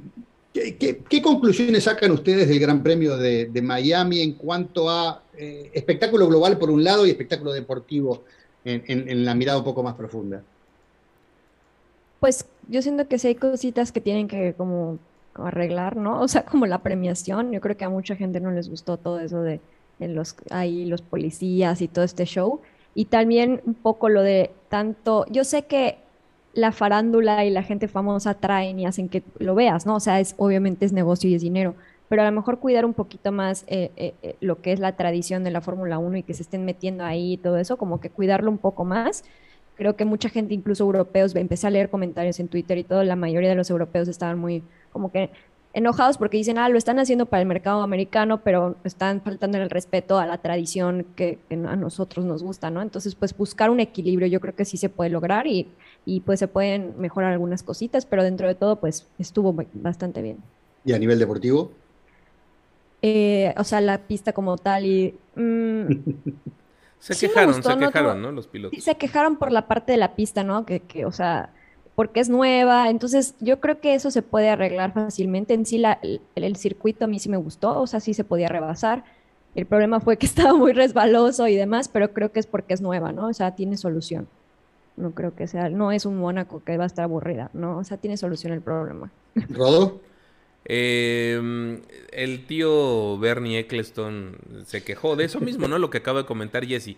¿Qué, 0.54 1.22
conclusiones 1.22 1.84
sacan 1.84 2.12
ustedes 2.12 2.48
del 2.48 2.60
Gran 2.60 2.82
Premio 2.82 3.18
de, 3.18 3.62
Miami 3.62 4.22
en 4.22 4.34
cuanto 4.34 4.90
a 4.90 5.22
eh, 5.38 5.70
espectáculo 5.74 6.28
global 6.28 6.58
por 6.58 6.70
un 6.72 6.82
lado 6.82 7.06
y 7.06 7.10
espectáculo 7.10 7.52
deportivo 7.52 8.24
en, 8.64 9.26
la 9.26 9.36
mirada 9.36 9.58
un 9.60 9.66
poco 9.66 9.84
más 9.84 9.96
profunda? 9.96 10.42
Pues 12.22 12.46
yo 12.70 12.82
siento 12.82 13.08
que 13.08 13.20
sí 13.20 13.28
hay 13.28 13.36
cositas 13.36 13.92
que 13.92 14.00
tienen 14.00 14.30
que 14.30 14.54
como, 14.54 14.98
arreglar, 15.36 15.98
¿no? 15.98 16.22
O 16.22 16.28
sea, 16.30 16.46
como 16.46 16.66
la 16.66 16.80
premiación. 16.80 17.52
Yo 17.52 17.60
creo 17.60 17.76
que 17.76 17.84
a 17.84 17.90
mucha 17.90 18.16
gente 18.16 18.40
no 18.40 18.52
les 18.52 18.70
gustó 18.70 18.98
todo 18.98 19.20
eso 19.20 19.42
de, 19.42 19.60
los 20.00 20.36
ahí 20.52 20.86
los 20.86 21.02
policías 21.02 21.82
y 21.82 21.90
todo 21.90 22.06
este 22.06 22.26
show. 22.26 22.62
Y 22.96 23.06
también 23.06 23.62
un 23.66 23.76
poco 23.76 24.10
lo 24.10 24.24
de 24.24 24.52
tanto, 24.70 25.26
yo 25.30 25.44
sé 25.44 25.66
que 25.66 25.98
la 26.54 26.72
farándula 26.72 27.46
y 27.46 27.50
la 27.52 27.62
gente 27.62 27.88
famosa 27.88 28.36
traen 28.36 28.80
y 28.80 28.86
hacen 28.86 29.10
que 29.10 29.22
lo 29.38 29.54
veas, 29.54 29.86
¿no? 29.86 29.96
O 29.96 30.00
sea, 30.00 30.20
es, 30.22 30.34
obviamente 30.38 30.86
es 30.86 30.94
negocio 30.94 31.30
y 31.30 31.36
es 31.36 31.42
dinero, 31.42 31.76
pero 32.08 32.22
a 32.22 32.26
lo 32.26 32.32
mejor 32.32 32.60
cuidar 32.60 32.86
un 32.86 32.94
poquito 32.94 33.32
más 33.34 33.66
eh, 33.68 33.92
eh, 33.98 34.14
eh, 34.24 34.36
lo 34.40 34.62
que 34.62 34.72
es 34.72 34.80
la 34.80 34.96
tradición 34.96 35.44
de 35.44 35.52
la 35.52 35.60
Fórmula 35.60 35.98
1 36.00 36.18
y 36.18 36.24
que 36.24 36.34
se 36.34 36.44
estén 36.44 36.64
metiendo 36.64 37.04
ahí 37.04 37.34
y 37.34 37.38
todo 37.38 37.58
eso, 37.58 37.78
como 37.78 38.00
que 38.00 38.10
cuidarlo 38.10 38.50
un 38.50 38.58
poco 38.58 38.86
más. 38.86 39.26
Creo 39.76 39.98
que 39.98 40.06
mucha 40.06 40.30
gente, 40.30 40.54
incluso 40.54 40.86
europeos, 40.86 41.36
empecé 41.36 41.68
a 41.68 41.72
leer 41.72 41.90
comentarios 41.90 42.40
en 42.40 42.48
Twitter 42.48 42.78
y 42.78 42.86
todo, 42.86 43.04
la 43.04 43.18
mayoría 43.18 43.50
de 43.50 43.56
los 43.56 43.70
europeos 43.70 44.08
estaban 44.08 44.40
muy, 44.40 44.64
como 44.94 45.12
que 45.12 45.32
enojados 45.76 46.18
porque 46.18 46.38
dicen, 46.38 46.58
ah, 46.58 46.70
lo 46.70 46.78
están 46.78 47.00
haciendo 47.00 47.26
para 47.26 47.42
el 47.42 47.48
mercado 47.48 47.82
americano, 47.82 48.42
pero 48.42 48.78
están 48.86 49.22
faltando 49.22 49.58
el 49.58 49.70
respeto 49.70 50.18
a 50.18 50.26
la 50.26 50.38
tradición 50.38 51.06
que, 51.18 51.38
a 51.52 51.76
nosotros 51.76 52.26
nos 52.26 52.42
gusta, 52.42 52.70
¿no? 52.72 52.82
Entonces, 52.82 53.14
pues 53.14 53.36
buscar 53.38 53.70
un 53.70 53.82
equilibrio 53.82 54.26
yo 54.28 54.40
creo 54.40 54.56
que 54.56 54.64
sí 54.64 54.78
se 54.78 54.88
puede 54.88 55.10
lograr 55.10 55.48
y, 55.48 55.68
y 56.06 56.22
pues 56.22 56.40
se 56.40 56.48
pueden 56.48 56.94
mejorar 56.98 57.34
algunas 57.34 57.62
cositas, 57.62 58.06
pero 58.06 58.24
dentro 58.24 58.48
de 58.48 58.56
todo, 58.56 58.78
pues 58.78 59.06
estuvo 59.20 59.54
bastante 59.74 60.22
bien. 60.22 60.38
¿Y 60.86 60.94
a 60.94 61.00
nivel 61.00 61.20
deportivo? 61.20 61.74
Eh, 63.02 63.54
o 63.58 63.66
sea, 63.66 63.82
la 63.82 63.98
pista 63.98 64.32
como 64.32 64.58
tal 64.58 64.86
y... 64.86 65.14
Mm, 65.36 65.88
se 67.00 67.28
quejaron, 67.28 67.62
se 67.62 67.78
quejaron, 67.78 68.22
¿no? 68.22 68.32
Los 68.32 68.48
pilotos. 68.48 68.82
Se 68.82 68.96
quejaron 68.96 69.36
por 69.36 69.52
la 69.52 69.68
parte 69.68 69.92
de 69.92 69.98
la 69.98 70.16
pista, 70.16 70.46
¿no? 70.46 70.66
Que, 70.66 70.80
que, 70.80 71.06
o 71.06 71.12
sea, 71.12 71.50
porque 71.96 72.20
es 72.20 72.30
nueva. 72.30 72.90
Entonces, 72.90 73.36
yo 73.40 73.60
creo 73.60 73.80
que 73.80 73.96
eso 73.96 74.12
se 74.12 74.22
puede 74.22 74.50
arreglar 74.50 74.94
fácilmente. 74.94 75.54
En 75.54 75.66
sí, 75.66 75.78
la, 75.78 76.00
el, 76.36 76.56
circuito 76.58 77.06
a 77.06 77.08
mí 77.08 77.20
sí 77.20 77.30
me 77.30 77.38
gustó, 77.38 77.80
o 77.80 77.88
sea, 77.88 78.00
sí 78.00 78.14
se 78.14 78.24
podía 78.24 78.50
rebasar. 78.50 79.04
El 79.56 79.66
problema 79.66 80.00
fue 80.00 80.18
que 80.18 80.26
estaba 80.26 80.54
muy 80.54 80.74
resbaloso 80.74 81.48
y 81.48 81.56
demás, 81.56 81.88
pero 81.88 82.14
creo 82.14 82.32
que 82.32 82.40
es 82.40 82.48
porque 82.48 82.74
es 82.74 82.82
nueva, 82.82 83.12
¿no? 83.12 83.28
O 83.28 83.34
sea, 83.34 83.56
tiene 83.56 83.78
solución. 83.78 84.28
No 84.98 85.12
creo 85.12 85.36
que 85.36 85.48
sea, 85.48 85.70
no 85.70 85.92
es 85.92 86.06
un 86.06 86.18
Mónaco 86.18 86.64
que 86.64 86.78
va 86.78 86.86
a 86.86 86.88
estar 86.88 87.04
aburrida, 87.04 87.50
¿no? 87.54 87.78
O 87.78 87.84
sea, 87.84 87.98
tiene 87.98 88.18
solución 88.18 88.54
el 88.54 88.62
problema. 88.62 89.12
¿Rodo? 89.50 90.02
Eh, 90.68 91.82
el 92.12 92.46
tío 92.48 93.20
Bernie 93.20 93.60
Eccleston 93.60 94.38
se 94.66 94.84
quejó 94.84 95.16
de 95.16 95.26
eso 95.26 95.40
mismo, 95.40 95.68
¿no? 95.68 95.78
Lo 95.78 95.90
que 95.90 96.00
acaba 96.00 96.22
de 96.22 96.26
comentar 96.26 96.66
Jesse, 96.66 96.96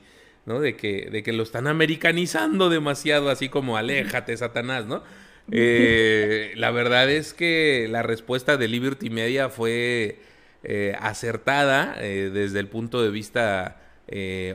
¿no? 0.48 0.62
De 0.62 0.76
que, 0.76 1.10
de 1.12 1.22
que 1.22 1.34
lo 1.34 1.44
están 1.44 1.68
americanizando 1.68 2.70
demasiado, 2.70 3.30
así 3.30 3.50
como 3.50 3.78
aléjate, 3.78 4.36
Satanás, 4.36 4.88
¿no? 4.88 5.04
Eh, 5.50 6.52
la 6.58 6.72
verdad 6.72 7.10
es 7.10 7.34
que 7.34 7.88
la 7.90 8.04
respuesta 8.04 8.58
de 8.58 8.68
Liberty 8.68 9.10
Media 9.10 9.48
fue 9.48 10.20
eh, 10.66 10.94
acertada 11.00 11.96
eh, 12.02 12.32
desde 12.34 12.60
el 12.60 12.68
punto 12.68 13.02
de 13.02 13.10
vista 13.10 13.82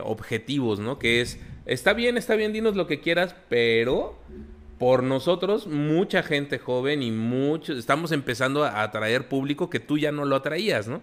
objetivos, 0.03 0.77
¿no? 0.77 0.99
Que 0.99 1.21
es, 1.21 1.39
está 1.65 1.93
bien, 1.93 2.15
está 2.15 2.35
bien, 2.35 2.53
dinos 2.53 2.75
lo 2.75 2.85
que 2.85 2.99
quieras, 2.99 3.35
pero 3.49 4.19
por 4.77 5.01
nosotros, 5.01 5.65
mucha 5.65 6.21
gente 6.21 6.59
joven 6.59 7.01
y 7.01 7.09
muchos, 7.09 7.79
estamos 7.79 8.11
empezando 8.11 8.63
a 8.63 8.83
atraer 8.83 9.27
público 9.27 9.71
que 9.71 9.79
tú 9.79 9.97
ya 9.97 10.11
no 10.11 10.25
lo 10.25 10.35
atraías, 10.35 10.87
¿no? 10.87 11.01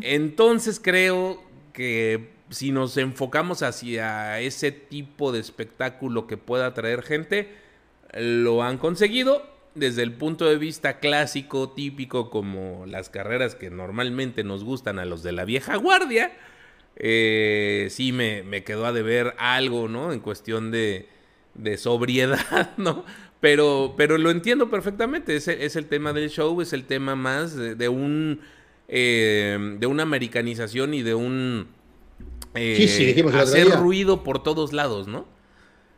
Entonces 0.00 0.80
creo 0.82 1.40
que 1.72 2.30
si 2.50 2.72
nos 2.72 2.96
enfocamos 2.96 3.62
hacia 3.62 4.40
ese 4.40 4.72
tipo 4.72 5.32
de 5.32 5.40
espectáculo 5.40 6.26
que 6.26 6.36
pueda 6.36 6.66
atraer 6.66 7.02
gente, 7.02 7.54
lo 8.14 8.62
han 8.62 8.78
conseguido 8.78 9.50
desde 9.74 10.02
el 10.02 10.12
punto 10.12 10.44
de 10.44 10.56
vista 10.56 10.98
clásico, 10.98 11.70
típico, 11.70 12.30
como 12.30 12.84
las 12.86 13.08
carreras 13.08 13.54
que 13.54 13.70
normalmente 13.70 14.44
nos 14.44 14.64
gustan 14.64 14.98
a 14.98 15.04
los 15.04 15.22
de 15.22 15.32
la 15.32 15.44
vieja 15.44 15.76
guardia. 15.76 16.32
Eh, 16.96 17.88
sí 17.90 18.12
me, 18.12 18.42
me 18.42 18.64
quedó 18.64 18.84
a 18.84 18.92
deber 18.92 19.34
algo, 19.38 19.88
¿no? 19.88 20.12
En 20.12 20.20
cuestión 20.20 20.70
de, 20.70 21.08
de 21.54 21.76
sobriedad, 21.78 22.72
¿no? 22.76 23.04
Pero, 23.40 23.94
pero 23.96 24.18
lo 24.18 24.30
entiendo 24.30 24.70
perfectamente, 24.70 25.34
es, 25.34 25.48
es 25.48 25.74
el 25.74 25.86
tema 25.86 26.12
del 26.12 26.30
show, 26.30 26.60
es 26.60 26.72
el 26.72 26.84
tema 26.84 27.16
más 27.16 27.56
de, 27.56 27.88
un... 27.88 28.40
Eh, 28.88 29.76
de 29.80 29.86
una 29.86 30.04
americanización 30.04 30.94
y 30.94 31.02
de 31.02 31.14
un... 31.14 31.66
Eh, 32.54 33.24
hacer 33.34 33.70
ruido 33.70 34.22
por 34.22 34.42
todos 34.42 34.72
lados, 34.72 35.08
¿no? 35.08 35.26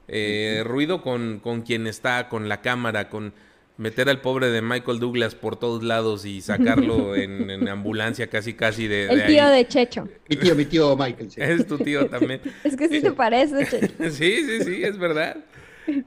Eh, 0.07 0.63
ruido 0.65 1.03
con, 1.03 1.41
con 1.41 1.63
quien 1.63 1.87
está, 1.87 2.29
con 2.29 2.49
la 2.49 2.61
cámara, 2.61 3.09
con 3.09 3.33
meter 3.77 4.09
al 4.09 4.21
pobre 4.21 4.51
de 4.51 4.63
Michael 4.63 5.01
Douglas 5.01 5.35
por 5.35 5.57
todos 5.57 5.83
lados 5.83 6.25
y 6.25 6.41
sacarlo 6.41 7.17
en, 7.17 7.69
ambulancia 7.69 8.29
casi 8.29 8.55
casi 8.55 8.87
de, 8.87 9.07
El 9.07 9.27
tío 9.27 9.49
de 9.49 9.67
Checho. 9.67 10.09
Mi 10.29 10.37
tío, 10.37 10.55
mi 10.55 10.65
tío 10.65 10.97
Michael. 10.97 11.29
Es 11.37 11.67
tu 11.67 11.79
tío 11.79 12.07
también. 12.07 12.41
es 12.65 12.77
que 12.77 12.89
sí 12.89 13.01
te 13.01 13.13
parece, 13.13 13.67
Checho. 13.67 13.95
sí, 14.11 14.45
sí, 14.45 14.65
sí, 14.65 14.85
es 14.85 14.99
verdad. 14.99 15.39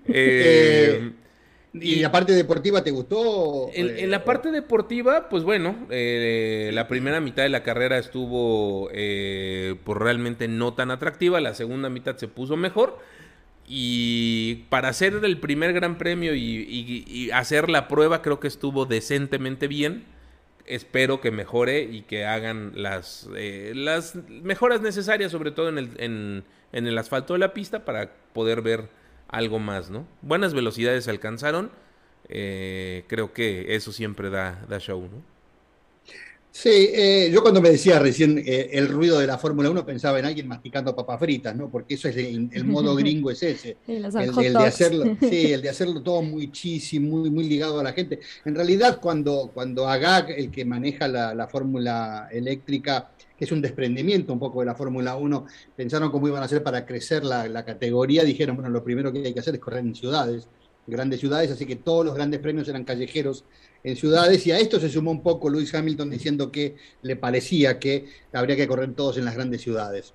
Eh, 0.07 1.11
¿Y 1.73 1.97
la 1.97 2.11
parte 2.11 2.33
deportiva 2.33 2.83
te 2.83 2.91
gustó? 2.91 3.69
En, 3.73 4.09
la 4.09 4.23
parte 4.23 4.51
deportiva, 4.51 5.29
pues 5.29 5.43
bueno, 5.43 5.75
eh, 5.89 6.71
la 6.73 6.87
primera 6.87 7.19
mitad 7.19 7.43
de 7.43 7.49
la 7.49 7.63
carrera 7.63 7.97
estuvo 7.97 8.89
eh, 8.93 9.75
pues 9.83 9.97
realmente 9.97 10.47
no 10.47 10.73
tan 10.73 10.91
atractiva, 10.91 11.41
la 11.41 11.53
segunda 11.53 11.89
mitad 11.89 12.17
se 12.17 12.27
puso 12.27 12.57
mejor. 12.57 12.97
Y 13.67 14.65
para 14.69 14.87
hacer 14.87 15.19
el 15.21 15.39
primer 15.39 15.73
gran 15.73 15.97
premio 15.97 16.33
y, 16.33 17.29
hacer 17.33 17.69
la 17.69 17.89
prueba 17.89 18.21
creo 18.21 18.39
que 18.39 18.47
estuvo 18.47 18.85
decentemente 18.85 19.67
bien. 19.67 20.05
Espero 20.65 21.21
que 21.21 21.31
mejore 21.31 21.83
y 21.83 22.01
que 22.01 22.25
hagan 22.25 22.73
las, 22.75 23.29
eh, 23.35 23.73
las 23.75 24.15
mejoras 24.29 24.81
necesarias, 24.81 25.31
sobre 25.31 25.51
todo 25.51 25.69
en 25.69 25.77
el, 25.77 25.89
en, 25.97 26.43
el 26.71 26.97
asfalto 26.97 27.33
de 27.33 27.39
la 27.39 27.53
pista, 27.53 27.85
para 27.85 28.11
poder 28.33 28.61
ver 28.61 28.89
algo 29.27 29.59
más, 29.59 29.89
¿no? 29.89 30.07
Buenas 30.21 30.53
velocidades 30.53 31.07
alcanzaron. 31.07 31.71
Eh, 32.29 33.05
creo 33.07 33.33
que 33.33 33.75
eso 33.75 33.91
siempre 33.91 34.29
da, 34.29 34.65
da 34.67 34.79
show, 34.79 35.01
¿no? 35.01 35.36
Sí, 36.59 36.89
eh, 36.91 37.29
yo 37.31 37.43
cuando 37.43 37.61
me 37.61 37.69
decía 37.69 37.99
recién 37.99 38.39
eh, 38.39 38.71
el 38.71 38.87
ruido 38.87 39.19
de 39.19 39.27
la 39.27 39.37
Fórmula 39.37 39.69
1 39.69 39.85
pensaba 39.85 40.17
en 40.17 40.25
alguien 40.25 40.47
masticando 40.47 40.95
papas 40.95 41.19
fritas, 41.19 41.55
¿no? 41.55 41.69
Porque 41.69 41.93
eso 41.93 42.09
es 42.09 42.17
el, 42.17 42.65
modo 42.65 42.95
gringo, 42.95 43.29
es 43.29 43.43
ese. 43.43 43.77
el, 43.85 44.01
de 44.01 44.65
hacerlo, 44.65 45.05
sí, 45.19 45.51
el 45.53 45.61
de 45.61 45.69
hacerlo 45.69 46.01
todo 46.01 46.23
muy 46.23 46.51
cheesy, 46.51 46.99
muy, 46.99 47.29
muy 47.29 47.47
ligado 47.47 47.79
a 47.79 47.83
la 47.83 47.93
gente. 47.93 48.21
En 48.43 48.55
realidad, 48.55 48.99
cuando, 48.99 49.51
cuando 49.53 49.87
Agag, 49.87 50.31
el 50.31 50.49
que 50.49 50.65
maneja 50.65 51.07
la, 51.07 51.47
fórmula 51.47 52.27
eléctrica, 52.31 53.11
que 53.37 53.45
es 53.45 53.51
un 53.51 53.61
desprendimiento 53.61 54.33
un 54.33 54.39
poco 54.39 54.61
de 54.61 54.65
la 54.65 54.73
Fórmula 54.73 55.15
1, 55.15 55.45
pensaron 55.75 56.09
cómo 56.09 56.27
iban 56.27 56.41
a 56.41 56.45
hacer 56.45 56.63
para 56.63 56.87
crecer 56.87 57.23
la, 57.23 57.47
la 57.47 57.65
categoría, 57.65 58.23
dijeron, 58.23 58.55
bueno, 58.55 58.71
lo 58.71 58.83
primero 58.83 59.13
que 59.13 59.19
hay 59.19 59.33
que 59.35 59.41
hacer 59.41 59.53
es 59.53 59.61
correr 59.61 59.81
en 59.81 59.93
ciudades, 59.93 60.47
grandes 60.87 61.19
ciudades, 61.19 61.51
así 61.51 61.67
que 61.67 61.75
todos 61.75 62.03
los 62.03 62.15
grandes 62.15 62.39
premios 62.39 62.67
eran 62.67 62.83
callejeros 62.83 63.43
en 63.87 63.95
ciudades 63.95 64.45
y 64.45 64.51
a 64.51 64.59
esto 64.59 64.81
se 64.81 64.89
sumó 64.89 65.11
un 65.11 65.23
poco 65.23 65.49
Lewis 65.49 65.73
Hamilton 65.73 66.09
diciendo 66.09 66.51
que 66.51 66.75
le 67.03 67.15
parecía 67.15 67.79
que 67.79 68.05
habría 68.33 68.57
que 68.57 68.67
correr 68.67 68.93
todos 68.93 69.17
en 69.17 69.23
las 69.23 69.35
grandes 69.35 69.61
ciudades. 69.61 70.13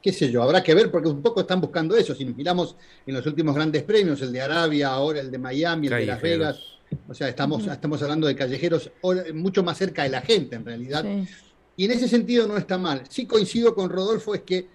Qué 0.00 0.12
sé 0.12 0.30
yo, 0.30 0.44
habrá 0.44 0.62
que 0.62 0.72
ver 0.72 0.88
porque 0.88 1.08
un 1.08 1.22
poco 1.22 1.40
están 1.40 1.60
buscando 1.60 1.96
eso. 1.96 2.14
Si 2.14 2.24
nos 2.24 2.36
miramos 2.36 2.76
en 3.04 3.14
los 3.14 3.26
últimos 3.26 3.56
grandes 3.56 3.82
premios, 3.82 4.22
el 4.22 4.30
de 4.30 4.42
Arabia, 4.42 4.90
ahora 4.90 5.18
el 5.18 5.32
de 5.32 5.38
Miami, 5.38 5.88
el 5.88 5.92
de 5.92 6.06
Las 6.06 6.22
Vegas, 6.22 6.60
o 7.08 7.14
sea, 7.14 7.28
estamos, 7.28 7.66
estamos 7.66 8.00
hablando 8.00 8.28
de 8.28 8.36
callejeros 8.36 8.92
mucho 9.34 9.64
más 9.64 9.76
cerca 9.76 10.04
de 10.04 10.10
la 10.10 10.20
gente 10.20 10.54
en 10.54 10.64
realidad. 10.64 11.04
Y 11.76 11.84
en 11.86 11.90
ese 11.90 12.06
sentido 12.06 12.46
no 12.46 12.56
está 12.56 12.78
mal. 12.78 13.02
Sí 13.08 13.26
coincido 13.26 13.74
con 13.74 13.90
Rodolfo, 13.90 14.36
es 14.36 14.42
que 14.42 14.68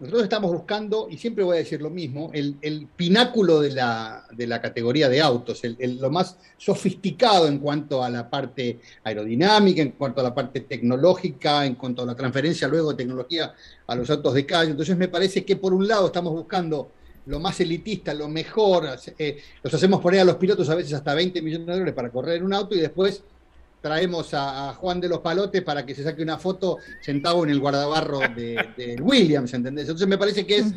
nosotros 0.00 0.24
estamos 0.24 0.52
buscando, 0.52 1.06
y 1.08 1.18
siempre 1.18 1.44
voy 1.44 1.56
a 1.56 1.60
decir 1.60 1.80
lo 1.80 1.88
mismo, 1.88 2.30
el, 2.32 2.88
pináculo 2.96 3.60
de 3.60 3.70
la, 3.72 4.60
categoría 4.60 5.08
de 5.08 5.20
autos, 5.20 5.62
lo 5.78 6.10
más 6.10 6.36
sofisticado 6.56 7.46
en 7.46 7.58
cuanto 7.58 8.02
a 8.02 8.10
la 8.10 8.28
parte 8.28 8.80
aerodinámica, 9.04 9.82
en 9.82 9.92
cuanto 9.92 10.20
a 10.20 10.24
la 10.24 10.34
parte 10.34 10.60
tecnológica, 10.60 11.64
en 11.64 11.76
cuanto 11.76 12.02
a 12.02 12.06
la 12.06 12.16
transferencia 12.16 12.66
luego 12.66 12.90
de 12.90 12.96
tecnología 12.96 13.54
a 13.86 13.94
los 13.94 14.10
autos 14.10 14.34
de 14.34 14.44
calle. 14.44 14.72
Entonces 14.72 14.96
me 14.96 15.08
parece 15.08 15.44
que 15.44 15.56
por 15.56 15.72
un 15.72 15.86
lado 15.86 16.06
estamos 16.06 16.32
buscando 16.32 16.90
lo 17.26 17.40
más 17.40 17.58
elitista, 17.60 18.12
lo 18.12 18.28
mejor, 18.28 18.88
eh, 19.18 19.38
los 19.62 19.72
hacemos 19.72 20.00
poner 20.00 20.20
a 20.20 20.24
los 20.24 20.36
pilotos 20.36 20.68
a 20.68 20.74
veces 20.74 20.92
hasta 20.92 21.14
20 21.14 21.40
millones 21.40 21.66
de 21.66 21.72
dólares 21.72 21.94
para 21.94 22.10
correr 22.10 22.36
en 22.38 22.44
un 22.44 22.52
auto 22.52 22.74
y 22.74 22.80
después 22.80 23.22
traemos 23.84 24.32
a, 24.32 24.72
Juan 24.72 24.98
de 24.98 25.10
los 25.10 25.18
Palotes 25.18 25.60
para 25.60 25.84
que 25.84 25.94
se 25.94 26.02
saque 26.02 26.22
una 26.22 26.38
foto 26.38 26.78
sentado 27.02 27.44
en 27.44 27.50
el 27.50 27.60
guardabarro 27.60 28.20
de, 28.34 28.96
Williams, 28.98 29.52
¿entendés? 29.52 29.82
Entonces 29.82 30.08
me 30.08 30.16
parece 30.16 30.46
que 30.46 30.56
es, 30.56 30.72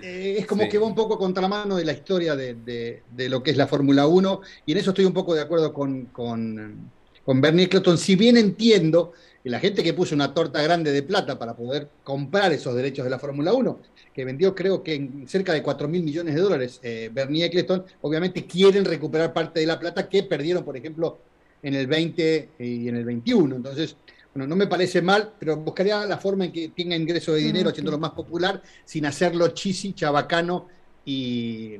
eh, 0.00 0.36
es 0.38 0.46
como 0.46 0.68
que 0.68 0.78
va 0.78 0.86
un 0.86 0.94
poco 0.94 1.18
contra 1.18 1.48
mano 1.48 1.74
de 1.74 1.84
la 1.84 1.92
historia 1.92 2.36
de, 2.36 3.02
lo 3.16 3.42
que 3.42 3.50
es 3.50 3.56
la 3.56 3.66
Fórmula 3.66 4.06
1 4.06 4.40
y 4.64 4.70
en 4.70 4.78
eso 4.78 4.90
estoy 4.90 5.06
un 5.06 5.12
poco 5.12 5.34
de 5.34 5.40
acuerdo 5.40 5.72
con, 5.74 6.04
con, 6.06 6.88
con 7.24 7.40
Bernie 7.40 7.68
Cloton. 7.68 7.98
Si 7.98 8.14
bien 8.14 8.36
entiendo 8.36 9.10
que 9.42 9.50
la 9.50 9.58
gente 9.58 9.82
que 9.82 9.92
puso 9.92 10.14
una 10.14 10.32
torta 10.32 10.62
grande 10.62 10.92
de 10.92 11.02
plata 11.02 11.36
para 11.36 11.56
poder 11.56 11.88
comprar 12.04 12.52
esos 12.52 12.76
derechos 12.76 13.02
de 13.02 13.10
la 13.10 13.18
Fórmula 13.18 13.52
1, 13.54 13.80
que 14.14 14.24
vendió 14.24 14.54
creo 14.54 14.84
que 14.84 14.94
en 14.94 15.26
cerca 15.26 15.52
de 15.52 15.64
4 15.64 15.88
mil 15.88 16.04
millones 16.04 16.36
de 16.36 16.40
dólares 16.40 16.78
eh, 16.84 17.10
Bernie 17.12 17.44
Eccleston, 17.44 17.84
obviamente 18.02 18.46
quieren 18.46 18.84
recuperar 18.84 19.32
parte 19.32 19.58
de 19.58 19.66
la 19.66 19.80
plata 19.80 20.08
que 20.08 20.22
perdieron, 20.22 20.64
por 20.64 20.76
ejemplo, 20.76 21.18
en 21.64 21.74
el 21.74 21.86
20 21.86 22.50
y 22.58 22.88
en 22.88 22.96
el 22.96 23.04
21. 23.04 23.56
Entonces, 23.56 23.96
bueno, 24.34 24.46
no 24.46 24.54
me 24.54 24.66
parece 24.66 25.00
mal, 25.00 25.32
pero 25.38 25.56
buscaría 25.56 26.04
la 26.04 26.18
forma 26.18 26.44
en 26.44 26.52
que 26.52 26.68
tenga 26.68 26.94
ingreso 26.94 27.32
de 27.32 27.40
dinero, 27.40 27.70
haciéndolo 27.70 27.98
más 27.98 28.10
popular, 28.10 28.62
sin 28.84 29.06
hacerlo 29.06 29.48
chisi, 29.48 29.94
chabacano 29.94 30.66
y, 31.04 31.78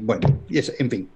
bueno, 0.00 0.42
y 0.48 0.58
eso, 0.58 0.72
en 0.78 0.90
fin. 0.90 1.08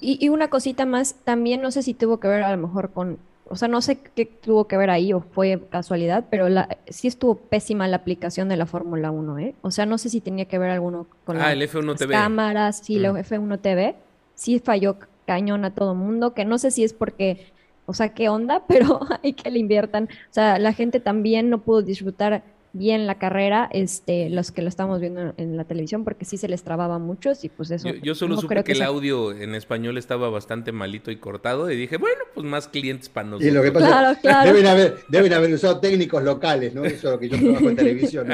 Y, 0.00 0.28
una 0.28 0.50
cosita 0.50 0.84
más, 0.84 1.14
también 1.24 1.62
no 1.62 1.70
sé 1.70 1.82
si 1.82 1.94
tuvo 1.94 2.20
que 2.20 2.28
ver 2.28 2.42
a 2.42 2.50
lo 2.50 2.58
mejor 2.58 2.90
con, 2.90 3.18
o 3.48 3.56
sea, 3.56 3.68
no 3.68 3.80
sé 3.80 4.00
qué 4.14 4.26
tuvo 4.26 4.66
que 4.66 4.76
ver 4.76 4.90
ahí 4.90 5.12
o 5.12 5.20
fue 5.20 5.62
casualidad, 5.70 6.26
pero 6.28 6.48
la, 6.48 6.76
sí 6.88 7.08
estuvo 7.08 7.36
pésima 7.36 7.88
la 7.88 7.98
aplicación 7.98 8.48
de 8.48 8.56
la 8.56 8.66
Fórmula 8.66 9.10
1, 9.12 9.38
¿eh? 9.38 9.54
O 9.62 9.70
sea, 9.70 9.86
no 9.86 9.96
sé 9.96 10.08
si 10.10 10.20
tenía 10.20 10.46
que 10.46 10.58
ver 10.58 10.70
alguno 10.70 11.06
con 11.24 11.40
ah, 11.40 11.52
el 11.52 11.62
F1 11.62 11.96
TV. 11.96 12.12
cámaras, 12.12 12.80
sí, 12.84 12.98
la 12.98 13.12
mm. 13.12 13.16
F1 13.16 13.60
TV, 13.60 13.94
sí 14.34 14.58
falló 14.58 14.96
cañón 15.30 15.64
a 15.64 15.72
todo 15.76 15.94
mundo, 15.94 16.34
que 16.34 16.44
no 16.44 16.58
sé 16.58 16.72
si 16.72 16.82
es 16.82 16.92
porque 16.92 17.52
o 17.86 17.94
sea, 17.94 18.14
qué 18.14 18.28
onda, 18.28 18.64
pero 18.68 19.00
hay 19.22 19.32
que 19.34 19.50
le 19.50 19.60
inviertan. 19.60 20.04
O 20.04 20.32
sea, 20.32 20.58
la 20.58 20.72
gente 20.72 20.98
también 20.98 21.50
no 21.50 21.62
pudo 21.62 21.82
disfrutar 21.82 22.42
bien 22.72 23.06
la 23.06 23.16
carrera, 23.16 23.68
este, 23.72 24.30
los 24.30 24.52
que 24.52 24.62
lo 24.62 24.68
estamos 24.68 25.00
viendo 25.00 25.34
en 25.36 25.56
la 25.56 25.64
televisión, 25.64 26.04
porque 26.04 26.24
sí 26.24 26.36
se 26.36 26.48
les 26.48 26.62
trababa 26.62 26.98
muchos 26.98 27.44
y 27.44 27.48
pues 27.48 27.70
eso. 27.70 27.88
Yo, 28.02 28.14
solo 28.14 28.36
supe 28.36 28.62
que, 28.62 28.72
el 28.72 28.82
audio 28.82 29.32
en 29.32 29.54
español 29.54 29.98
estaba 29.98 30.30
bastante 30.30 30.72
malito 30.72 31.10
y 31.10 31.16
cortado 31.16 31.70
y 31.70 31.76
dije, 31.76 31.96
bueno, 31.96 32.20
pues 32.34 32.46
más 32.46 32.68
clientes 32.68 33.08
para 33.08 33.28
nosotros. 33.28 33.50
Y 33.50 33.54
lo 33.54 33.62
que 33.62 33.72
pasa, 33.72 34.18
Deben, 34.44 34.66
haber, 34.66 34.98
deben 35.08 35.32
haber 35.32 35.52
usado 35.52 35.80
técnicos 35.80 36.22
locales, 36.22 36.74
¿no? 36.74 36.84
Eso 36.84 36.96
es 36.96 37.04
lo 37.04 37.18
que 37.18 37.28
yo 37.28 37.38
trabajo 37.38 37.70
en 37.70 37.76
televisión. 37.76 38.28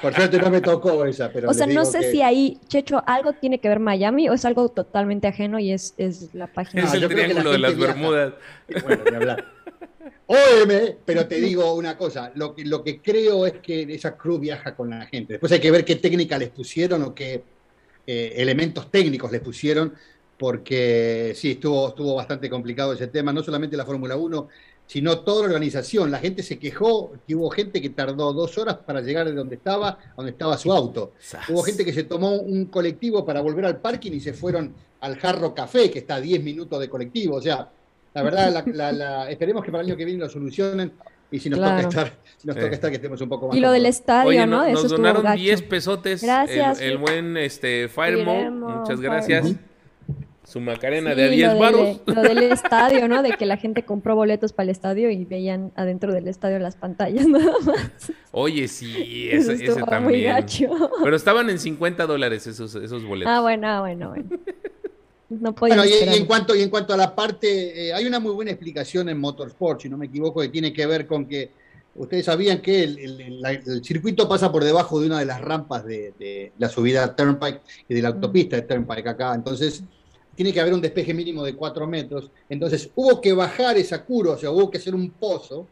Por 0.00 0.14
suerte 0.14 0.38
no 0.38 0.50
me 0.50 0.60
tocó 0.60 1.04
esa, 1.04 1.30
pero. 1.32 1.50
O 1.50 1.54
sea, 1.54 1.66
no 1.66 1.84
sé 1.84 2.10
si 2.10 2.22
ahí, 2.22 2.58
Checho, 2.68 3.02
algo 3.06 3.32
tiene 3.32 3.58
que 3.58 3.68
ver 3.68 3.80
Miami 3.80 4.28
o 4.28 4.34
es 4.34 4.44
algo 4.44 4.68
totalmente 4.68 5.26
ajeno 5.26 5.58
y 5.58 5.72
es, 5.72 5.94
es 5.98 6.34
la 6.34 6.46
página. 6.46 6.84
Es 6.84 6.94
el 6.94 7.08
triángulo 7.08 7.52
de 7.52 7.58
las 7.58 7.76
Bermudas. 7.76 8.34
Bueno, 8.84 9.02
ni 9.10 9.16
hablar. 9.16 9.59
Óyeme, 10.26 10.96
pero 11.04 11.26
te 11.26 11.40
digo 11.40 11.74
una 11.74 11.96
cosa, 11.96 12.32
lo 12.34 12.54
que, 12.54 12.64
lo 12.64 12.84
que 12.84 13.00
creo 13.00 13.46
es 13.46 13.54
que 13.54 13.82
esa 13.82 14.16
crew 14.16 14.38
viaja 14.38 14.74
con 14.74 14.90
la 14.90 15.06
gente. 15.06 15.34
Después 15.34 15.50
hay 15.52 15.60
que 15.60 15.70
ver 15.70 15.84
qué 15.84 15.96
técnica 15.96 16.38
les 16.38 16.50
pusieron 16.50 17.02
o 17.02 17.14
qué 17.14 17.42
eh, 18.06 18.34
elementos 18.36 18.90
técnicos 18.90 19.32
les 19.32 19.40
pusieron, 19.40 19.94
porque 20.38 21.32
sí, 21.36 21.52
estuvo, 21.52 21.88
estuvo 21.88 22.14
bastante 22.14 22.48
complicado 22.48 22.92
ese 22.92 23.08
tema, 23.08 23.32
no 23.32 23.42
solamente 23.42 23.76
la 23.76 23.84
Fórmula 23.84 24.16
1, 24.16 24.48
sino 24.86 25.20
toda 25.20 25.42
la 25.42 25.46
organización. 25.46 26.10
La 26.10 26.18
gente 26.18 26.42
se 26.42 26.58
quejó 26.58 27.12
que 27.26 27.34
hubo 27.34 27.50
gente 27.50 27.80
que 27.80 27.90
tardó 27.90 28.32
dos 28.32 28.56
horas 28.58 28.78
para 28.78 29.00
llegar 29.00 29.26
de 29.26 29.34
donde 29.34 29.56
estaba, 29.56 29.90
a 29.90 30.14
donde 30.16 30.32
estaba 30.32 30.56
su 30.58 30.72
auto. 30.72 31.12
Hubo 31.48 31.62
gente 31.62 31.84
que 31.84 31.92
se 31.92 32.04
tomó 32.04 32.34
un 32.36 32.66
colectivo 32.66 33.24
para 33.24 33.40
volver 33.40 33.66
al 33.66 33.80
parking 33.80 34.12
y 34.12 34.20
se 34.20 34.32
fueron 34.32 34.74
al 35.00 35.16
Jarro 35.16 35.54
Café, 35.54 35.90
que 35.90 36.00
está 36.00 36.16
a 36.16 36.20
10 36.20 36.42
minutos 36.42 36.80
de 36.80 36.88
colectivo. 36.88 37.36
O 37.36 37.40
sea, 37.40 37.70
la 38.14 38.22
verdad, 38.22 38.64
la, 38.66 39.30
esperemos 39.30 39.64
que 39.64 39.70
para 39.70 39.82
el 39.82 39.90
año 39.90 39.96
que 39.96 40.04
viene 40.04 40.20
lo 40.20 40.28
solucionen. 40.28 40.92
Y 41.32 41.38
si 41.38 41.48
nos, 41.48 41.60
toca 41.60 41.80
estar, 41.80 42.12
si 42.38 42.48
nos 42.48 42.56
toca 42.56 42.70
estar, 42.70 42.90
que 42.90 42.96
estemos 42.96 43.20
un 43.20 43.28
poco 43.28 43.48
más. 43.48 43.56
Y 43.56 43.60
lo 43.60 43.70
del 43.70 43.86
estadio, 43.86 44.46
¿no? 44.46 44.68
Nos 44.68 44.88
donaron 44.88 45.36
10 45.36 45.62
pesotes. 45.62 46.22
Gracias. 46.22 46.80
El, 46.80 46.98
buen 46.98 47.36
este, 47.36 47.88
Firemo. 47.88 48.50
Muchas 48.50 49.00
gracias. 49.00 49.54
Su 50.50 50.58
Macarena 50.58 51.14
de 51.14 51.24
a 51.26 51.28
10 51.28 51.58
baros. 51.60 52.00
Lo 52.06 52.22
del 52.22 52.42
estadio, 52.52 53.06
¿no? 53.06 53.22
De 53.22 53.36
que 53.36 53.46
la 53.46 53.56
gente 53.56 53.84
compró 53.84 54.16
boletos 54.16 54.52
para 54.52 54.64
el 54.64 54.70
estadio 54.70 55.08
y 55.08 55.24
veían 55.24 55.70
adentro 55.76 56.12
del 56.12 56.26
estadio 56.26 56.58
las 56.58 56.74
pantallas 56.74 57.24
nada 57.28 57.52
más. 57.64 58.12
Oye, 58.32 58.66
sí, 58.66 59.28
ese, 59.30 59.52
ese 59.52 59.82
también. 59.82 60.44
Pero 61.04 61.14
estaban 61.14 61.48
en 61.50 61.60
50 61.60 62.04
dólares 62.06 62.48
esos, 62.48 62.74
esos 62.74 63.04
boletos. 63.04 63.32
Ah, 63.32 63.40
bueno, 63.40 63.68
ah, 63.68 63.80
bueno, 63.80 64.08
bueno. 64.08 64.28
No 65.30 65.52
bueno, 65.52 65.84
y, 65.84 65.92
en 65.92 66.26
cuanto, 66.26 66.56
y 66.56 66.62
en 66.62 66.70
cuanto 66.70 66.92
a 66.92 66.96
la 66.96 67.14
parte, 67.14 67.88
eh, 67.88 67.92
hay 67.92 68.04
una 68.04 68.18
muy 68.18 68.32
buena 68.32 68.50
explicación 68.50 69.08
en 69.08 69.18
Motorsport, 69.20 69.80
si 69.80 69.88
no 69.88 69.96
me 69.96 70.06
equivoco, 70.06 70.40
que 70.40 70.48
tiene 70.48 70.72
que 70.72 70.84
ver 70.86 71.06
con 71.06 71.26
que 71.26 71.50
ustedes 71.94 72.24
sabían 72.24 72.60
que 72.60 72.82
el, 72.82 73.80
circuito 73.84 74.28
pasa 74.28 74.50
por 74.50 74.64
debajo 74.64 75.00
de 75.00 75.06
una 75.06 75.20
de 75.20 75.26
las 75.26 75.40
rampas 75.40 75.84
de, 75.84 76.52
la 76.58 76.68
subida 76.68 77.14
Turnpike 77.14 77.60
y 77.88 77.94
de 77.94 78.02
la 78.02 78.08
autopista 78.08 78.56
de 78.56 78.62
Turnpike 78.62 79.08
acá. 79.08 79.32
Entonces, 79.34 79.84
tiene 80.34 80.52
que 80.52 80.60
haber 80.60 80.74
un 80.74 80.80
despeje 80.80 81.14
mínimo 81.14 81.44
de 81.44 81.54
4 81.54 81.86
metros. 81.86 82.30
Entonces, 82.48 82.90
hubo 82.96 83.20
que 83.20 83.32
bajar 83.32 83.78
esa 83.78 84.04
curva, 84.04 84.34
o 84.34 84.38
sea, 84.38 84.50
hubo 84.50 84.68
que 84.68 84.78
hacer 84.78 84.96
un 84.96 85.10
pozo. 85.10 85.66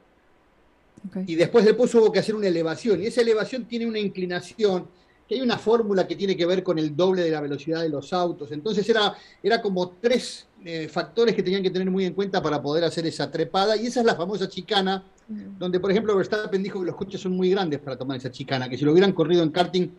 Y 1.26 1.34
después 1.34 1.64
del 1.64 1.74
pozo 1.74 2.00
hubo 2.00 2.12
que 2.12 2.20
hacer 2.20 2.36
una 2.36 2.46
elevación. 2.46 3.02
Y 3.02 3.06
esa 3.06 3.22
elevación 3.22 3.64
tiene 3.64 3.86
una 3.86 3.98
inclinación 3.98 4.86
que 5.28 5.34
hay 5.34 5.40
una 5.42 5.58
fórmula 5.58 6.06
que 6.06 6.16
tiene 6.16 6.36
que 6.36 6.46
ver 6.46 6.62
con 6.62 6.78
el 6.78 6.96
doble 6.96 7.22
de 7.22 7.30
la 7.30 7.40
velocidad 7.40 7.82
de 7.82 7.90
los 7.90 8.12
autos. 8.12 8.50
Entonces 8.50 8.88
era, 8.88 9.14
era 9.42 9.60
como 9.60 9.90
tres 10.00 10.46
eh, 10.64 10.88
factores 10.88 11.34
que 11.34 11.42
tenían 11.42 11.62
que 11.62 11.70
tener 11.70 11.90
muy 11.90 12.06
en 12.06 12.14
cuenta 12.14 12.42
para 12.42 12.62
poder 12.62 12.84
hacer 12.84 13.06
esa 13.06 13.30
trepada. 13.30 13.76
Y 13.76 13.86
esa 13.86 14.00
es 14.00 14.06
la 14.06 14.16
famosa 14.16 14.48
chicana, 14.48 15.04
donde 15.28 15.78
por 15.78 15.90
ejemplo 15.90 16.16
Verstappen 16.16 16.62
dijo 16.62 16.80
que 16.80 16.86
los 16.86 16.96
coches 16.96 17.20
son 17.20 17.32
muy 17.32 17.50
grandes 17.50 17.80
para 17.80 17.98
tomar 17.98 18.16
esa 18.16 18.30
chicana, 18.30 18.68
que 18.68 18.78
si 18.78 18.84
lo 18.86 18.92
hubieran 18.92 19.12
corrido 19.12 19.42
en 19.42 19.50
karting 19.50 19.90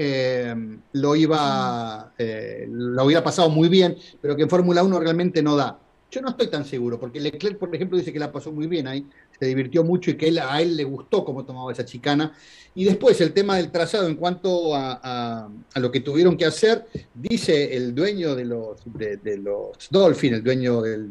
eh, 0.00 0.54
lo, 0.92 1.16
iba, 1.16 2.12
eh, 2.16 2.68
lo 2.70 3.04
hubiera 3.04 3.24
pasado 3.24 3.50
muy 3.50 3.68
bien, 3.68 3.96
pero 4.22 4.36
que 4.36 4.42
en 4.42 4.48
Fórmula 4.48 4.84
1 4.84 5.00
realmente 5.00 5.42
no 5.42 5.56
da. 5.56 5.76
Yo 6.08 6.22
no 6.22 6.30
estoy 6.30 6.46
tan 6.46 6.64
seguro, 6.64 7.00
porque 7.00 7.20
Leclerc, 7.20 7.58
por 7.58 7.74
ejemplo, 7.74 7.98
dice 7.98 8.12
que 8.12 8.20
la 8.20 8.30
pasó 8.30 8.52
muy 8.52 8.68
bien 8.68 8.86
ahí, 8.86 9.04
se 9.38 9.46
divirtió 9.46 9.84
mucho 9.84 10.10
y 10.10 10.16
que 10.16 10.38
a 10.40 10.60
él 10.60 10.76
le 10.76 10.84
gustó 10.84 11.24
cómo 11.24 11.44
tomaba 11.44 11.70
esa 11.72 11.84
chicana. 11.84 12.32
Y 12.74 12.84
después 12.84 13.20
el 13.20 13.32
tema 13.32 13.56
del 13.56 13.70
trazado 13.70 14.06
en 14.08 14.16
cuanto 14.16 14.74
a, 14.74 15.48
lo 15.76 15.90
que 15.90 16.00
tuvieron 16.00 16.36
que 16.36 16.44
hacer, 16.44 16.84
dice 17.14 17.76
el 17.76 17.94
dueño 17.94 18.34
de 18.34 18.44
los, 18.44 18.80
de, 18.84 19.38
los 19.38 19.88
Dolphins, 19.90 20.36
el 20.36 20.44
dueño 20.44 20.82
del, 20.82 21.10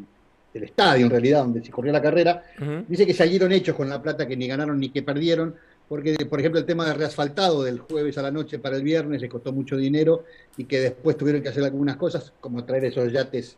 estadio 0.53 1.05
en 1.05 1.11
realidad, 1.11 1.43
donde 1.43 1.63
se 1.63 1.69
corrió 1.69 1.93
la 1.93 2.01
carrera, 2.01 2.43
dice 2.87 3.05
que 3.05 3.13
salieron 3.13 3.51
hechos 3.51 3.75
con 3.75 3.87
la 3.87 4.01
plata 4.01 4.27
que 4.27 4.35
ni 4.35 4.47
ganaron 4.47 4.79
ni 4.79 4.89
que 4.89 5.03
perdieron, 5.03 5.53
porque 5.87 6.15
por 6.27 6.39
ejemplo 6.39 6.59
el 6.59 6.65
tema 6.65 6.87
de 6.87 6.95
reasfaltado 6.95 7.61
del 7.61 7.77
jueves 7.77 8.17
a 8.17 8.23
la 8.23 8.31
noche 8.31 8.57
para 8.57 8.75
el 8.75 8.81
viernes 8.81 9.21
le 9.21 9.29
costó 9.29 9.53
mucho 9.53 9.77
dinero 9.77 10.23
y 10.57 10.65
que 10.65 10.79
después 10.79 11.15
tuvieron 11.15 11.43
que 11.43 11.49
hacer 11.49 11.63
algunas 11.63 11.95
cosas 11.97 12.33
como 12.41 12.65
traer 12.65 12.85
esos 12.85 13.13
yates 13.13 13.55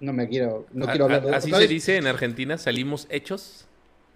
no 0.00 0.12
me 0.12 0.28
quiero, 0.28 0.66
no 0.72 0.86
quiero 0.86 1.04
hablar 1.06 1.24
de 1.24 1.34
Así 1.34 1.50
se 1.50 1.66
dice 1.66 1.96
en 1.96 2.06
Argentina, 2.06 2.56
salimos 2.58 3.06
hechos. 3.10 3.67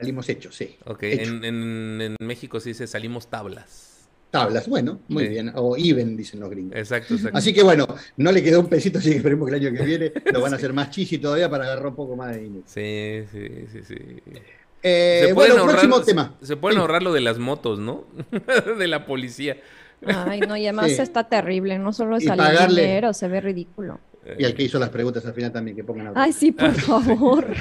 Salimos 0.03 0.28
hechos, 0.28 0.55
sí. 0.57 0.76
Ok, 0.84 1.03
En, 1.03 2.16
México 2.20 2.61
se 2.61 2.70
dice 2.70 2.86
salimos 2.86 3.28
tablas. 3.28 4.09
Tablas, 4.30 4.66
bueno, 4.66 5.00
muy 5.09 5.28
bien. 5.28 5.53
O 5.55 5.76
even, 5.76 6.16
dicen 6.16 6.40
los 6.40 6.48
gringos. 6.50 6.76
Exacto, 6.76 7.14
exacto. 7.14 7.36
Así 7.36 7.53
que 7.53 7.62
bueno, 7.62 7.86
no 8.16 8.32
le 8.32 8.42
quedó 8.42 8.61
un 8.61 8.68
pesito, 8.68 8.98
así 8.98 9.11
que 9.11 9.16
esperemos 9.16 9.48
que 9.48 9.57
el 9.57 9.66
año 9.66 9.78
que 9.78 9.84
viene 9.84 10.12
lo 10.32 10.40
van 10.40 10.55
a 10.55 10.57
hacer 10.59 10.72
más 10.72 10.90
chichi 10.90 11.18
todavía 11.18 11.50
para 11.50 11.64
agarrar 11.64 11.88
un 11.88 11.94
poco 11.94 12.16
más 12.16 12.34
de 12.34 12.40
dinero. 12.40 12.64
Sí, 12.66 13.24
sí, 13.30 13.66
sí, 13.70 13.80
sí. 13.86 13.94
Eh, 14.82 15.24
se 15.26 15.32
bueno, 15.34 15.59
ahorrar, 15.59 15.76
próximo 15.76 16.00
tema. 16.00 16.34
Se 16.42 16.57
pueden 16.57 16.78
ahorrar 16.78 17.03
lo 17.03 17.12
de 17.12 17.20
las 17.20 17.38
motos, 17.38 17.78
¿no? 17.78 18.05
de 18.78 18.88
la 18.88 19.07
policía. 19.07 19.59
Ay, 20.05 20.40
no, 20.40 20.57
y 20.57 20.66
además 20.66 20.90
está 20.90 21.28
terrible, 21.28 21.78
no 21.78 21.92
solo 21.92 22.16
es 22.16 22.24
salir 22.24 22.68
dinero, 22.68 23.12
se 23.12 23.28
ve 23.28 23.40
ridículo. 23.40 24.00
Y 24.38 24.44
al 24.44 24.54
que 24.54 24.62
hizo 24.62 24.78
las 24.78 24.90
preguntas 24.90 25.26
al 25.26 25.34
final 25.34 25.50
también, 25.50 25.76
que 25.76 25.82
pongan 25.82 26.12
Ay, 26.14 26.32
sí, 26.32 26.52
por 26.52 26.72
favor. 26.74 27.46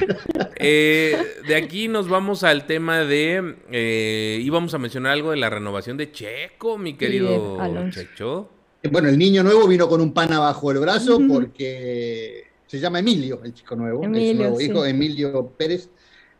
Eh, 0.63 1.17
de 1.47 1.55
aquí 1.55 1.87
nos 1.87 2.07
vamos 2.07 2.43
al 2.43 2.67
tema 2.67 2.99
de. 2.99 3.55
Eh, 3.71 4.39
íbamos 4.43 4.71
a 4.75 4.77
mencionar 4.77 5.13
algo 5.13 5.31
de 5.31 5.37
la 5.37 5.49
renovación 5.49 5.97
de 5.97 6.11
Checo, 6.11 6.77
mi 6.77 6.93
querido 6.93 7.57
Checho. 7.89 8.47
Bueno, 8.91 9.09
el 9.09 9.17
niño 9.17 9.41
nuevo 9.41 9.67
vino 9.67 9.89
con 9.89 10.01
un 10.01 10.13
pan 10.13 10.31
abajo 10.33 10.69
el 10.69 10.77
brazo 10.77 11.19
porque 11.27 12.45
se 12.67 12.79
llama 12.79 12.99
Emilio, 12.99 13.41
el 13.43 13.55
chico 13.55 13.75
nuevo, 13.75 14.03
Emilio, 14.03 14.31
su 14.31 14.37
nuevo 14.37 14.61
hijo, 14.61 14.85
Emilio 14.85 15.47
Pérez. 15.57 15.89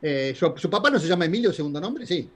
Eh, 0.02 0.36
su, 0.38 0.70
papá 0.70 0.92
no 0.92 1.00
se 1.00 1.08
llama 1.08 1.26
Emilio, 1.26 1.52
segundo 1.52 1.82
nombre? 1.82 2.06
Sí. 2.06 2.30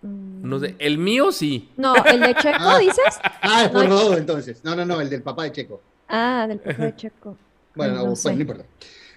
Mm. 0.00 0.48
No 0.48 0.58
sé, 0.60 0.76
el 0.78 0.96
mío 0.96 1.30
sí. 1.30 1.68
No, 1.76 1.94
el 2.04 2.20
de 2.20 2.34
Checo, 2.36 2.56
ah. 2.58 2.78
dices. 2.78 3.20
Ah, 3.42 3.64
es 3.64 3.68
por 3.70 3.86
no, 3.86 4.16
entonces. 4.16 4.64
No, 4.64 4.74
no, 4.74 4.86
no, 4.86 5.00
el 5.00 5.10
del 5.10 5.22
papá 5.22 5.44
de 5.44 5.52
Checo. 5.52 5.82
Ah, 6.10 6.46
del 6.48 6.58
papá 6.58 6.84
de 6.84 6.96
Checo. 6.96 7.36
bueno, 7.74 7.94
no, 7.94 8.14
no 8.14 8.40
importa. 8.40 8.64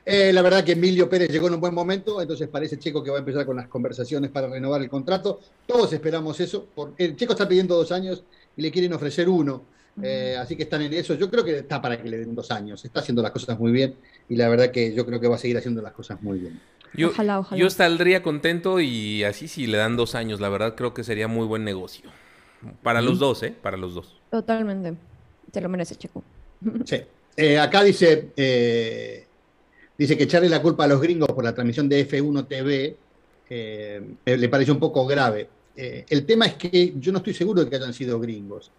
Eh, 0.05 0.33
la 0.33 0.41
verdad 0.41 0.63
que 0.63 0.73
Emilio 0.73 1.09
Pérez 1.09 1.29
llegó 1.29 1.47
en 1.47 1.53
un 1.53 1.61
buen 1.61 1.73
momento, 1.73 2.21
entonces 2.21 2.47
parece 2.49 2.77
Checo 2.77 3.01
que 3.03 3.09
va 3.09 3.17
a 3.17 3.19
empezar 3.19 3.45
con 3.45 3.55
las 3.55 3.67
conversaciones 3.67 4.29
para 4.31 4.47
renovar 4.47 4.81
el 4.81 4.89
contrato. 4.89 5.39
Todos 5.65 5.93
esperamos 5.93 6.39
eso, 6.39 6.67
porque 6.75 7.05
el 7.05 7.15
Checo 7.15 7.33
está 7.33 7.47
pidiendo 7.47 7.75
dos 7.75 7.91
años 7.91 8.23
y 8.55 8.61
le 8.61 8.71
quieren 8.71 8.93
ofrecer 8.93 9.29
uno. 9.29 9.63
Eh, 10.01 10.35
así 10.39 10.55
que 10.55 10.63
están 10.63 10.81
en 10.81 10.93
eso. 10.93 11.13
Yo 11.13 11.29
creo 11.29 11.43
que 11.43 11.59
está 11.59 11.81
para 11.81 12.01
que 12.01 12.09
le 12.09 12.17
den 12.17 12.35
dos 12.35 12.51
años. 12.51 12.83
Está 12.83 12.99
haciendo 12.99 13.21
las 13.21 13.31
cosas 13.31 13.57
muy 13.59 13.71
bien 13.71 13.95
y 14.27 14.35
la 14.35 14.49
verdad 14.49 14.71
que 14.71 14.93
yo 14.93 15.05
creo 15.05 15.19
que 15.19 15.27
va 15.27 15.35
a 15.35 15.39
seguir 15.39 15.57
haciendo 15.57 15.81
las 15.81 15.93
cosas 15.93 16.21
muy 16.21 16.39
bien. 16.39 16.59
Yo, 16.95 17.09
ojalá, 17.09 17.39
ojalá. 17.39 17.59
yo 17.59 17.67
estaría 17.67 18.21
contento 18.21 18.79
y 18.79 19.23
así 19.23 19.47
si 19.47 19.67
le 19.67 19.77
dan 19.77 19.95
dos 19.95 20.15
años, 20.15 20.39
la 20.39 20.49
verdad 20.49 20.75
creo 20.75 20.93
que 20.93 21.03
sería 21.03 21.27
muy 21.27 21.45
buen 21.45 21.63
negocio. 21.63 22.09
Para 22.81 23.01
los 23.01 23.19
dos, 23.19 23.43
¿eh? 23.43 23.53
Para 23.61 23.77
los 23.77 23.93
dos. 23.93 24.15
Totalmente. 24.31 24.95
Se 25.51 25.61
lo 25.61 25.69
merece, 25.69 25.95
Checo. 25.95 26.23
Sí. 26.85 26.97
Eh, 27.35 27.57
acá 27.57 27.83
dice, 27.83 28.29
eh, 28.37 29.25
dice 29.97 30.17
que 30.17 30.23
echarle 30.23 30.49
la 30.49 30.61
culpa 30.61 30.83
a 30.83 30.87
los 30.87 31.01
gringos 31.01 31.29
por 31.29 31.43
la 31.43 31.53
transmisión 31.53 31.89
de 31.89 32.07
F1 32.07 32.47
TV 32.47 32.95
eh, 33.49 34.01
le 34.25 34.49
parece 34.49 34.71
un 34.71 34.79
poco 34.79 35.05
grave. 35.05 35.49
el 35.75 36.25
tema 36.25 36.45
es 36.45 36.53
que 36.53 36.93
yo 36.99 37.11
no 37.11 37.17
estoy 37.17 37.33
seguro 37.33 37.63
de 37.63 37.69
que 37.69 37.75
hayan 37.75 37.93
sido 37.93 38.19
gringos, 38.19 38.71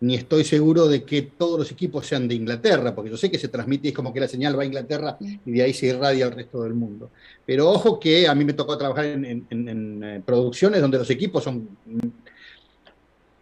ni 0.00 0.14
estoy 0.14 0.44
seguro 0.44 0.86
de 0.86 1.04
que 1.04 1.22
todos 1.22 1.58
los 1.58 1.72
equipos 1.72 2.06
sean 2.06 2.28
de 2.28 2.34
Inglaterra, 2.34 2.94
porque 2.94 3.10
yo 3.10 3.16
sé 3.16 3.30
que 3.30 3.38
se 3.38 3.48
transmite, 3.48 3.88
es 3.88 3.94
como 3.94 4.12
que 4.12 4.20
la 4.20 4.28
señal 4.28 4.56
va 4.56 4.62
a 4.62 4.66
Inglaterra 4.66 5.16
y 5.20 5.50
de 5.50 5.62
ahí 5.62 5.72
se 5.72 5.86
irradia 5.86 6.26
al 6.26 6.32
resto 6.32 6.62
del 6.62 6.74
mundo. 6.74 7.10
Pero 7.44 7.70
ojo 7.70 7.98
que 7.98 8.28
a 8.28 8.34
mí 8.34 8.44
me 8.44 8.52
tocó 8.52 8.78
trabajar 8.78 9.06
en 9.06 10.22
producciones 10.24 10.80
donde 10.80 10.98
los 10.98 11.10
equipos 11.10 11.42
son 11.42 11.68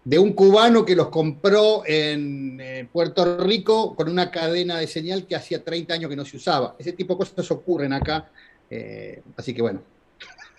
de 0.05 0.19
un 0.19 0.33
cubano 0.35 0.85
que 0.85 0.95
los 0.95 1.09
compró 1.09 1.83
en 1.87 2.61
eh, 2.61 2.87
Puerto 2.93 3.39
Rico 3.39 3.95
con 3.95 4.09
una 4.09 4.31
cadena 4.31 4.79
de 4.79 4.87
señal 4.87 5.27
que 5.27 5.35
hacía 5.35 5.65
30 5.65 5.95
años 5.95 6.11
que 6.11 6.17
no 6.17 6.25
se 6.25 6.37
usaba. 6.37 6.77
Ese 6.79 6.93
tipo 6.93 7.15
de 7.15 7.19
cosas 7.19 7.51
ocurren 7.51 7.93
acá, 7.93 8.29
eh, 8.71 9.23
así 9.37 9.55
que 9.55 9.63
bueno. 9.63 9.81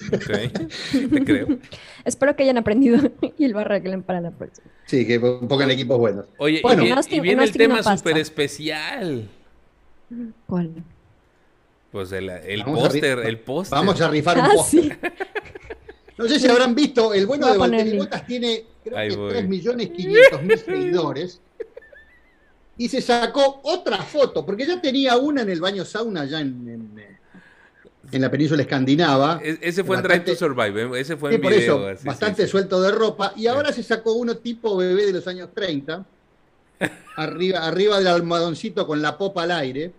te 0.09 1.23
creo. 1.23 1.47
Espero 2.05 2.35
que 2.35 2.43
hayan 2.43 2.57
aprendido 2.57 3.11
y 3.37 3.47
lo 3.47 3.59
arreglen 3.59 4.01
para 4.01 4.19
la 4.19 4.31
próxima. 4.31 4.67
Sí, 4.85 5.05
que 5.05 5.19
pongan 5.19 5.69
equipos 5.69 5.99
buenos. 5.99 6.25
Oye, 6.37 6.61
y, 6.61 7.19
viene, 7.19 7.43
el 7.43 7.51
tema 7.51 7.83
súper 7.83 8.17
especial. 8.17 9.29
¿Cuál? 10.47 10.71
Pues 11.91 12.11
el, 12.11 12.29
póster, 12.65 13.19
el 13.19 13.39
póster. 13.39 13.77
Vamos 13.77 14.01
a 14.01 14.09
rifar 14.09 14.37
un 14.39 14.45
ah, 14.45 14.49
póster. 14.53 14.99
No 16.17 16.29
sé 16.29 16.39
si 16.39 16.47
habrán 16.47 16.73
visto, 16.73 17.13
el 17.13 17.25
bueno 17.25 17.51
de 17.51 17.57
Valtteri 17.57 17.97
Bottas 17.97 18.25
tiene 18.25 18.63
creo 18.89 19.27
que 19.27 19.33
3 19.33 19.47
millones 19.47 19.89
500 19.89 20.43
mil 20.43 20.57
seguidores. 20.57 21.41
Y 22.77 22.89
se 22.89 23.01
sacó 23.01 23.61
otra 23.63 23.97
foto, 24.03 24.45
porque 24.45 24.65
ya 24.65 24.81
tenía 24.81 25.15
una 25.17 25.41
en 25.41 25.49
el 25.49 25.61
baño 25.61 25.85
sauna 25.85 26.21
allá 26.21 26.41
en, 26.41 27.07
en, 28.11 28.21
la 28.21 28.29
península 28.29 28.61
escandinava. 28.61 29.39
E, 29.41 29.57
ese 29.61 29.83
fue 29.83 29.95
en 29.95 30.03
Drive 30.03 30.19
to 30.21 30.35
Survive, 30.35 30.81
¿eh? 30.83 30.99
ese 30.99 31.15
fue 31.15 31.35
en 31.35 31.41
video, 31.41 31.95
bastante 32.03 32.45
suelto 32.47 32.81
de 32.81 32.91
ropa. 32.91 33.33
Y 33.37 33.47
ahora 33.47 33.71
se 33.71 33.81
sacó 33.81 34.13
uno 34.13 34.37
tipo 34.37 34.75
bebé 34.75 35.05
de 35.05 35.13
los 35.13 35.27
años 35.27 35.49
30, 35.53 36.05
arriba, 37.15 37.65
arriba 37.65 37.97
del 37.97 38.07
almohadoncito 38.07 38.85
con 38.85 39.01
la 39.01 39.17
popa 39.17 39.43
al 39.43 39.51
aire. 39.51 39.93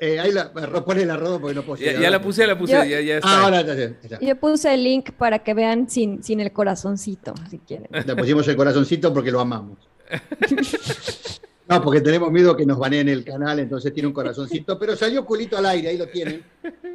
Eh, 0.00 0.20
ahí 0.20 0.30
la, 0.30 0.52
pone 0.52 1.04
la 1.04 1.16
rodo 1.16 1.40
porque 1.40 1.54
no 1.54 1.62
puedo 1.62 1.82
Ya, 1.82 2.00
ya 2.00 2.10
la 2.10 2.22
puse, 2.22 2.46
la 2.46 2.56
puse, 2.56 2.72
ya, 2.72 3.00
ya 3.00 3.16
está. 3.16 3.42
ahora 3.42 3.62
ya, 3.62 4.20
Yo 4.20 4.36
puse 4.36 4.72
el 4.72 4.84
link 4.84 5.10
para 5.12 5.40
que 5.40 5.52
vean 5.52 5.88
sin, 5.88 6.22
sin 6.22 6.40
el 6.40 6.52
corazoncito, 6.52 7.34
si 7.50 7.58
quieren. 7.58 7.88
Le 7.90 8.16
pusimos 8.16 8.46
el 8.48 8.56
corazoncito 8.56 9.12
porque 9.12 9.30
lo 9.30 9.40
amamos. 9.40 9.78
No, 11.66 11.80
porque 11.80 12.02
tenemos 12.02 12.30
miedo 12.30 12.54
que 12.54 12.66
nos 12.66 12.78
baneen 12.78 13.08
el 13.08 13.24
canal, 13.24 13.58
entonces 13.58 13.90
tiene 13.94 14.06
un 14.06 14.12
corazoncito, 14.12 14.78
pero 14.78 14.94
salió 14.94 15.24
culito 15.24 15.56
al 15.56 15.64
aire, 15.64 15.88
ahí 15.88 15.96
lo 15.96 16.06
tienen. 16.08 16.44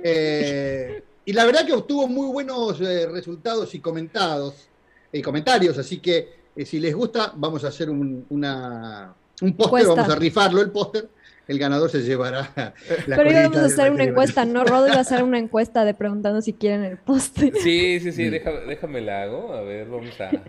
Eh, 0.03 1.03
y 1.25 1.33
la 1.33 1.43
verdad 1.45 1.65
que 1.65 1.73
obtuvo 1.73 2.07
muy 2.07 2.31
buenos 2.31 2.79
eh, 2.79 3.07
resultados 3.07 3.73
y 3.73 3.79
comentados, 3.79 4.69
y 5.11 5.23
comentarios, 5.23 5.75
así 5.79 5.97
que 5.97 6.35
si 6.63 6.79
les 6.79 6.93
gusta, 6.93 7.33
vamos 7.35 7.63
a 7.63 7.69
hacer 7.69 7.89
un, 7.89 8.27
una, 8.29 9.11
un 9.41 9.53
póster, 9.57 9.87
vamos 9.87 10.07
a 10.07 10.15
rifarlo 10.15 10.61
el 10.61 10.69
póster 10.69 11.09
el 11.49 11.57
ganador 11.57 11.89
se 11.89 12.03
llevará 12.03 12.53
la 13.07 13.15
Pero 13.17 13.31
íbamos 13.31 13.57
a 13.57 13.65
hacer 13.65 13.91
una 13.91 14.03
encuesta, 14.03 14.45
¿no? 14.45 14.63
Rodo 14.63 14.87
iba 14.87 14.97
a 14.97 15.01
hacer 15.01 15.23
una 15.23 15.39
encuesta 15.39 15.83
de 15.83 15.95
preguntando 15.95 16.41
si 16.41 16.53
quieren 16.53 16.83
el 16.83 16.97
poste. 16.97 17.51
Sí, 17.63 17.99
sí, 17.99 18.11
sí, 18.11 18.29
déjame, 18.29 18.59
déjame 18.67 19.01
la 19.01 19.23
hago. 19.23 19.53
A 19.53 19.61
ver, 19.61 19.87
vamos 19.87 20.21
a. 20.21 20.29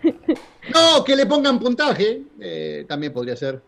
No, 0.71 1.03
que 1.03 1.15
le 1.15 1.25
pongan 1.25 1.59
puntaje. 1.59 2.21
Eh, 2.39 2.85
también 2.87 3.11
podría 3.11 3.35
ser. 3.35 3.59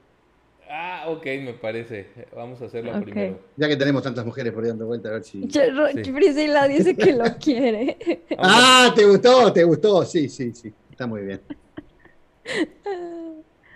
Ah, 0.69 1.05
ok, 1.07 1.25
me 1.43 1.53
parece. 1.53 2.05
Vamos 2.35 2.61
a 2.61 2.65
hacerlo 2.65 3.01
primero. 3.01 3.39
Ya 3.57 3.67
que 3.67 3.75
tenemos 3.77 4.03
tantas 4.03 4.23
mujeres 4.23 4.53
por 4.53 4.63
ahí 4.63 4.69
dando 4.69 4.85
vuelta, 4.85 5.09
a 5.09 5.13
ver 5.13 5.23
si. 5.23 5.41
Priscila 5.41 6.67
dice 6.67 6.95
que 6.95 7.13
lo 7.13 7.25
quiere. 7.39 7.97
ah, 8.37 8.93
¿te 8.95 9.05
gustó? 9.05 9.51
¿Te 9.51 9.63
gustó? 9.63 10.05
Sí, 10.05 10.29
sí, 10.29 10.53
sí. 10.53 10.71
Está 10.91 11.07
muy 11.07 11.21
bien. 11.23 11.41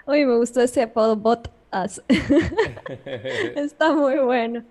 Oye, 0.06 0.26
me 0.28 0.38
gustó 0.38 0.62
ese 0.62 0.84
apodo 0.84 1.16
bot 1.16 1.57
Está 3.56 3.94
muy 3.94 4.18
bueno. 4.20 4.64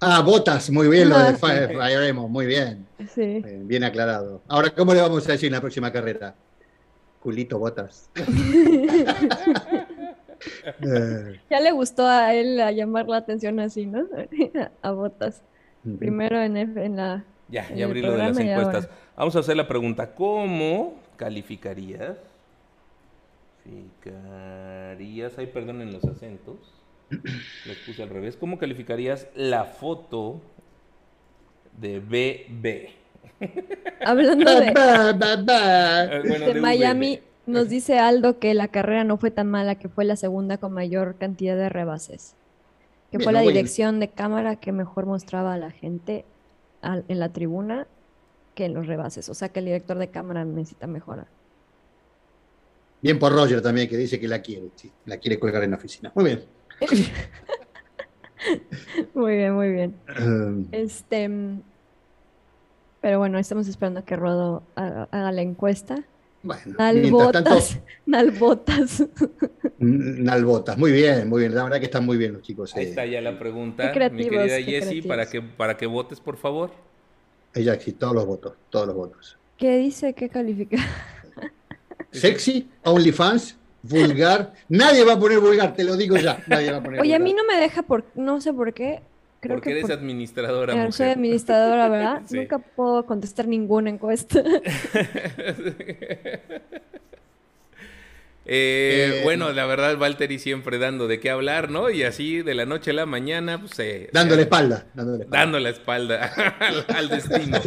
Ah, 0.00 0.20
botas, 0.20 0.68
muy 0.70 0.88
bien 0.88 1.08
lo 1.08 1.18
de 1.18 1.28
ah, 1.28 1.34
Fire, 1.34 2.12
muy 2.14 2.46
bien. 2.46 2.86
Sí. 3.14 3.42
Bien, 3.62 3.84
aclarado. 3.84 4.42
Ahora, 4.48 4.70
¿cómo 4.70 4.92
le 4.94 5.00
vamos 5.00 5.28
a 5.28 5.32
decir 5.32 5.46
en 5.46 5.52
la 5.52 5.60
próxima 5.60 5.92
carrera? 5.92 6.34
Culito 7.20 7.58
botas. 7.58 8.10
ya 11.50 11.60
le 11.60 11.70
gustó 11.70 12.06
a 12.06 12.34
él 12.34 12.60
a 12.60 12.72
llamar 12.72 13.06
la 13.06 13.18
atención 13.18 13.60
así, 13.60 13.86
¿no? 13.86 14.06
a 14.82 14.90
botas. 14.90 15.42
Primero 15.98 16.40
en, 16.40 16.56
en 16.56 16.96
la. 16.96 17.24
Ya, 17.48 17.72
ya 17.74 17.86
abrí 17.86 18.02
lo 18.02 18.12
de 18.12 18.18
las 18.18 18.38
encuestas. 18.38 18.88
Vamos 19.16 19.36
a 19.36 19.38
hacer 19.40 19.56
la 19.56 19.68
pregunta: 19.68 20.14
¿Cómo 20.14 21.00
calificarías 21.16 22.16
calificarías, 23.64 25.38
ay, 25.38 25.46
perdonen 25.46 25.92
los 25.92 26.04
acentos, 26.04 26.56
los 27.10 27.76
puse 27.86 28.02
al 28.02 28.08
revés, 28.08 28.36
¿cómo 28.36 28.58
calificarías 28.58 29.28
la 29.34 29.64
foto 29.64 30.40
de 31.80 32.00
BB? 32.00 32.88
Hablando 34.04 34.50
de, 34.60 34.72
ah, 34.76 36.10
Miami, 36.60 37.20
nos 37.46 37.68
dice 37.68 37.98
Aldo 37.98 38.38
que 38.38 38.54
la 38.54 38.68
carrera 38.68 39.04
no 39.04 39.16
fue 39.16 39.30
tan 39.30 39.50
mala, 39.50 39.74
que 39.76 39.88
fue 39.88 40.04
la 40.04 40.16
segunda 40.16 40.58
con 40.58 40.72
mayor 40.72 41.16
cantidad 41.16 41.56
de 41.56 41.68
rebases. 41.68 42.34
Que 43.10 43.18
fue 43.18 43.32
la 43.32 43.42
dirección 43.42 44.00
de 44.00 44.08
cámara 44.08 44.56
que 44.56 44.72
mejor 44.72 45.04
mostraba 45.04 45.52
a 45.52 45.58
la 45.58 45.70
gente 45.70 46.24
en 46.82 47.20
la 47.20 47.28
tribuna 47.28 47.86
que 48.54 48.64
en 48.64 48.74
los 48.74 48.86
rebases. 48.86 49.28
O 49.28 49.34
sea 49.34 49.50
que 49.50 49.58
el 49.58 49.66
director 49.66 49.98
de 49.98 50.08
cámara 50.08 50.46
necesita 50.46 50.86
mejorar. 50.86 51.26
Bien 53.02 53.18
por 53.18 53.32
Roger 53.32 53.60
también, 53.60 53.88
que 53.88 53.96
dice 53.96 54.20
que 54.20 54.28
la 54.28 54.40
quiere, 54.40 54.68
sí, 54.76 54.90
la 55.06 55.18
quiere 55.18 55.38
colgar 55.38 55.64
en 55.64 55.72
la 55.72 55.76
oficina. 55.76 56.12
Muy 56.14 56.24
bien. 56.24 56.44
muy 59.14 59.36
bien, 59.36 59.54
muy 59.54 59.72
bien. 59.72 59.94
Um, 60.20 60.66
este, 60.70 61.28
pero 63.00 63.18
bueno, 63.18 63.38
estamos 63.38 63.66
esperando 63.66 64.00
a 64.00 64.04
que 64.04 64.14
Rodo 64.14 64.62
haga, 64.76 65.32
la 65.32 65.42
encuesta. 65.42 66.04
Bueno, 66.44 66.62
Nalbotas. 66.78 67.44
Tanto... 67.44 67.84
Nalbotas. 68.06 69.04
Nalbotas. 69.78 70.78
Muy 70.78 70.92
bien, 70.92 71.28
muy 71.28 71.40
bien. 71.40 71.54
La 71.54 71.64
verdad 71.64 71.80
que 71.80 71.86
están 71.86 72.06
muy 72.06 72.16
bien 72.16 72.34
los 72.34 72.42
chicos. 72.42 72.74
Ahí 72.76 72.84
eh. 72.84 72.88
está 72.88 73.04
ya 73.04 73.20
la 73.20 73.36
pregunta, 73.36 73.92
mi 74.12 74.28
querida 74.28 74.62
Jessie, 74.62 75.02
para 75.02 75.28
que, 75.28 75.42
para 75.42 75.76
que 75.76 75.86
votes, 75.86 76.20
por 76.20 76.36
favor. 76.36 76.70
Ella 77.54 77.78
sí, 77.80 77.92
todos 77.92 78.14
los 78.14 78.26
votos, 78.26 78.54
todos 78.70 78.86
los 78.86 78.96
votos. 78.96 79.38
¿Qué 79.56 79.76
dice? 79.78 80.14
¿Qué 80.14 80.28
califica? 80.28 80.78
Sexy, 82.12 82.68
OnlyFans, 82.84 83.56
vulgar. 83.82 84.52
Nadie 84.68 85.04
va 85.04 85.14
a 85.14 85.18
poner 85.18 85.40
vulgar, 85.40 85.74
te 85.74 85.84
lo 85.84 85.96
digo 85.96 86.16
ya. 86.16 86.42
Nadie 86.46 86.70
va 86.70 86.78
a 86.78 86.82
poner 86.82 87.00
Oye, 87.00 87.14
a 87.14 87.18
mí 87.18 87.32
no 87.32 87.44
me 87.44 87.56
deja 87.56 87.82
por, 87.82 88.04
no 88.14 88.40
sé 88.40 88.52
por 88.52 88.72
qué. 88.72 89.02
Creo 89.40 89.56
Porque 89.56 89.70
que 89.70 89.78
eres 89.80 89.90
administradora. 89.90 90.74
Mujer. 90.74 90.92
Soy 90.92 91.08
administradora, 91.08 91.88
¿verdad? 91.88 92.22
Nunca 92.30 92.58
puedo 92.58 93.04
contestar 93.04 93.48
ninguna 93.48 93.90
encuesta. 93.90 94.42
Eh, 98.44 99.18
eh, 99.18 99.20
bueno, 99.22 99.52
la 99.52 99.66
verdad, 99.66 99.96
Valtteri 99.96 100.40
siempre 100.40 100.78
dando 100.78 101.06
de 101.06 101.20
qué 101.20 101.30
hablar, 101.30 101.70
¿no? 101.70 101.90
Y 101.90 102.02
así 102.02 102.42
de 102.42 102.54
la 102.54 102.66
noche 102.66 102.90
a 102.90 102.94
la 102.94 103.06
mañana, 103.06 103.60
pues. 103.60 103.78
Eh, 103.78 104.10
dándole, 104.12 104.42
espalda, 104.42 104.86
dándole 104.94 105.22
espalda. 105.22 105.38
Dando 105.38 105.60
la 105.60 105.70
espalda 105.70 106.26
al, 106.88 107.08
destino. 107.08 107.58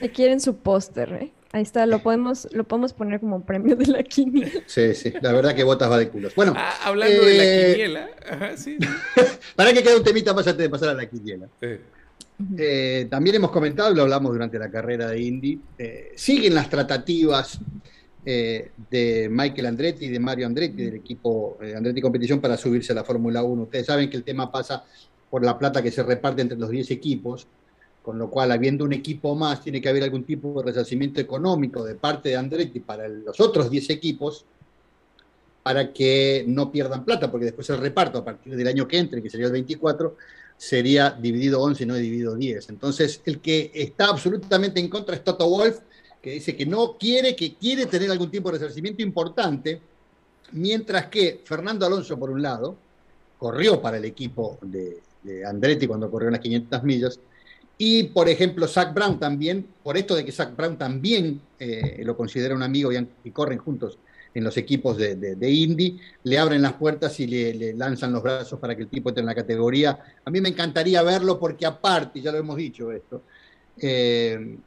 Le 0.00 0.10
quieren 0.10 0.38
su 0.40 0.58
póster, 0.58 1.12
¿eh? 1.14 1.32
Ahí 1.54 1.62
está, 1.62 1.84
lo 1.84 2.02
podemos, 2.02 2.48
lo 2.52 2.64
podemos 2.64 2.94
poner 2.94 3.20
como 3.20 3.44
premio 3.44 3.76
de 3.76 3.86
la 3.86 4.02
quiniela. 4.02 4.62
Sí, 4.66 4.94
sí, 4.94 5.12
la 5.20 5.32
verdad 5.32 5.54
que 5.54 5.62
botas 5.62 5.90
va 5.90 5.98
de 5.98 6.08
culos. 6.08 6.34
Bueno, 6.34 6.54
ah, 6.56 6.72
hablando 6.82 7.22
de 7.24 7.36
la 7.36 7.44
eh, 7.44 7.72
quiniela, 7.72 8.56
sí. 8.56 8.78
para 9.54 9.74
que 9.74 9.82
quede 9.82 9.96
un 9.96 10.02
temita 10.02 10.32
más 10.32 10.46
antes 10.46 10.62
de 10.62 10.70
pasar 10.70 10.88
a 10.88 10.94
la 10.94 11.06
quiniela. 11.06 11.48
Eh, 12.56 13.06
también 13.10 13.36
hemos 13.36 13.50
comentado, 13.50 13.94
lo 13.94 14.02
hablamos 14.02 14.32
durante 14.32 14.58
la 14.58 14.70
carrera 14.70 15.08
de 15.08 15.20
Indy, 15.20 15.60
eh, 15.76 16.12
siguen 16.16 16.54
las 16.54 16.70
tratativas 16.70 17.60
de 18.24 19.28
Michael 19.30 19.66
Andretti 19.66 20.06
y 20.06 20.08
de 20.08 20.20
Mario 20.20 20.46
Andretti, 20.46 20.84
del 20.84 20.94
equipo 20.94 21.58
Andretti 21.76 22.00
Competición, 22.00 22.40
para 22.40 22.56
subirse 22.56 22.92
a 22.92 22.94
la 22.94 23.04
Fórmula 23.04 23.42
1. 23.42 23.64
Ustedes 23.64 23.86
saben 23.86 24.08
que 24.08 24.16
el 24.16 24.22
tema 24.22 24.50
pasa 24.50 24.84
por 25.28 25.44
la 25.44 25.58
plata 25.58 25.82
que 25.82 25.90
se 25.90 26.02
reparte 26.02 26.40
entre 26.40 26.56
los 26.56 26.70
10 26.70 26.92
equipos 26.92 27.46
con 28.02 28.18
lo 28.18 28.28
cual, 28.28 28.50
habiendo 28.50 28.84
un 28.84 28.92
equipo 28.92 29.34
más, 29.34 29.62
tiene 29.62 29.80
que 29.80 29.88
haber 29.88 30.02
algún 30.02 30.24
tipo 30.24 30.60
de 30.60 30.66
resarcimiento 30.66 31.20
económico 31.20 31.84
de 31.84 31.94
parte 31.94 32.30
de 32.30 32.36
Andretti 32.36 32.80
para 32.80 33.06
los 33.08 33.38
otros 33.40 33.70
10 33.70 33.90
equipos, 33.90 34.44
para 35.62 35.92
que 35.92 36.44
no 36.46 36.72
pierdan 36.72 37.04
plata, 37.04 37.30
porque 37.30 37.46
después 37.46 37.70
el 37.70 37.78
reparto 37.78 38.18
a 38.18 38.24
partir 38.24 38.56
del 38.56 38.66
año 38.66 38.88
que 38.88 38.98
entre, 38.98 39.22
que 39.22 39.30
sería 39.30 39.46
el 39.46 39.52
24, 39.52 40.16
sería 40.56 41.10
dividido 41.10 41.60
11 41.60 41.82
y 41.82 41.86
no 41.86 41.94
dividido 41.94 42.34
10. 42.34 42.68
Entonces, 42.70 43.20
el 43.24 43.40
que 43.40 43.70
está 43.74 44.06
absolutamente 44.06 44.80
en 44.80 44.88
contra 44.88 45.14
es 45.14 45.22
Toto 45.22 45.48
Wolf, 45.48 45.78
que 46.20 46.30
dice 46.30 46.56
que 46.56 46.66
no 46.66 46.96
quiere, 46.96 47.34
que 47.34 47.54
quiere 47.54 47.86
tener 47.86 48.10
algún 48.10 48.30
tipo 48.30 48.50
de 48.50 48.58
resarcimiento 48.58 49.02
importante, 49.02 49.80
mientras 50.52 51.06
que 51.06 51.40
Fernando 51.44 51.84
Alonso, 51.84 52.18
por 52.18 52.30
un 52.30 52.42
lado, 52.42 52.76
corrió 53.38 53.82
para 53.82 53.96
el 53.96 54.04
equipo 54.04 54.58
de, 54.62 55.00
Andretti 55.44 55.86
cuando 55.86 56.10
corrió 56.10 56.30
las 56.30 56.40
500 56.40 56.82
millas, 56.82 57.20
y, 57.84 58.04
por 58.04 58.28
ejemplo, 58.28 58.68
Zach 58.68 58.94
Brown 58.94 59.18
también, 59.18 59.66
por 59.82 59.96
esto 59.96 60.14
de 60.14 60.24
que 60.24 60.30
Zach 60.30 60.54
Brown 60.54 60.78
también 60.78 61.40
eh, 61.58 62.00
lo 62.04 62.16
considera 62.16 62.54
un 62.54 62.62
amigo 62.62 62.92
y, 62.92 63.30
corren 63.32 63.58
juntos 63.58 63.98
en 64.32 64.44
los 64.44 64.56
equipos 64.56 64.96
de, 64.96 65.50
Indy, 65.50 65.98
le 66.22 66.38
abren 66.38 66.62
las 66.62 66.74
puertas 66.74 67.18
y 67.18 67.26
le, 67.26 67.74
lanzan 67.74 68.12
los 68.12 68.22
brazos 68.22 68.60
para 68.60 68.76
que 68.76 68.82
el 68.82 68.88
tipo 68.88 69.08
entre 69.08 69.22
en 69.22 69.26
la 69.26 69.34
categoría. 69.34 69.98
A 70.24 70.30
mí 70.30 70.40
me 70.40 70.50
encantaría 70.50 71.02
verlo 71.02 71.40
porque 71.40 71.66
aparte, 71.66 72.20
ya 72.20 72.30
lo 72.30 72.38
hemos 72.38 72.56
dicho 72.56 72.92
esto, 72.92 73.22
eh, 73.76 74.58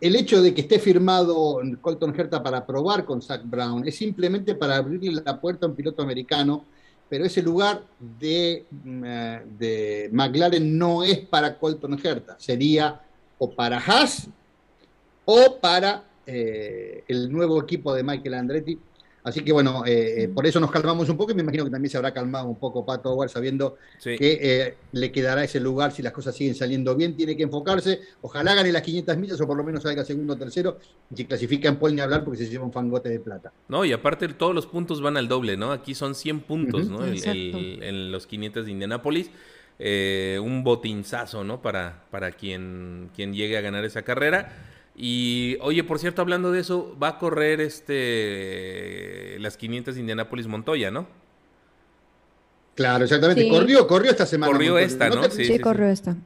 el 0.00 0.16
hecho 0.16 0.42
de 0.42 0.52
que 0.52 0.62
esté 0.62 0.80
firmado 0.80 1.60
Colton 1.80 2.18
Herta 2.18 2.42
para 2.42 2.66
probar 2.66 3.04
con 3.04 3.22
Zach 3.22 3.42
Brown 3.44 3.86
es 3.86 3.94
simplemente 3.94 4.56
para 4.56 4.78
abrirle 4.78 5.22
la 5.24 5.40
puerta 5.40 5.66
a 5.66 5.68
un 5.68 5.76
piloto 5.76 6.02
americano 6.02 6.64
pero 7.08 7.24
ese 7.24 7.42
lugar 7.42 7.82
de, 7.98 8.66
mm, 8.70 9.04
eh, 9.04 9.42
de 9.58 10.08
McLaren 10.12 10.76
no 10.76 11.02
es 11.02 11.18
para 11.20 11.58
Colton 11.58 11.98
Herta, 12.02 12.36
sería 12.38 13.00
o 13.38 13.50
para 13.50 13.78
Haas 13.78 14.28
o 15.24 15.58
para 15.60 16.04
eh, 16.26 17.04
el 17.06 17.30
nuevo 17.30 17.60
equipo 17.62 17.94
de 17.94 18.02
Michael 18.02 18.34
Andretti. 18.34 18.78
Así 19.26 19.42
que 19.42 19.50
bueno, 19.50 19.84
eh, 19.84 20.22
eh, 20.22 20.28
por 20.28 20.46
eso 20.46 20.60
nos 20.60 20.70
calmamos 20.70 21.08
un 21.08 21.16
poco 21.16 21.32
y 21.32 21.34
me 21.34 21.42
imagino 21.42 21.64
que 21.64 21.70
también 21.72 21.90
se 21.90 21.96
habrá 21.96 22.14
calmado 22.14 22.46
un 22.46 22.60
poco 22.60 22.86
Pato 22.86 23.10
Howard 23.10 23.28
sabiendo 23.28 23.76
que 24.00 24.16
eh, 24.20 24.74
le 24.92 25.10
quedará 25.10 25.42
ese 25.42 25.58
lugar 25.58 25.90
si 25.90 26.00
las 26.00 26.12
cosas 26.12 26.36
siguen 26.36 26.54
saliendo 26.54 26.94
bien. 26.94 27.16
Tiene 27.16 27.36
que 27.36 27.42
enfocarse. 27.42 28.02
Ojalá 28.20 28.54
gane 28.54 28.70
las 28.70 28.82
500 28.82 29.16
millas 29.16 29.40
o 29.40 29.46
por 29.48 29.56
lo 29.56 29.64
menos 29.64 29.82
salga 29.82 30.04
segundo 30.04 30.34
o 30.34 30.36
tercero. 30.36 30.78
Y 31.10 31.16
si 31.16 31.24
clasifica 31.24 31.68
en 31.68 31.96
ni 31.96 32.00
hablar 32.00 32.22
porque 32.22 32.38
se 32.38 32.48
lleva 32.48 32.64
un 32.64 32.72
fangote 32.72 33.08
de 33.08 33.18
plata. 33.18 33.52
No, 33.66 33.84
y 33.84 33.92
aparte 33.92 34.28
todos 34.28 34.54
los 34.54 34.68
puntos 34.68 35.02
van 35.02 35.16
al 35.16 35.26
doble, 35.26 35.56
¿no? 35.56 35.72
Aquí 35.72 35.96
son 35.96 36.14
100 36.14 36.42
puntos, 36.42 36.88
¿no? 36.88 37.04
en 37.04 38.12
los 38.12 38.28
500 38.28 38.64
de 38.64 38.70
Indianápolis. 38.70 39.32
un 39.80 40.62
botinzazo, 40.62 41.42
¿no? 41.42 41.60
Para, 41.60 42.04
para 42.12 42.30
quien, 42.30 43.10
quien 43.12 43.34
llegue 43.34 43.58
a 43.58 43.60
ganar 43.60 43.84
esa 43.84 44.02
carrera. 44.02 44.65
Y 44.96 45.58
oye, 45.60 45.84
por 45.84 45.98
cierto, 45.98 46.22
hablando 46.22 46.50
de 46.52 46.60
eso, 46.60 46.96
va 47.00 47.08
a 47.08 47.18
correr 47.18 47.60
este 47.60 49.36
las 49.40 49.58
500 49.58 49.94
de 49.94 50.00
Indianapolis 50.00 50.46
Montoya, 50.46 50.90
¿no? 50.90 51.06
Claro, 52.74 53.04
exactamente. 53.04 53.48
Corrió, 53.48 53.86
corrió 53.86 54.10
esta 54.10 54.24
semana. 54.24 54.52
Corrió 54.52 54.78
esta, 54.78 55.10
¿no? 55.10 55.24
Sí, 55.30 55.58
corrió 55.58 55.88
esta. 55.88 56.16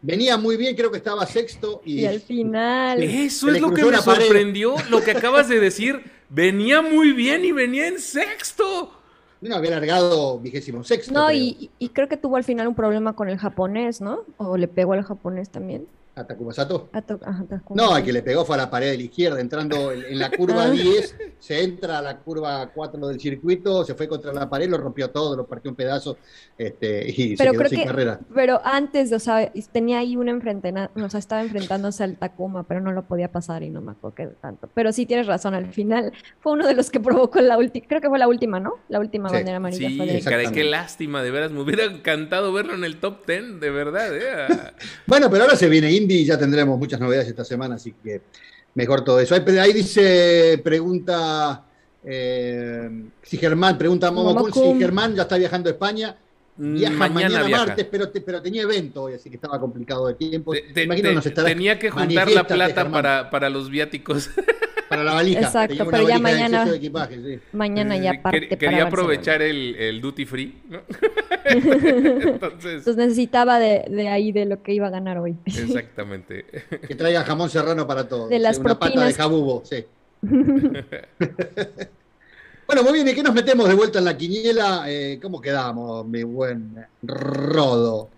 Venía 0.00 0.36
muy 0.38 0.56
bien, 0.56 0.74
creo 0.76 0.90
que 0.90 0.98
estaba 0.98 1.26
sexto 1.26 1.82
y, 1.84 2.00
y 2.00 2.06
al 2.06 2.20
final. 2.20 3.02
Eso 3.02 3.50
es 3.50 3.60
lo 3.60 3.72
que 3.72 3.84
me 3.84 3.96
sorprendió, 3.98 4.76
lo 4.90 5.02
que 5.02 5.10
acabas 5.10 5.48
de 5.48 5.60
decir. 5.60 6.10
Venía 6.28 6.80
muy 6.82 7.12
bien 7.12 7.44
y 7.44 7.52
venía 7.52 7.86
en 7.86 7.98
sexto. 8.00 8.92
No, 9.40 9.56
había 9.56 9.72
largado 9.72 10.38
vigésimo 10.38 10.82
sexto. 10.84 11.12
No, 11.12 11.30
y, 11.30 11.70
y, 11.78 11.90
creo 11.90 12.08
que 12.08 12.16
tuvo 12.16 12.36
al 12.36 12.44
final 12.44 12.66
un 12.66 12.74
problema 12.74 13.14
con 13.14 13.28
el 13.28 13.36
japonés, 13.38 14.00
¿no? 14.00 14.24
O 14.38 14.56
le 14.56 14.68
pegó 14.68 14.94
al 14.94 15.02
japonés 15.02 15.50
también. 15.50 15.86
¿A 16.16 16.24
Takuma 16.24 16.50
Sato? 16.54 16.88
no, 17.74 17.94
el 17.94 18.02
que 18.02 18.10
le 18.10 18.22
pegó 18.22 18.42
fue 18.46 18.54
a 18.56 18.58
la 18.58 18.70
pared 18.70 18.90
de 18.92 18.96
la 18.96 19.02
izquierda, 19.02 19.38
entrando 19.38 19.92
en, 19.92 20.18
la 20.18 20.30
curva 20.30 20.70
10, 20.70 21.16
ah. 21.20 21.24
se 21.38 21.62
entra 21.62 21.98
a 21.98 22.02
la 22.02 22.16
curva 22.16 22.70
4 22.74 23.08
del 23.08 23.20
circuito, 23.20 23.84
se 23.84 23.94
fue 23.94 24.08
contra 24.08 24.32
la 24.32 24.48
pared, 24.48 24.66
lo 24.66 24.78
rompió 24.78 25.10
todo, 25.10 25.36
lo 25.36 25.46
partió 25.46 25.70
un 25.70 25.76
pedazo 25.76 26.16
este, 26.56 27.04
y 27.06 27.36
pero 27.36 27.52
se 27.52 27.58
quedó 27.58 27.68
sin 27.68 27.84
carrera. 27.84 28.20
Pero 28.34 28.62
antes, 28.64 29.12
o 29.12 29.18
sea, 29.18 29.52
tenía 29.72 29.98
ahí 29.98 30.16
un 30.16 30.30
enfrentamiento, 30.30 30.90
o 30.94 31.10
sea, 31.10 31.20
estaba 31.20 31.42
enfrentándose 31.42 32.02
al 32.02 32.16
Takuma, 32.16 32.62
pero 32.62 32.80
no 32.80 32.92
lo 32.92 33.02
podía 33.02 33.30
pasar 33.30 33.62
y 33.62 33.68
no 33.68 33.82
me 33.82 33.92
acuerdo 33.92 34.14
qué 34.14 34.26
tanto. 34.40 34.70
Pero 34.72 34.92
sí 34.94 35.04
tienes 35.04 35.26
razón, 35.26 35.52
al 35.52 35.70
final 35.70 36.14
fue 36.40 36.52
uno 36.52 36.66
de 36.66 36.72
los 36.72 36.90
que 36.90 36.98
provocó 37.00 37.42
la 37.42 37.58
última, 37.58 37.86
creo 37.86 38.00
que 38.00 38.08
fue 38.08 38.18
la 38.18 38.26
última, 38.26 38.58
¿no? 38.58 38.76
La 38.88 39.00
última 39.00 39.28
bandera 39.28 39.58
amarilla. 39.58 39.90
Sí, 39.90 40.22
fue 40.22 40.50
qué 40.50 40.64
lástima, 40.64 41.22
de 41.22 41.30
veras, 41.30 41.50
me 41.50 41.60
hubiera 41.60 41.84
encantado 41.84 42.54
verlo 42.54 42.72
en 42.72 42.84
el 42.84 43.00
top 43.00 43.26
10, 43.26 43.60
de 43.60 43.70
verdad. 43.70 44.16
¿eh? 44.16 44.72
bueno, 45.06 45.28
pero 45.28 45.44
ahora 45.44 45.56
se 45.56 45.68
viene 45.68 45.90
y 46.14 46.24
ya 46.24 46.38
tendremos 46.38 46.78
muchas 46.78 47.00
novedades 47.00 47.28
esta 47.28 47.44
semana, 47.44 47.76
así 47.76 47.94
que 48.02 48.22
mejor 48.74 49.02
todo 49.04 49.20
eso. 49.20 49.34
Ahí, 49.34 49.72
dice, 49.72 50.60
pregunta, 50.62 51.64
eh, 52.04 52.90
si 53.22 53.36
Germán, 53.36 53.76
pregunta 53.76 54.10
Momo 54.10 54.48
si 54.50 54.78
Germán 54.78 55.14
ya 55.14 55.22
está 55.22 55.36
viajando 55.36 55.68
a 55.68 55.72
España. 55.72 56.16
Viaja 56.58 57.08
mañana, 57.10 57.46
martes, 57.46 57.86
pero, 57.90 58.10
pero 58.24 58.40
tenía 58.40 58.62
evento 58.62 59.02
hoy, 59.02 59.12
así 59.12 59.28
que 59.28 59.36
estaba 59.36 59.60
complicado 59.60 60.06
de 60.06 60.14
tiempo. 60.14 60.54
tenía 61.44 61.78
que 61.78 61.90
juntar 61.90 62.30
la 62.30 62.46
plata 62.46 62.90
para, 62.90 63.30
para 63.30 63.50
los 63.50 63.68
viáticos. 63.68 64.30
Para 64.88 65.04
la 65.04 65.14
valija. 65.14 65.40
Exacto, 65.40 65.86
pero 65.90 66.08
ya 66.08 66.18
mañana. 66.18 66.66
Mañana 67.52 67.96
ya 67.96 68.22
parte. 68.22 68.48
quería 68.48 68.86
aprovechar 68.86 69.42
el, 69.42 69.74
el, 69.76 70.00
duty 70.00 70.24
free. 70.24 70.62
Entonces, 71.44 72.96
necesitaba 72.96 73.58
de, 73.58 73.84
de, 73.88 74.08
ahí 74.08 74.32
de 74.32 74.46
lo 74.46 74.62
que 74.62 74.74
iba 74.74 74.86
a 74.86 74.90
ganar 74.90 75.18
hoy. 75.18 75.36
Exactamente. 75.44 76.44
Que 76.86 76.94
traiga 76.94 77.24
jamón 77.24 77.50
serrano 77.50 77.86
para 77.86 78.08
todos. 78.08 78.30
De 78.30 78.38
las 78.38 78.58
Una 78.58 78.78
pata 78.78 79.04
de 79.04 79.12
jabugo, 79.12 79.62
sí. 79.64 79.84
Bueno, 82.66 82.82
muy 82.82 82.94
bien, 82.94 83.06
¿y 83.06 83.14
qué 83.14 83.22
nos 83.22 83.32
metemos 83.32 83.68
de 83.68 83.74
vuelta 83.74 84.00
en 84.00 84.06
la 84.06 84.18
quiniela? 84.18 84.86
Eh, 84.88 85.20
¿Cómo 85.22 85.40
quedamos, 85.40 86.04
mi 86.04 86.24
buen 86.24 86.84
Rodo? 87.00 88.08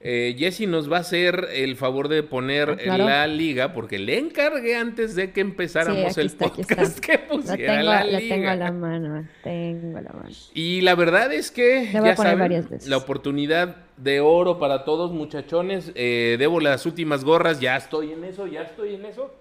Eh, 0.00 0.36
Jesse 0.38 0.68
nos 0.68 0.92
va 0.92 0.98
a 0.98 1.00
hacer 1.00 1.48
el 1.52 1.74
favor 1.74 2.08
de 2.08 2.22
poner 2.22 2.78
ah, 2.88 2.98
la 2.98 3.26
liga, 3.26 3.72
porque 3.72 3.98
le 3.98 4.18
encargué 4.18 4.76
antes 4.76 5.14
de 5.16 5.32
que 5.32 5.40
empezáramos 5.40 6.18
el 6.18 6.30
podcast 6.30 7.00
que 7.04 7.18
pusiera 7.18 7.82
la, 7.82 8.04
liga. 8.04 8.20
La 8.20 8.28
tengo 8.28 8.48
a 8.48 8.56
la 8.56 8.72
mano, 8.72 9.28
tengo 9.42 10.00
la 10.00 10.12
mano. 10.12 10.28
Y 10.54 10.82
la 10.82 10.94
verdad 10.94 11.32
es 11.32 11.50
que, 11.50 11.90
ya 11.92 12.14
saben, 12.14 12.66
la 12.86 12.96
oportunidad 12.98 13.76
de 13.96 14.20
oro 14.20 14.58
para 14.58 14.84
todos, 14.84 15.12
muchachones. 15.12 15.92
Eh, 15.94 16.36
debo 16.38 16.60
las 16.60 16.84
últimas 16.84 17.24
gorras, 17.24 17.60
ya 17.60 17.76
estoy 17.76 18.12
en 18.12 18.24
eso, 18.24 18.46
ya 18.46 18.62
estoy 18.62 18.94
en 18.94 19.06
eso. 19.06 19.34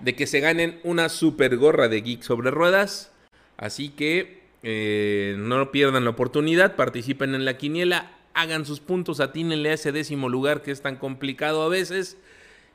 De 0.00 0.14
que 0.14 0.26
se 0.26 0.40
ganen 0.40 0.80
una 0.82 1.08
super 1.08 1.56
gorra 1.56 1.88
de 1.88 2.00
Geek 2.00 2.22
sobre 2.22 2.50
ruedas. 2.50 3.12
Así 3.56 3.90
que 3.90 4.42
eh, 4.62 5.36
no 5.38 5.70
pierdan 5.70 6.04
la 6.04 6.10
oportunidad, 6.10 6.74
participen 6.74 7.34
en 7.34 7.44
la 7.44 7.58
quiniela 7.58 8.17
hagan 8.38 8.64
sus 8.64 8.80
puntos, 8.80 9.20
atínenle 9.20 9.70
a 9.70 9.74
ese 9.74 9.90
décimo 9.90 10.28
lugar 10.28 10.62
que 10.62 10.70
es 10.70 10.80
tan 10.80 10.96
complicado 10.96 11.62
a 11.62 11.68
veces. 11.68 12.16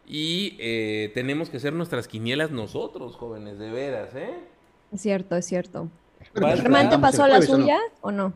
Y 0.05 0.57
eh, 0.59 1.11
tenemos 1.13 1.49
que 1.49 1.57
hacer 1.57 1.73
nuestras 1.73 2.09
quinielas 2.09 2.51
nosotros, 2.51 3.15
jóvenes, 3.15 3.57
de 3.57 3.71
veras, 3.71 4.13
¿eh? 4.15 4.35
Es 4.91 5.01
cierto, 5.01 5.37
es 5.37 5.45
cierto. 5.45 5.89
¿Germán 6.35 6.89
te 6.89 6.99
pasó 6.99 7.27
la 7.27 7.41
suya 7.41 7.79
o 8.01 8.11
no? 8.11 8.33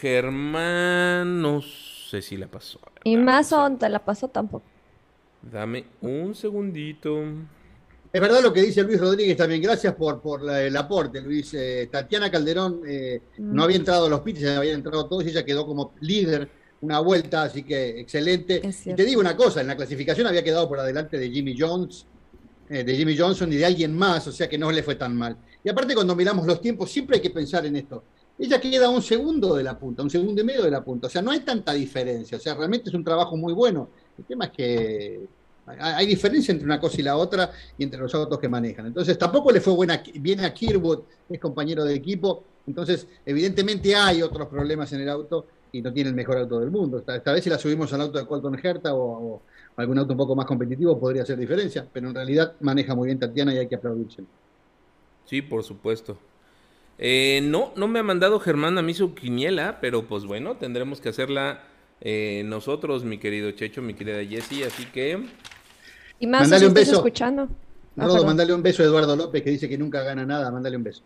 Germán, 0.00 1.40
no 1.40 1.62
sé 1.62 2.22
si 2.22 2.36
la 2.36 2.48
pasó. 2.48 2.80
¿Y 3.04 3.16
más 3.16 3.52
o 3.52 3.70
te 3.76 3.88
la 3.88 4.00
pasó 4.00 4.28
tampoco? 4.28 4.64
Dame 5.42 5.84
un 6.00 6.34
segundito. 6.34 7.24
Es 8.12 8.20
verdad 8.20 8.42
lo 8.42 8.52
que 8.52 8.62
dice 8.62 8.82
Luis 8.82 9.00
Rodríguez 9.00 9.36
también. 9.36 9.62
Gracias 9.62 9.94
por, 9.94 10.20
por 10.20 10.48
el 10.50 10.76
aporte, 10.76 11.20
Luis. 11.20 11.54
Eh, 11.54 11.88
Tatiana 11.90 12.28
Calderón 12.30 12.82
eh, 12.86 13.22
no 13.38 13.62
había 13.62 13.76
entrado 13.76 14.06
a 14.06 14.08
los 14.08 14.20
pits, 14.20 14.44
habían 14.46 14.76
entrado 14.76 15.06
todos 15.06 15.24
y 15.24 15.28
ella 15.28 15.44
quedó 15.44 15.64
como 15.64 15.94
líder 16.00 16.48
una 16.80 16.98
vuelta, 16.98 17.42
así 17.42 17.62
que 17.62 18.00
excelente. 18.00 18.62
Y 18.84 18.94
te 18.94 19.04
digo 19.04 19.20
una 19.20 19.36
cosa, 19.36 19.60
en 19.60 19.68
la 19.68 19.76
clasificación 19.76 20.26
había 20.26 20.42
quedado 20.42 20.68
por 20.68 20.80
adelante 20.80 21.18
de 21.18 21.30
Jimmy 21.30 21.54
Jones, 21.56 22.06
eh, 22.68 22.82
de 22.82 22.96
Jimmy 22.96 23.16
Johnson 23.16 23.52
y 23.52 23.56
de 23.56 23.66
alguien 23.66 23.96
más, 23.96 24.26
o 24.26 24.32
sea 24.32 24.48
que 24.48 24.58
no 24.58 24.72
le 24.72 24.82
fue 24.82 24.96
tan 24.96 25.14
mal. 25.14 25.36
Y 25.62 25.68
aparte 25.68 25.94
cuando 25.94 26.16
miramos 26.16 26.46
los 26.46 26.60
tiempos 26.60 26.90
siempre 26.90 27.16
hay 27.16 27.22
que 27.22 27.30
pensar 27.30 27.64
en 27.66 27.76
esto. 27.76 28.02
Ella 28.38 28.60
queda 28.60 28.88
un 28.88 29.02
segundo 29.02 29.54
de 29.54 29.62
la 29.62 29.78
punta, 29.78 30.02
un 30.02 30.10
segundo 30.10 30.40
y 30.40 30.44
medio 30.44 30.62
de 30.62 30.70
la 30.70 30.82
punta, 30.82 31.06
o 31.06 31.10
sea, 31.10 31.20
no 31.20 31.30
hay 31.30 31.40
tanta 31.40 31.74
diferencia, 31.74 32.38
o 32.38 32.40
sea, 32.40 32.54
realmente 32.54 32.88
es 32.88 32.94
un 32.94 33.04
trabajo 33.04 33.36
muy 33.36 33.52
bueno. 33.52 33.90
El 34.18 34.24
tema 34.24 34.46
es 34.46 34.50
que 34.50 35.20
hay 35.66 36.06
diferencia 36.06 36.52
entre 36.52 36.64
una 36.64 36.80
cosa 36.80 37.00
y 37.00 37.04
la 37.04 37.16
otra 37.16 37.50
y 37.78 37.84
entre 37.84 38.00
los 38.00 38.14
autos 38.14 38.38
que 38.38 38.48
manejan. 38.48 38.86
Entonces 38.86 39.16
tampoco 39.16 39.52
le 39.52 39.60
fue 39.60 39.72
buena, 39.72 40.02
bien 40.14 40.40
a 40.40 40.52
Kirwood, 40.52 41.00
es 41.28 41.40
compañero 41.40 41.84
de 41.84 41.94
equipo. 41.94 42.44
Entonces, 42.66 43.06
evidentemente 43.24 43.94
hay 43.94 44.22
otros 44.22 44.48
problemas 44.48 44.92
en 44.92 45.00
el 45.00 45.08
auto 45.08 45.46
y 45.72 45.82
no 45.82 45.92
tiene 45.92 46.10
el 46.10 46.16
mejor 46.16 46.38
auto 46.38 46.60
del 46.60 46.70
mundo. 46.70 46.98
Esta, 46.98 47.32
vez 47.32 47.44
si 47.44 47.50
la 47.50 47.58
subimos 47.58 47.92
al 47.92 48.02
auto 48.02 48.18
de 48.18 48.26
Colton 48.26 48.58
Herta 48.62 48.94
o, 48.94 49.42
algún 49.76 49.98
auto 49.98 50.12
un 50.12 50.18
poco 50.18 50.36
más 50.36 50.46
competitivo 50.46 50.98
podría 50.98 51.22
hacer 51.22 51.38
diferencia, 51.38 51.86
pero 51.90 52.08
en 52.08 52.14
realidad 52.14 52.54
maneja 52.60 52.94
muy 52.94 53.06
bien 53.06 53.18
Tatiana 53.18 53.54
y 53.54 53.58
hay 53.58 53.68
que 53.68 53.76
aplaudirse. 53.76 54.24
Sí, 55.24 55.40
por 55.40 55.62
supuesto. 55.62 56.18
Eh, 56.98 57.40
no, 57.42 57.72
no 57.76 57.88
me 57.88 57.98
ha 57.98 58.02
mandado 58.02 58.40
Germán 58.40 58.76
a 58.76 58.82
mí 58.82 58.92
su 58.92 59.14
quiniela, 59.14 59.78
pero 59.80 60.06
pues 60.06 60.26
bueno, 60.26 60.56
tendremos 60.56 61.00
que 61.00 61.08
hacerla 61.08 61.62
eh, 62.00 62.42
nosotros, 62.46 63.04
mi 63.04 63.18
querido 63.18 63.50
Checho, 63.52 63.80
mi 63.80 63.94
querida 63.94 64.24
Jessie, 64.24 64.64
así 64.64 64.84
que 64.86 65.24
y 66.20 66.26
más 66.26 66.48
si 66.48 66.64
un 66.64 66.74
beso. 66.74 66.96
escuchando. 66.96 67.48
Ah, 67.96 68.06
mándale 68.24 68.54
un 68.54 68.62
beso 68.62 68.82
a 68.82 68.86
Eduardo 68.86 69.16
López 69.16 69.42
que 69.42 69.50
dice 69.50 69.68
que 69.68 69.76
nunca 69.76 70.02
gana 70.02 70.24
nada, 70.24 70.50
mándale 70.50 70.76
un 70.76 70.84
beso. 70.84 71.02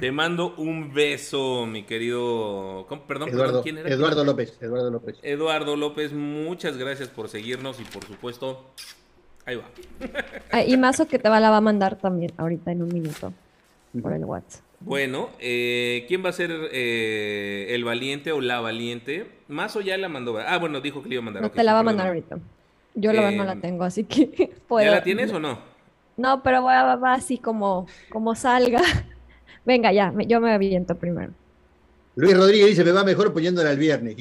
Te 0.00 0.12
mando 0.12 0.54
un 0.56 0.92
beso, 0.92 1.66
mi 1.66 1.84
querido. 1.84 2.86
Perdón, 3.06 3.30
Eduardo, 3.30 3.62
¿quién 3.62 3.78
era? 3.78 3.88
Eduardo 3.88 4.24
López. 4.24 4.56
Eduardo 4.60 4.90
López. 4.90 5.16
Eduardo 5.22 5.76
López, 5.76 6.12
muchas 6.12 6.76
gracias 6.76 7.08
por 7.08 7.28
seguirnos 7.28 7.80
y 7.80 7.84
por 7.84 8.04
supuesto, 8.04 8.64
ahí 9.46 9.56
va. 9.56 9.64
Ah, 10.50 10.62
y 10.62 10.76
Mazo 10.76 11.06
que 11.06 11.18
te 11.18 11.28
va, 11.28 11.40
la 11.40 11.50
va 11.50 11.58
a 11.58 11.60
mandar 11.60 11.96
también 11.96 12.32
ahorita 12.36 12.72
en 12.72 12.82
un 12.82 12.88
minuto 12.92 13.32
por 14.02 14.12
el 14.12 14.24
WhatsApp. 14.24 14.62
Bueno, 14.80 15.30
eh, 15.40 16.04
¿quién 16.06 16.24
va 16.24 16.28
a 16.28 16.32
ser 16.32 16.50
eh, 16.72 17.66
el 17.70 17.84
valiente 17.84 18.30
o 18.32 18.40
la 18.40 18.60
valiente? 18.60 19.30
Mazo 19.48 19.80
ya 19.80 19.96
la 19.98 20.08
mandó. 20.08 20.38
Ah, 20.38 20.58
bueno, 20.58 20.80
dijo 20.80 21.02
que 21.02 21.08
le 21.08 21.14
iba 21.16 21.22
a 21.22 21.24
mandar. 21.24 21.42
No, 21.42 21.50
te 21.50 21.64
la 21.64 21.72
va 21.72 21.80
a 21.80 21.82
mandar 21.82 22.08
ahorita. 22.08 22.38
Yo 23.00 23.12
la 23.12 23.22
verdad 23.22 23.36
no 23.36 23.44
la 23.44 23.52
em, 23.52 23.60
tengo, 23.60 23.84
así 23.84 24.04
que 24.04 24.50
puedo. 24.68 24.84
¿Ya 24.84 24.90
la 24.90 25.02
tienes 25.02 25.32
o 25.32 25.38
no? 25.40 25.58
No, 26.16 26.42
pero 26.42 26.62
voy 26.62 26.74
a, 26.74 26.96
va 26.96 27.14
así 27.14 27.38
como, 27.38 27.86
como 28.08 28.34
salga. 28.34 28.80
Venga, 29.64 29.92
ya, 29.92 30.12
yo 30.26 30.40
me 30.40 30.52
aviento 30.52 30.96
primero. 30.98 31.32
Luis 32.18 32.36
Rodríguez 32.36 32.70
dice, 32.70 32.82
me 32.82 32.90
va 32.90 33.04
mejor 33.04 33.32
poniéndola 33.32 33.70
el 33.70 33.78
viernes. 33.78 34.16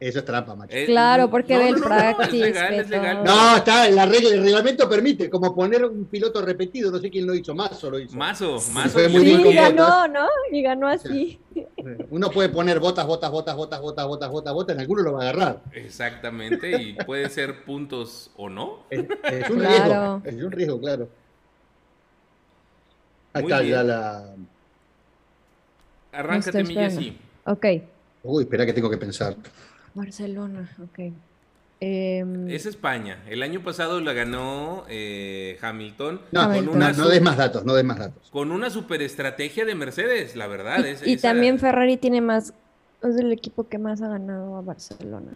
Eso 0.00 0.18
es 0.20 0.24
trampa, 0.24 0.56
macho. 0.56 0.74
Eh, 0.74 0.86
claro, 0.86 1.28
porque 1.28 1.54
no, 1.54 1.64
del 1.64 1.74
practice. 1.82 2.86
No, 3.26 3.56
está, 3.58 3.90
la 3.90 4.06
regla, 4.06 4.30
el 4.30 4.42
reglamento 4.42 4.88
permite, 4.88 5.28
como 5.28 5.54
poner 5.54 5.84
un 5.84 6.06
piloto 6.06 6.40
repetido, 6.40 6.90
no 6.90 6.98
sé 6.98 7.10
quién 7.10 7.26
lo 7.26 7.34
hizo, 7.34 7.54
Mazo 7.54 7.90
lo 7.90 7.98
hizo. 7.98 8.16
Mazo, 8.16 8.58
Mazo. 8.72 8.98
Sí, 8.98 9.34
y 9.34 9.52
ganó, 9.52 10.08
¿no? 10.08 10.26
Y 10.50 10.62
ganó 10.62 10.88
así. 10.88 11.38
Uno 12.08 12.30
puede 12.30 12.48
poner 12.48 12.80
botas, 12.80 13.06
botas, 13.06 13.30
botas, 13.30 13.54
botas, 13.54 13.82
botas, 13.82 14.06
botas, 14.06 14.30
botas, 14.30 14.54
botas, 14.54 14.74
en 14.74 14.80
alguno 14.80 15.02
lo 15.02 15.12
va 15.12 15.18
a 15.18 15.28
agarrar. 15.28 15.62
Exactamente, 15.72 16.80
y 16.80 16.94
puede 17.04 17.28
ser 17.28 17.64
puntos 17.64 18.30
o 18.34 18.48
no. 18.48 18.86
Es, 18.88 19.00
un 19.50 19.60
riesgo, 19.60 20.22
es 20.24 20.34
un 20.42 20.52
riesgo, 20.52 20.80
claro. 20.80 21.08
Ahí 23.34 23.42
está 23.42 23.62
ya 23.62 23.82
la 23.82 24.34
Arráncate, 26.12 26.64
mi. 26.64 26.74
Jessy. 26.74 27.18
Ok. 27.44 27.66
Uy, 28.24 28.42
espera 28.44 28.64
que 28.66 28.72
tengo 28.72 28.88
que 28.90 28.96
pensar. 28.98 29.34
Barcelona, 29.94 30.68
ok. 30.82 31.12
Em, 31.80 32.48
Es 32.48 32.64
España. 32.66 33.18
El 33.28 33.42
año 33.42 33.62
pasado 33.64 34.00
la 34.00 34.12
ganó 34.12 34.84
eh, 34.88 35.58
Hamilton 35.60 36.20
No, 36.30 36.44
con 36.52 36.68
una, 36.68 36.92
no, 36.92 37.08
des 37.08 37.20
más 37.20 37.36
datos, 37.36 37.64
no 37.64 37.74
des 37.74 37.84
más 37.84 37.98
datos. 37.98 38.30
con 38.30 38.52
una 38.52 38.70
superestrategia 38.70 39.64
de 39.64 39.74
Mercedes, 39.74 40.36
la 40.36 40.46
verdad. 40.46 40.84
y 40.84 40.88
es- 40.90 41.06
y 41.06 41.12
esa- 41.14 41.28
también 41.30 41.58
Ferrari 41.58 41.96
tiene 41.96 42.20
más, 42.20 42.54
es 43.02 43.16
el 43.16 43.32
equipo 43.32 43.68
que 43.68 43.78
más 43.78 44.00
ha 44.00 44.08
ganado 44.08 44.56
a 44.56 44.60
Barcelona. 44.60 45.32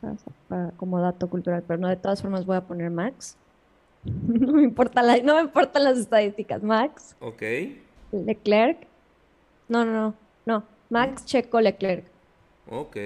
Para, 0.00 0.14
para- 0.48 0.70
como 0.78 1.00
dato 1.00 1.28
cultural, 1.28 1.62
pero 1.66 1.78
no, 1.78 1.88
de 1.88 1.96
todas 1.96 2.22
formas 2.22 2.46
voy 2.46 2.56
a 2.56 2.62
poner 2.62 2.90
Max. 2.90 3.36
No 4.06 4.52
me 4.54 4.62
importa 4.62 5.02
la, 5.02 5.18
no 5.18 5.34
me 5.34 5.42
importan 5.42 5.84
las 5.84 5.98
estadísticas. 5.98 6.62
Max, 6.62 7.14
Ok. 7.20 7.42
Leclerc. 8.12 8.78
No, 9.68 9.84
no, 9.84 9.92
no, 9.92 10.14
no. 10.46 10.64
Max, 10.90 11.24
Checo, 11.24 11.60
Leclerc. 11.60 12.04
Ok. 12.70 12.96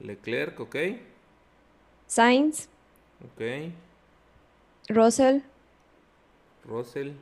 Leclerc, 0.00 0.58
ok. 0.60 0.76
Sainz, 2.06 2.68
Ok. 3.24 3.72
Russell, 4.88 5.40
Russell. 6.64 7.12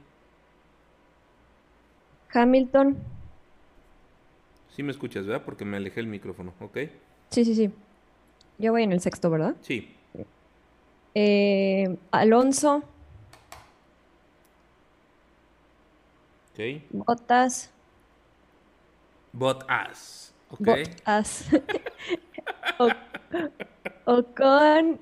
Hamilton. 2.33 2.97
Sí 4.75 4.83
me 4.83 4.93
escuchas, 4.93 5.27
¿verdad? 5.27 5.45
Porque 5.45 5.64
me 5.64 5.77
alejé 5.77 6.01
el 6.01 6.07
micrófono. 6.07 6.55
Ok. 6.61 6.79
Sí, 7.31 7.45
sí, 7.45 7.55
sí. 7.55 7.71
Yo 8.59 8.73
voy 8.73 8.85
en 8.85 8.93
el 8.93 9.01
sexto, 9.01 9.29
¿verdad? 9.31 9.57
Sí. 9.61 9.95
Eh, 11.14 11.97
Alonso, 12.12 12.83
Ok. 16.53 16.83
Bottas, 19.33 19.33
Bottas. 19.33 20.35
Ok. 20.49 20.66
Bottas, 20.66 21.47
O- 22.79 22.91
Ocon 24.07 25.01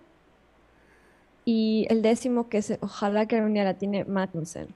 y 1.47 1.87
el 1.89 2.03
décimo 2.03 2.49
que 2.51 2.61
se, 2.62 2.79
ojalá 2.83 3.27
que 3.27 3.37
algún 3.37 3.55
día 3.55 3.64
la 3.64 3.79
tiene 3.79 4.05
Magnussen. 4.05 4.74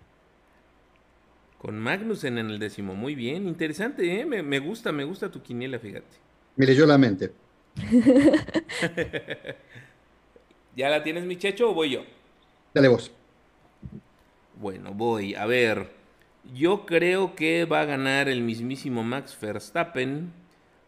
Con 1.58 1.78
Magnussen 1.78 2.38
en 2.38 2.50
el 2.50 2.58
décimo. 2.58 2.94
Muy 2.94 3.14
bien. 3.14 3.46
Interesante, 3.46 4.20
¿eh? 4.20 4.24
Me, 4.26 4.42
me 4.42 4.58
gusta, 4.58 4.92
me 4.92 5.04
gusta 5.04 5.30
tu 5.30 5.42
quiniela, 5.42 5.78
fíjate. 5.78 6.16
Me 6.56 6.66
leyó 6.66 6.86
la 6.86 6.98
mente. 6.98 7.34
¿Ya 10.74 10.88
la 10.88 11.02
tienes, 11.02 11.24
mi 11.24 11.36
checho, 11.38 11.70
o 11.70 11.74
voy 11.74 11.90
yo? 11.90 12.04
Dale 12.74 12.88
vos. 12.88 13.12
Bueno, 14.52 14.92
voy. 14.94 15.34
A 15.34 15.46
ver. 15.46 15.99
Yo 16.54 16.86
creo 16.86 17.34
que 17.34 17.64
va 17.64 17.82
a 17.82 17.84
ganar 17.84 18.28
el 18.28 18.42
mismísimo 18.42 19.02
Max 19.02 19.36
Verstappen, 19.40 20.32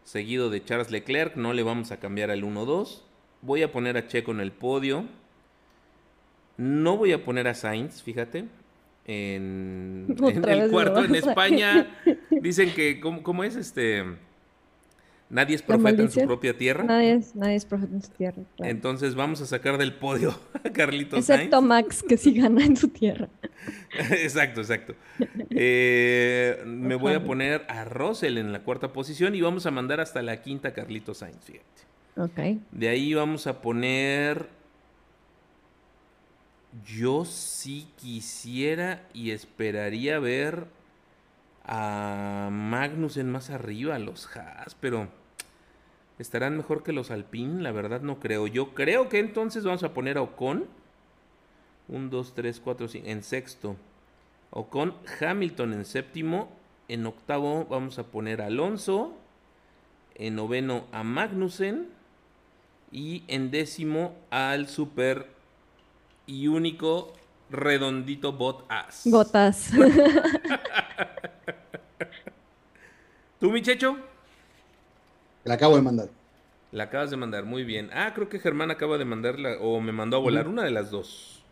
seguido 0.03 0.49
de 0.49 0.63
Charles 0.63 0.91
Leclerc. 0.91 1.35
No 1.35 1.53
le 1.53 1.63
vamos 1.63 1.91
a 1.91 1.97
cambiar 1.97 2.31
al 2.31 2.43
1-2. 2.43 3.01
Voy 3.41 3.61
a 3.61 3.71
poner 3.71 3.97
a 3.97 4.07
Checo 4.07 4.31
en 4.31 4.39
el 4.39 4.51
podio. 4.51 5.05
No 6.57 6.97
voy 6.97 7.13
a 7.13 7.23
poner 7.23 7.47
a 7.47 7.53
Sainz, 7.53 8.01
fíjate. 8.01 8.45
En, 9.05 10.15
el 10.47 10.71
cuarto 10.71 11.03
en 11.03 11.15
España. 11.15 11.99
Dicen 12.29 12.73
que, 12.73 12.99
¿cómo, 12.99 13.21
cómo 13.21 13.43
es 13.43 13.55
este? 13.55 14.03
Nadie 15.33 15.55
es 15.55 15.61
¿La 15.61 15.77
profeta 15.79 16.03
en 16.03 16.11
su 16.11 16.21
propia 16.25 16.55
tierra. 16.55 16.83
Nadie 16.83 17.13
es, 17.13 17.35
nadie 17.35 17.55
es 17.55 17.65
profeta 17.65 17.91
en 17.91 18.03
su 18.03 18.11
tierra, 18.11 18.43
claro. 18.55 18.71
Entonces 18.71 19.15
vamos 19.15 19.41
a 19.41 19.47
sacar 19.47 19.79
del 19.79 19.95
podio 19.95 20.39
a 20.63 20.69
Carlitos 20.69 21.17
Excepto 21.17 21.57
Sainz. 21.57 21.67
Max, 21.67 22.03
que 22.07 22.17
sí 22.17 22.35
gana 22.35 22.63
en 22.63 22.77
su 22.77 22.89
tierra. 22.89 23.29
exacto, 24.11 24.61
exacto. 24.61 24.93
Eh, 25.49 26.61
me 26.67 26.93
voy 26.93 27.13
a 27.13 27.23
poner 27.23 27.65
a 27.67 27.83
Russell 27.83 28.37
en 28.37 28.53
la 28.53 28.59
cuarta 28.59 28.93
posición 28.93 29.33
y 29.33 29.41
vamos 29.41 29.65
a 29.65 29.71
mandar 29.71 29.99
hasta 30.01 30.21
la 30.21 30.39
quinta 30.39 30.67
a 30.67 30.73
Carlitos 30.73 31.17
Sainz, 31.17 31.43
fíjate. 31.43 31.65
Ok. 32.15 32.61
De 32.71 32.89
ahí 32.89 33.15
vamos 33.15 33.47
a 33.47 33.59
poner. 33.59 34.49
Yo 36.85 37.25
sí 37.25 37.87
quisiera 37.95 39.07
y 39.13 39.31
esperaría 39.31 40.19
ver 40.19 40.67
a 41.65 42.49
Magnussen 42.51 43.31
más 43.31 43.49
arriba, 43.49 43.97
los 43.97 44.27
Haas, 44.35 44.75
pero 44.79 45.22
estarán 46.19 46.57
mejor 46.57 46.83
que 46.83 46.93
los 46.93 47.11
Alpine, 47.11 47.61
la 47.61 47.71
verdad 47.71 48.01
no 48.01 48.19
creo. 48.19 48.47
Yo 48.47 48.73
creo 48.73 49.09
que 49.09 49.19
entonces 49.19 49.63
vamos 49.63 49.83
a 49.83 49.93
poner 49.93 50.17
a 50.17 50.21
Ocon. 50.21 50.65
1, 51.87 52.09
2, 52.09 52.33
3, 52.33 52.59
4, 52.59 52.87
5, 52.87 53.07
en 53.07 53.23
sexto. 53.23 53.75
Ocon, 54.51 54.95
Hamilton 55.19 55.73
en 55.73 55.85
séptimo. 55.85 56.49
En 56.87 57.05
octavo 57.05 57.65
vamos 57.69 57.99
a 57.99 58.03
poner 58.03 58.41
a 58.41 58.47
Alonso. 58.47 59.13
En 60.15 60.35
noveno 60.35 60.85
a 60.91 61.03
Magnussen. 61.03 61.89
Y 62.91 63.23
en 63.27 63.49
décimo 63.49 64.15
al 64.29 64.67
super 64.67 65.27
y 66.27 66.47
único 66.47 67.13
redondito 67.49 68.33
Bottas. 68.33 69.01
Botas. 69.05 69.71
¿Tú, 73.39 73.51
mi 73.51 73.61
checho? 73.61 73.97
La 75.43 75.55
acabo 75.55 75.75
de 75.75 75.81
mandar. 75.81 76.09
La 76.71 76.85
acabas 76.85 77.11
de 77.11 77.17
mandar, 77.17 77.45
muy 77.45 77.63
bien. 77.63 77.89
Ah, 77.93 78.13
creo 78.15 78.29
que 78.29 78.39
Germán 78.39 78.71
acaba 78.71 78.97
de 78.97 79.05
mandarla 79.05 79.57
o 79.61 79.79
me 79.79 79.91
mandó 79.91 80.17
a 80.17 80.19
volar, 80.19 80.47
una 80.47 80.63
de 80.63 80.71
las 80.71 80.89
dos. 80.89 81.43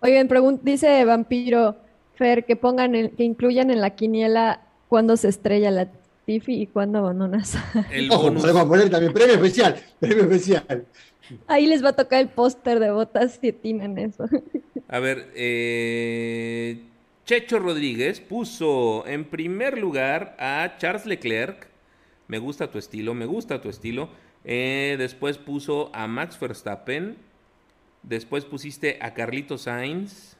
Oigan, 0.00 0.28
pregun- 0.28 0.60
dice 0.62 1.04
Vampiro 1.04 1.76
Fer 2.16 2.44
que 2.44 2.56
pongan 2.56 2.94
el- 2.94 3.10
que 3.12 3.24
incluyan 3.24 3.70
en 3.70 3.80
la 3.80 3.90
quiniela 3.90 4.60
cuándo 4.88 5.16
se 5.16 5.28
estrella 5.28 5.70
la 5.70 5.88
Tiffy 6.26 6.60
y 6.62 6.66
cuándo 6.66 6.98
abandonas. 6.98 7.56
El 7.90 8.10
Ojo, 8.12 8.24
bonus. 8.24 8.42
podemos 8.42 8.64
poner 8.66 8.90
también 8.90 9.12
premio 9.14 9.34
especial. 9.36 9.76
Premio 9.98 10.24
especial. 10.24 10.84
Ahí 11.46 11.66
les 11.66 11.82
va 11.82 11.90
a 11.90 11.92
tocar 11.96 12.20
el 12.20 12.28
póster 12.28 12.80
de 12.80 12.90
botas 12.90 13.38
si 13.40 13.52
tienen 13.52 13.96
eso. 13.98 14.24
A 14.88 14.98
ver, 14.98 15.30
eh, 15.34 16.82
Checho 17.24 17.58
Rodríguez 17.58 18.20
puso 18.20 19.06
en 19.06 19.24
primer 19.24 19.78
lugar 19.78 20.36
a 20.38 20.74
Charles 20.78 21.06
Leclerc. 21.06 21.66
Me 22.28 22.38
gusta 22.38 22.70
tu 22.70 22.78
estilo, 22.78 23.14
me 23.14 23.26
gusta 23.26 23.60
tu 23.60 23.70
estilo. 23.70 24.10
Eh, 24.44 24.96
después 24.98 25.38
puso 25.38 25.90
a 25.94 26.06
Max 26.06 26.38
Verstappen. 26.38 27.16
Después 28.02 28.44
pusiste 28.44 28.98
a 29.00 29.14
Carlito 29.14 29.58
Sainz. 29.58 30.36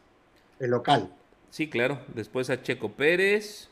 El 0.61 0.71
local. 0.71 1.13
Sí, 1.51 1.69
claro. 1.69 2.01
Después 2.15 2.51
a 2.51 2.63
Checo 2.63 2.93
Pérez. 2.93 3.71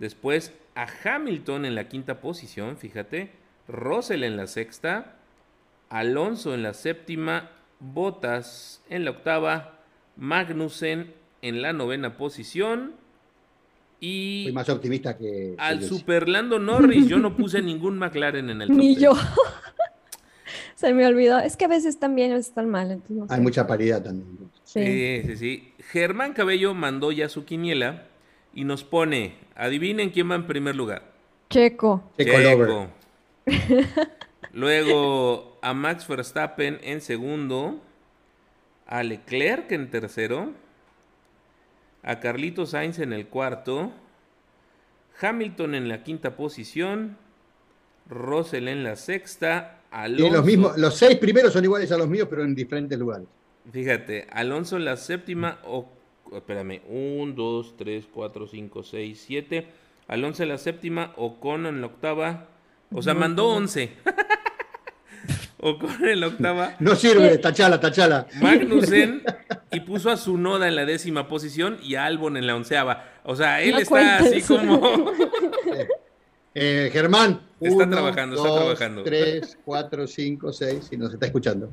Después 0.00 0.52
a 0.74 0.86
Hamilton 1.04 1.64
en 1.64 1.74
la 1.74 1.88
quinta 1.88 2.20
posición, 2.20 2.76
fíjate. 2.76 3.30
Russell 3.68 4.24
en 4.24 4.36
la 4.36 4.48
sexta. 4.48 5.14
Alonso 5.88 6.52
en 6.52 6.62
la 6.62 6.74
séptima. 6.74 7.50
Bottas 7.78 8.82
en 8.90 9.04
la 9.04 9.12
octava. 9.12 9.78
Magnussen 10.16 11.14
en 11.42 11.62
la 11.62 11.72
novena 11.72 12.16
posición. 12.16 12.94
Soy 14.00 14.48
Y 14.48 14.50
más 14.52 14.68
optimista 14.68 15.16
que. 15.16 15.54
al 15.58 15.80
que. 15.80 15.86
Superlando 15.86 16.58
Norris 16.58 17.08
yo 17.08 17.18
no 17.18 17.36
puse 17.36 17.62
ningún 17.62 17.98
McLaren 17.98 18.50
en 18.50 18.62
el 18.62 18.68
top 18.68 18.76
Ni 18.76 18.96
yo. 18.96 19.12
Se 20.74 20.92
me 20.92 21.06
olvidó. 21.06 21.38
Es 21.38 21.56
que 21.56 21.64
a 21.64 21.68
veces 21.68 21.86
están 21.86 22.14
bien, 22.14 22.32
a 22.32 22.34
veces 22.34 22.48
están 22.48 22.68
mal. 22.68 23.00
No 23.08 23.26
Hay 23.30 23.40
mucha 23.40 23.66
paridad 23.66 24.02
también. 24.02 24.50
Sí. 24.64 24.84
Sí, 24.84 25.22
sí, 25.26 25.36
sí. 25.36 25.72
Germán 25.90 26.34
Cabello 26.34 26.74
mandó 26.74 27.12
ya 27.12 27.28
su 27.30 27.46
quiniela 27.46 28.04
y 28.52 28.64
nos 28.64 28.84
pone, 28.84 29.36
adivinen 29.54 30.10
quién 30.10 30.30
va 30.30 30.34
en 30.34 30.46
primer 30.46 30.76
lugar. 30.76 31.02
Checo. 31.48 32.10
Checo 32.18 32.38
Lover. 32.38 32.88
Luego 34.52 35.58
a 35.62 35.74
Max 35.74 36.06
Verstappen 36.06 36.78
en 36.82 37.00
segundo. 37.00 37.80
A 38.86 39.02
Leclerc 39.02 39.72
en 39.72 39.90
tercero. 39.90 40.52
A 42.06 42.20
Carlito 42.20 42.64
Sainz 42.64 43.00
en 43.00 43.12
el 43.12 43.26
cuarto. 43.26 43.92
Hamilton 45.20 45.74
en 45.74 45.88
la 45.88 46.04
quinta 46.04 46.36
posición. 46.36 47.18
Russell 48.08 48.68
en 48.68 48.84
la 48.84 48.94
sexta. 48.94 49.80
Y 49.90 49.96
Alonso, 49.96 50.36
los, 50.36 50.44
mismos, 50.44 50.78
los 50.78 50.96
seis 50.96 51.18
primeros 51.18 51.52
son 51.52 51.64
iguales 51.64 51.90
a 51.90 51.98
los 51.98 52.08
míos, 52.08 52.28
pero 52.30 52.44
en 52.44 52.54
diferentes 52.54 52.96
lugares. 52.98 53.26
Fíjate, 53.72 54.28
Alonso 54.30 54.76
en 54.76 54.84
la 54.84 54.96
séptima. 54.96 55.58
O, 55.64 55.88
espérame, 56.32 56.80
1, 56.88 57.34
2, 57.34 57.76
3, 57.76 58.06
4, 58.12 58.46
5, 58.46 58.82
6, 58.84 59.24
7. 59.26 59.66
Alonso 60.06 60.44
en 60.44 60.48
la 60.50 60.58
séptima. 60.58 61.12
Ocon 61.16 61.66
en 61.66 61.80
la 61.80 61.88
octava. 61.88 62.46
O 62.92 63.02
sea, 63.02 63.14
mandó 63.14 63.48
11. 63.48 63.90
En 66.02 66.20
la 66.20 66.28
octava. 66.28 66.76
No 66.80 66.94
sirve, 66.94 67.38
tachala, 67.38 67.80
tachala. 67.80 68.26
Magnussen 68.40 69.22
y 69.72 69.80
puso 69.80 70.10
a 70.10 70.16
su 70.16 70.38
noda 70.38 70.68
en 70.68 70.76
la 70.76 70.84
décima 70.84 71.28
posición 71.28 71.78
y 71.82 71.96
a 71.96 72.04
Albon 72.04 72.36
en 72.36 72.46
la 72.46 72.54
onceava. 72.54 73.04
O 73.24 73.34
sea, 73.34 73.60
él 73.62 73.72
No 73.72 73.78
está 73.78 74.18
así 74.18 74.42
como. 74.42 75.12
Eh, 76.58 76.88
Germán. 76.90 77.42
Está 77.60 77.84
uno, 77.84 77.90
trabajando, 77.90 78.36
está 78.36 78.54
trabajando. 78.54 79.02
Tres, 79.02 79.58
cuatro, 79.62 80.06
cinco, 80.06 80.54
seis. 80.54 80.88
Y 80.90 80.96
nos 80.96 81.12
está 81.12 81.26
escuchando. 81.26 81.70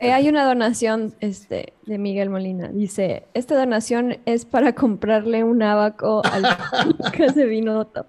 Eh, 0.00 0.12
hay 0.12 0.28
una 0.28 0.44
donación 0.44 1.14
este, 1.20 1.74
de 1.84 1.98
Miguel 1.98 2.28
Molina. 2.28 2.66
Dice, 2.66 3.26
esta 3.32 3.56
donación 3.56 4.18
es 4.26 4.44
para 4.44 4.74
comprarle 4.74 5.44
un 5.44 5.62
abaco 5.62 6.20
al 6.24 6.44
que 7.12 7.28
se 7.28 7.44
Binotto 7.44 8.06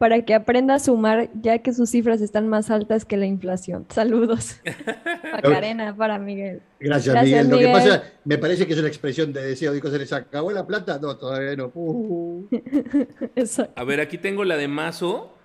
para 0.00 0.24
que 0.24 0.32
aprenda 0.32 0.76
a 0.76 0.78
sumar 0.78 1.28
ya 1.42 1.58
que 1.58 1.74
sus 1.74 1.90
cifras 1.90 2.22
están 2.22 2.48
más 2.48 2.70
altas 2.70 3.04
que 3.04 3.18
la 3.18 3.26
inflación. 3.26 3.84
Saludos. 3.90 4.58
Macarena 5.30 5.94
para 5.94 6.18
Miguel. 6.18 6.62
Gracias, 6.80 7.14
Gracias, 7.14 7.46
Miguel. 7.46 7.50
Lo 7.50 7.58
que 7.58 7.70
pasa, 7.70 8.04
me 8.24 8.38
parece 8.38 8.66
que 8.66 8.72
es 8.72 8.78
una 8.78 8.88
expresión 8.88 9.30
de 9.34 9.42
deseo. 9.42 9.74
Digo, 9.74 9.90
¿se 9.90 9.98
les 9.98 10.10
acabó 10.14 10.52
la 10.52 10.66
plata? 10.66 10.98
No, 10.98 11.18
todavía 11.18 11.54
no. 11.54 11.70
Uh. 11.74 12.48
A 13.76 13.84
ver, 13.84 14.00
aquí 14.00 14.16
tengo 14.16 14.44
la 14.44 14.56
de 14.56 14.68
Mazo, 14.68 15.36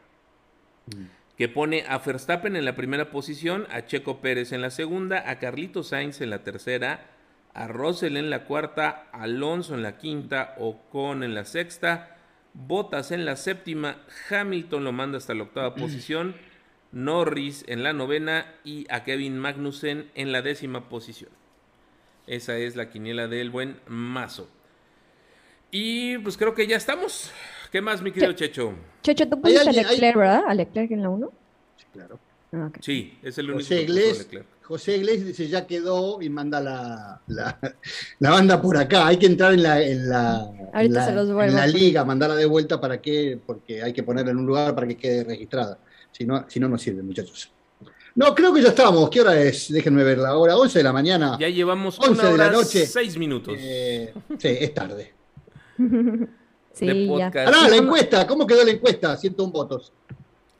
que 1.38 1.50
pone 1.50 1.84
a 1.86 1.98
Verstappen 1.98 2.56
en 2.56 2.64
la 2.64 2.78
primera 2.78 3.12
posición, 3.12 3.68
a 3.72 3.86
Checo 3.86 4.22
Pérez 4.22 4.54
en 4.54 4.62
la 4.62 4.70
segunda, 4.70 5.30
a 5.30 5.38
Carlito 5.38 5.84
Sainz 5.84 6.22
en 6.22 6.30
la 6.30 6.44
tercera, 6.44 7.08
a 7.54 7.68
Russell 7.68 8.16
en 8.16 8.30
la 8.30 8.46
cuarta, 8.46 9.10
Alonso 9.12 9.76
en 9.76 9.84
la 9.84 9.98
quinta, 9.98 10.56
Ocon 10.60 11.24
en 11.24 11.36
la 11.36 11.44
sexta, 11.44 12.15
Bottas 12.56 13.12
en 13.12 13.26
la 13.26 13.36
séptima, 13.36 13.98
Hamilton 14.30 14.84
lo 14.84 14.92
manda 14.92 15.18
hasta 15.18 15.34
la 15.34 15.44
octava 15.44 15.76
posición, 15.76 16.36
Norris 16.92 17.66
en 17.68 17.84
la 17.84 17.94
novena 17.94 18.56
y 18.64 18.88
a 18.90 19.04
Kevin 19.04 19.38
Magnussen 19.38 20.10
en 20.16 20.32
la 20.32 20.42
décima 20.42 20.88
posición. 20.90 21.32
Esa 22.28 22.58
es 22.58 22.76
la 22.76 22.90
quiniela 22.90 23.28
del 23.28 23.50
buen 23.50 23.78
Mazo. 23.88 24.50
Y 25.70 26.18
pues 26.20 26.38
creo 26.38 26.56
que 26.56 26.66
ya 26.66 26.78
estamos. 26.78 27.32
¿Qué 27.72 27.82
más, 27.82 28.02
mi 28.02 28.12
querido 28.12 28.32
Checho? 28.34 28.74
Checho, 29.04 29.28
tú 29.28 29.42
pusiste 29.42 29.70
a 29.70 29.74
Leclerc, 29.74 30.16
¿verdad? 30.16 30.44
A 30.48 30.54
Leclerc 30.54 30.90
en 30.92 31.02
la 31.04 31.10
1. 31.10 31.32
Sí, 31.76 31.86
claro. 31.92 32.18
Ah. 32.58 32.72
Sí, 32.80 33.18
es 33.22 33.38
el 33.38 33.46
único 33.52 33.60
José 33.64 33.82
Iglesias. 33.82 34.28
José 34.64 34.98
Iglesias 34.98 35.28
dice 35.28 35.48
ya 35.48 35.68
quedó 35.68 36.22
y 36.22 36.30
manda 36.30 36.60
la, 36.62 37.22
la, 37.28 37.60
la 38.20 38.30
banda 38.32 38.62
por 38.62 38.78
acá. 38.78 39.06
Hay 39.08 39.18
que 39.18 39.26
entrar 39.28 39.54
en 39.54 39.62
la, 39.62 39.82
en 39.82 40.10
la, 40.10 40.50
en 40.86 40.94
la- 40.94 41.06
en 41.48 41.56
liga, 41.68 42.04
mandarla 42.06 42.36
de 42.36 42.46
vuelta 42.46 42.80
para 42.82 43.00
que, 43.02 43.40
porque 43.46 43.84
hay 43.84 43.94
que 43.94 44.02
ponerla 44.04 44.32
en 44.32 44.38
un 44.38 44.46
lugar 44.46 44.74
para 44.74 44.88
que 44.88 44.98
quede 44.98 45.24
registrada. 45.24 45.78
Si 46.12 46.26
no, 46.26 46.46
si 46.48 46.60
no, 46.60 46.68
no 46.70 46.78
sirve, 46.78 47.04
muchachos. 47.04 47.52
No, 48.16 48.34
creo 48.34 48.54
que 48.54 48.62
ya 48.62 48.70
estamos. 48.70 49.10
¿Qué 49.10 49.20
hora 49.22 49.38
es? 49.40 49.72
Déjenme 49.72 50.04
ver 50.06 50.18
la 50.20 50.36
hora. 50.38 50.56
11 50.58 50.80
de 50.80 50.84
la 50.84 50.94
mañana. 50.94 51.38
Ya 51.38 51.50
llevamos 51.50 52.00
11 52.00 52.12
una 52.12 52.30
de 52.32 52.38
la 52.38 52.50
noche. 52.52 52.86
seis 52.88 53.18
minutos 53.18 53.56
Eh, 53.60 54.14
sí, 54.40 54.48
es 54.48 54.74
tarde. 54.74 55.14
Sí, 56.74 57.08
ya. 57.18 57.28
Ahora, 57.46 57.70
la 57.70 57.76
encuesta. 57.78 58.28
¿Cómo 58.28 58.46
quedó 58.46 58.64
la 58.66 58.72
encuesta? 58.72 59.16
101 59.16 59.50
votos. 59.52 59.94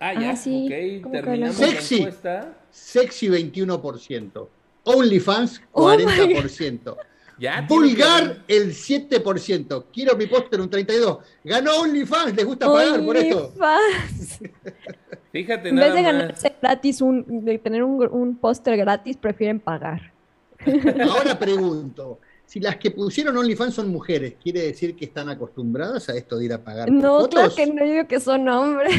Ah, 0.08 0.14
ya, 0.14 0.30
Ah, 0.32 0.36
sí. 0.36 0.66
ok. 0.68 1.04
¿Cómo 1.04 1.14
que 1.14 1.22
Terminamos 1.22 1.60
la- 1.60 1.66
la 1.68 1.72
Sexy. 1.74 1.96
encuesta. 1.98 2.54
Sexy 2.72 3.28
21%. 3.30 4.48
OnlyFans 4.84 5.62
Oh 5.72 5.90
my 5.98 6.04
40%. 6.04 6.96
Ya, 7.38 7.66
tiene 7.68 7.68
Vulgar 7.68 8.44
el 8.48 8.74
7%. 8.74 9.84
Quiero 9.92 10.16
mi 10.16 10.26
póster 10.26 10.62
un 10.62 10.70
32%. 10.70 11.20
Ganó 11.44 11.82
OnlyFans. 11.82 12.34
¿Les 12.34 12.46
gusta 12.46 12.66
pagar 12.72 13.04
por 13.04 13.18
esto? 13.18 13.48
OnlyFans. 13.60 14.38
que- 14.40 14.54
Fíjate 15.34 15.68
En 15.70 15.76
nada 15.76 15.88
vez 15.88 15.96
de 15.96 16.02
más. 16.04 16.12
ganarse 16.14 16.56
gratis, 16.62 17.02
un, 17.02 17.44
de 17.44 17.58
tener 17.60 17.84
un, 17.84 18.08
un 18.10 18.38
póster 18.38 18.78
gratis, 18.78 19.18
prefieren 19.18 19.60
pagar. 19.60 20.14
Ahora 21.10 21.38
pregunto. 21.38 22.20
Si 22.46 22.62
las 22.62 22.78
que 22.78 22.92
pusieron 22.92 23.36
OnlyFans 23.36 23.74
son 23.74 23.90
mujeres, 23.90 24.36
¿quiere 24.42 24.62
decir 24.62 24.96
que 24.96 25.04
están 25.06 25.28
acostumbradas 25.28 26.08
a 26.08 26.16
esto 26.16 26.38
de 26.38 26.46
ir 26.46 26.54
a 26.54 26.64
pagar 26.64 26.86
por 26.88 26.96
No, 26.96 27.20
fotos? 27.22 27.30
claro 27.32 27.56
que 27.56 27.66
no 27.68 27.84
yo 27.86 27.92
digo 27.92 28.08
que 28.08 28.20
son 28.22 28.48
hombres. 28.48 28.96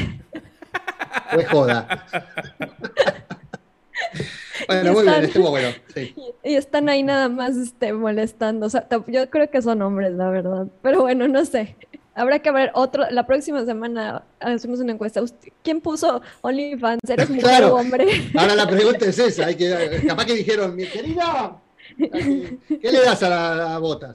¿O 1.34 1.40
es 1.40 1.48
joda? 1.48 2.06
bueno, 4.68 4.90
Y 4.90 4.92
muy 4.94 5.02
bien, 5.02 5.14
están- 5.14 5.24
estuvo 5.24 5.50
bueno. 5.50 5.68
sí. 5.94 6.14
Y 6.44 6.54
están 6.54 6.88
ahí 6.88 7.02
nada 7.02 7.28
más 7.28 7.56
este, 7.56 7.92
molestando. 7.92 8.66
O 8.66 8.70
sea, 8.70 8.86
yo 9.06 9.28
creo 9.30 9.50
que 9.50 9.62
son 9.62 9.82
hombres, 9.82 10.12
la 10.12 10.28
verdad. 10.30 10.66
Pero 10.82 11.02
bueno, 11.02 11.28
no 11.28 11.44
sé. 11.44 11.76
Habrá 12.14 12.38
que 12.38 12.50
ver 12.50 12.70
otro. 12.74 13.04
La 13.10 13.26
próxima 13.26 13.64
semana 13.66 14.22
hacemos 14.40 14.80
una 14.80 14.92
encuesta. 14.92 15.20
¿Quién 15.62 15.80
puso 15.82 16.22
OnlyFans? 16.40 17.00
¿Eres 17.08 17.28
mujer 17.28 17.42
Claro. 17.44 17.74
o 17.74 17.78
hombre? 17.80 18.06
Ahora 18.38 18.54
la 18.54 18.66
pregunta 18.66 19.04
es 19.06 19.18
esa. 19.18 19.46
Hay 19.46 19.54
que, 19.56 20.02
capaz 20.06 20.24
que 20.24 20.34
dijeron, 20.34 20.74
mi 20.74 20.86
querida, 20.86 21.56
¿qué 21.98 22.58
le 22.92 23.00
das 23.04 23.22
a 23.22 23.28
la, 23.28 23.52
a 23.52 23.54
la 23.72 23.78
bota? 23.78 24.14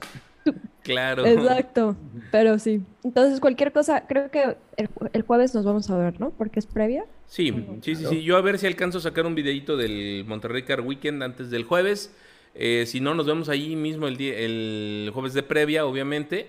Claro. 0.82 1.24
Exacto. 1.26 1.96
Pero 2.30 2.58
sí. 2.58 2.82
Entonces, 3.04 3.38
cualquier 3.40 3.72
cosa, 3.72 4.06
creo 4.06 4.30
que 4.30 4.56
el, 4.76 4.88
jue- 4.90 5.10
el 5.12 5.22
jueves 5.22 5.54
nos 5.54 5.64
vamos 5.64 5.88
a 5.90 5.96
ver, 5.96 6.18
¿no? 6.20 6.30
Porque 6.30 6.58
es 6.58 6.66
previa. 6.66 7.04
Sí, 7.26 7.52
sí, 7.80 7.94
sí, 7.94 8.04
sí. 8.06 8.22
Yo 8.22 8.36
a 8.36 8.40
ver 8.40 8.58
si 8.58 8.66
alcanzo 8.66 8.98
a 8.98 9.00
sacar 9.00 9.24
un 9.26 9.34
videito 9.34 9.76
del 9.76 10.24
Monterrey 10.26 10.62
Car 10.64 10.80
Weekend 10.80 11.22
antes 11.22 11.50
del 11.50 11.64
jueves. 11.64 12.14
Eh, 12.54 12.84
si 12.86 13.00
no, 13.00 13.14
nos 13.14 13.26
vemos 13.26 13.48
ahí 13.48 13.76
mismo 13.76 14.06
el, 14.08 14.16
día, 14.18 14.34
el 14.36 15.10
jueves 15.14 15.32
de 15.32 15.42
previa, 15.42 15.86
obviamente. 15.86 16.48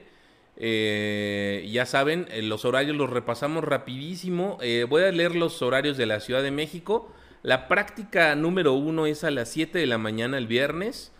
Eh, 0.57 1.67
ya 1.71 1.85
saben, 1.85 2.27
eh, 2.31 2.41
los 2.41 2.65
horarios 2.65 2.95
los 2.97 3.09
repasamos 3.09 3.63
rapidísimo. 3.63 4.57
Eh, 4.61 4.85
voy 4.89 5.03
a 5.03 5.11
leer 5.11 5.35
los 5.35 5.61
horarios 5.61 5.95
de 5.97 6.05
la 6.05 6.19
Ciudad 6.19 6.43
de 6.43 6.51
México. 6.51 7.11
La 7.41 7.67
práctica 7.67 8.35
número 8.35 8.73
uno 8.73 9.05
es 9.05 9.23
a 9.23 9.31
las 9.31 9.49
7 9.49 9.79
de 9.79 9.85
la 9.85 9.97
mañana 9.97 10.37
el 10.37 10.47
viernes. 10.47 11.12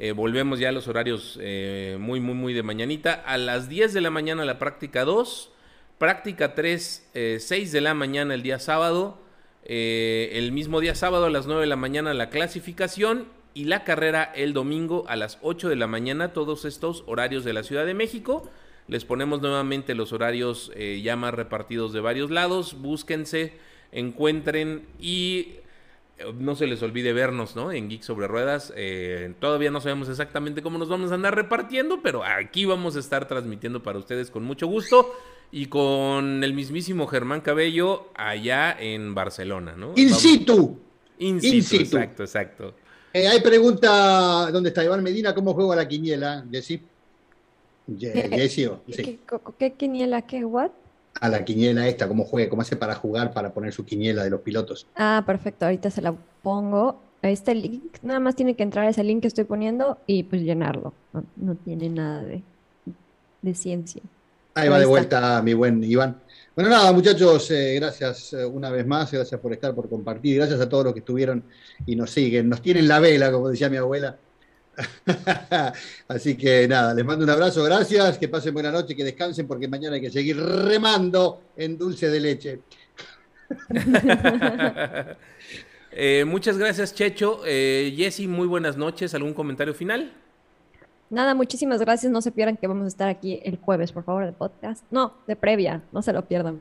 Eh, 0.00 0.12
volvemos 0.12 0.60
ya 0.60 0.68
a 0.68 0.72
los 0.72 0.86
horarios 0.86 1.38
eh, 1.42 1.96
muy, 1.98 2.20
muy, 2.20 2.34
muy 2.34 2.54
de 2.54 2.62
mañanita. 2.62 3.14
A 3.14 3.36
las 3.36 3.68
10 3.68 3.92
de 3.92 4.00
la 4.00 4.10
mañana 4.10 4.44
la 4.44 4.58
práctica 4.58 5.04
2. 5.04 5.50
Práctica 5.98 6.54
3, 6.54 7.10
eh, 7.14 7.38
6 7.40 7.72
de 7.72 7.80
la 7.80 7.94
mañana 7.94 8.34
el 8.34 8.42
día 8.42 8.60
sábado. 8.60 9.18
Eh, 9.64 10.30
el 10.34 10.52
mismo 10.52 10.80
día 10.80 10.94
sábado 10.94 11.24
a 11.26 11.30
las 11.30 11.46
9 11.46 11.62
de 11.62 11.66
la 11.66 11.74
mañana 11.74 12.14
la 12.14 12.30
clasificación. 12.30 13.26
Y 13.54 13.64
la 13.64 13.82
carrera 13.82 14.22
el 14.22 14.52
domingo 14.52 15.04
a 15.08 15.16
las 15.16 15.38
8 15.42 15.68
de 15.68 15.74
la 15.74 15.88
mañana. 15.88 16.32
Todos 16.32 16.64
estos 16.64 17.02
horarios 17.08 17.42
de 17.42 17.52
la 17.52 17.64
Ciudad 17.64 17.84
de 17.84 17.94
México. 17.94 18.48
Les 18.86 19.04
ponemos 19.04 19.42
nuevamente 19.42 19.96
los 19.96 20.12
horarios 20.12 20.70
ya 21.02 21.16
más 21.16 21.34
repartidos 21.34 21.92
de 21.92 22.00
varios 22.00 22.30
lados. 22.30 22.80
Búsquense, 22.80 23.54
encuentren 23.90 24.86
y 25.00 25.56
no 26.38 26.54
se 26.56 26.66
les 26.66 26.82
olvide 26.82 27.12
vernos, 27.12 27.54
¿no? 27.56 27.70
En 27.72 27.88
Geek 27.88 28.02
sobre 28.02 28.26
Ruedas. 28.26 28.72
Eh, 28.76 29.34
todavía 29.40 29.70
no 29.70 29.80
sabemos 29.80 30.08
exactamente 30.08 30.62
cómo 30.62 30.78
nos 30.78 30.88
vamos 30.88 31.10
a 31.12 31.14
andar 31.14 31.34
repartiendo, 31.34 32.00
pero 32.02 32.22
aquí 32.24 32.64
vamos 32.64 32.96
a 32.96 33.00
estar 33.00 33.28
transmitiendo 33.28 33.82
para 33.82 33.98
ustedes 33.98 34.30
con 34.30 34.44
mucho 34.44 34.66
gusto 34.66 35.12
y 35.52 35.66
con 35.66 36.42
el 36.44 36.52
mismísimo 36.54 37.06
Germán 37.06 37.40
Cabello 37.40 38.08
allá 38.14 38.76
en 38.78 39.14
Barcelona, 39.14 39.74
¿no? 39.76 39.92
In 39.96 40.06
Vamos- 40.08 40.22
situ. 40.22 40.78
In 41.20 41.36
In 41.36 41.40
situ, 41.40 41.62
situ. 41.62 41.96
exacto, 41.96 42.22
exacto. 42.24 42.74
Eh, 43.12 43.26
hay 43.26 43.40
pregunta, 43.40 44.50
¿dónde 44.52 44.68
está 44.68 44.84
Iván 44.84 45.02
Medina? 45.02 45.34
¿Cómo 45.34 45.54
juega 45.54 45.74
la 45.76 45.88
quiniela, 45.88 46.44
Jessy? 46.50 46.80
Sí. 47.98 49.02
¿Qué, 49.02 49.18
co- 49.26 49.54
qué 49.58 49.72
quiniela? 49.72 50.22
¿Qué? 50.22 50.44
¿What? 50.44 50.70
A 51.20 51.28
la 51.28 51.44
quiniela 51.44 51.88
esta, 51.88 52.06
¿cómo 52.06 52.24
juega? 52.24 52.48
¿Cómo 52.48 52.62
hace 52.62 52.76
para 52.76 52.94
jugar, 52.94 53.32
para 53.32 53.52
poner 53.52 53.72
su 53.72 53.84
quiniela 53.84 54.24
de 54.24 54.30
los 54.30 54.40
pilotos? 54.40 54.86
Ah, 54.96 55.22
perfecto. 55.26 55.64
Ahorita 55.64 55.90
se 55.90 56.02
la 56.02 56.14
pongo. 56.42 57.00
Este 57.22 57.54
link, 57.54 57.96
nada 58.02 58.20
más 58.20 58.36
tiene 58.36 58.54
que 58.54 58.62
entrar 58.62 58.86
a 58.86 58.90
ese 58.90 59.02
link 59.02 59.22
que 59.22 59.28
estoy 59.28 59.44
poniendo 59.44 59.98
y 60.06 60.22
pues 60.22 60.42
llenarlo. 60.42 60.92
No, 61.12 61.24
no 61.36 61.54
tiene 61.56 61.88
nada 61.88 62.22
de, 62.22 62.42
de 63.42 63.54
ciencia. 63.54 64.02
Ahí 64.54 64.68
va 64.68 64.78
de 64.78 64.86
vuelta 64.86 65.40
mi 65.42 65.54
buen 65.54 65.82
Iván. 65.82 66.16
Bueno, 66.54 66.70
nada, 66.70 66.92
muchachos, 66.92 67.50
eh, 67.52 67.74
gracias 67.76 68.32
eh, 68.32 68.44
una 68.44 68.70
vez 68.70 68.84
más, 68.84 69.12
gracias 69.12 69.40
por 69.40 69.52
estar, 69.52 69.72
por 69.74 69.88
compartir, 69.88 70.36
gracias 70.38 70.60
a 70.60 70.68
todos 70.68 70.86
los 70.86 70.92
que 70.92 70.98
estuvieron 70.98 71.44
y 71.86 71.94
nos 71.94 72.10
siguen, 72.10 72.48
nos 72.48 72.60
tienen 72.60 72.88
la 72.88 72.98
vela, 72.98 73.30
como 73.30 73.48
decía 73.48 73.68
mi 73.68 73.76
abuela. 73.76 74.16
Así 76.08 76.36
que 76.36 76.68
nada, 76.68 76.94
les 76.94 77.04
mando 77.04 77.24
un 77.24 77.30
abrazo, 77.30 77.64
gracias, 77.64 78.18
que 78.18 78.28
pasen 78.28 78.54
buena 78.54 78.70
noche, 78.70 78.94
que 78.94 79.04
descansen, 79.04 79.46
porque 79.46 79.68
mañana 79.68 79.96
hay 79.96 80.00
que 80.00 80.10
seguir 80.10 80.36
remando 80.38 81.42
en 81.56 81.76
dulce 81.76 82.08
de 82.08 82.20
leche. 82.20 82.60
Eh, 86.00 86.24
muchas 86.24 86.58
gracias, 86.58 86.94
Checho. 86.94 87.40
Eh, 87.44 87.92
Jessy, 87.96 88.28
muy 88.28 88.46
buenas 88.46 88.76
noches. 88.76 89.14
¿Algún 89.14 89.34
comentario 89.34 89.74
final? 89.74 90.12
Nada, 91.10 91.34
muchísimas 91.34 91.80
gracias. 91.80 92.12
No 92.12 92.20
se 92.20 92.30
pierdan 92.30 92.56
que 92.56 92.66
vamos 92.66 92.84
a 92.84 92.88
estar 92.88 93.08
aquí 93.08 93.40
el 93.42 93.56
jueves, 93.56 93.90
por 93.90 94.04
favor, 94.04 94.24
de 94.24 94.32
podcast. 94.32 94.84
No, 94.90 95.14
de 95.26 95.34
previa, 95.34 95.82
no 95.90 96.02
se 96.02 96.12
lo 96.12 96.22
pierdan. 96.26 96.60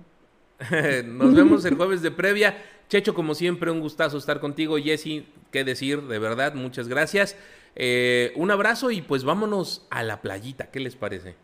Nos 1.05 1.35
vemos 1.35 1.65
el 1.65 1.75
jueves 1.75 2.01
de 2.01 2.09
previa. 2.09 2.57
Checho, 2.89 3.13
como 3.13 3.35
siempre, 3.35 3.69
un 3.69 3.81
gustazo 3.81 4.17
estar 4.17 4.39
contigo. 4.39 4.77
Jessy, 4.77 5.27
qué 5.51 5.63
decir, 5.63 6.01
de 6.03 6.19
verdad, 6.19 6.53
muchas 6.53 6.87
gracias. 6.87 7.35
Eh, 7.75 8.33
un 8.35 8.51
abrazo 8.51 8.91
y 8.91 9.01
pues 9.01 9.23
vámonos 9.23 9.85
a 9.89 10.03
la 10.03 10.21
playita. 10.21 10.71
¿Qué 10.71 10.79
les 10.79 10.95
parece? 10.95 11.35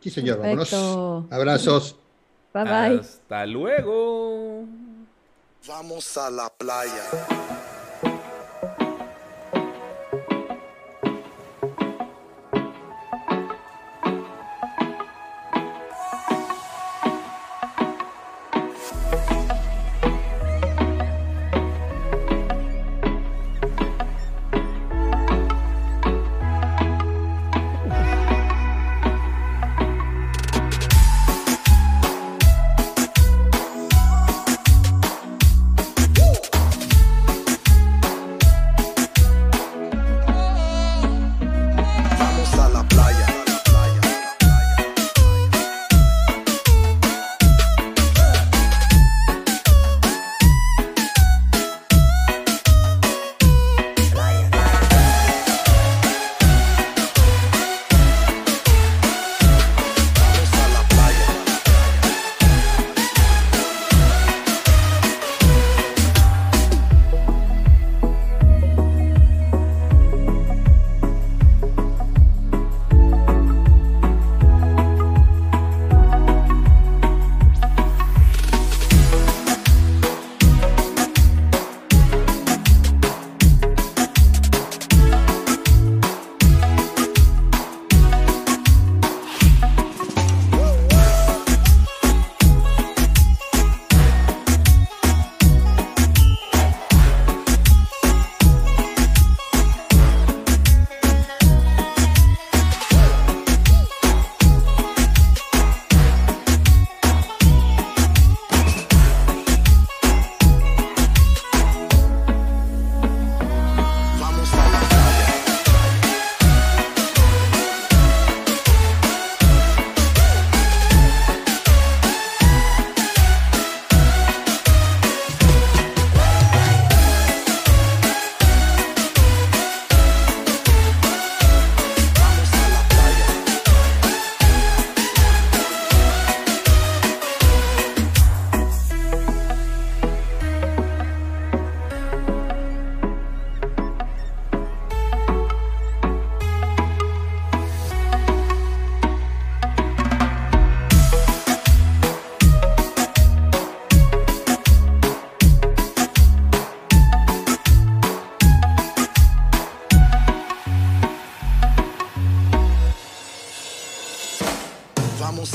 Sí, 0.00 0.10
señor, 0.10 0.38
vámonos. 0.38 0.70
Perfecto. 0.70 1.26
Abrazos. 1.30 1.96
Bye 2.52 2.64
bye. 2.64 3.00
Hasta 3.00 3.46
luego. 3.46 4.64
Vamos 5.66 6.16
a 6.16 6.30
la 6.30 6.48
playa. 6.50 7.41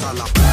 A 0.08 0.14
la 0.14 0.47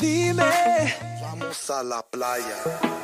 Dime, 0.00 0.94
Vamos 1.20 1.68
a 1.68 1.82
la 1.82 2.02
playa. 2.02 2.99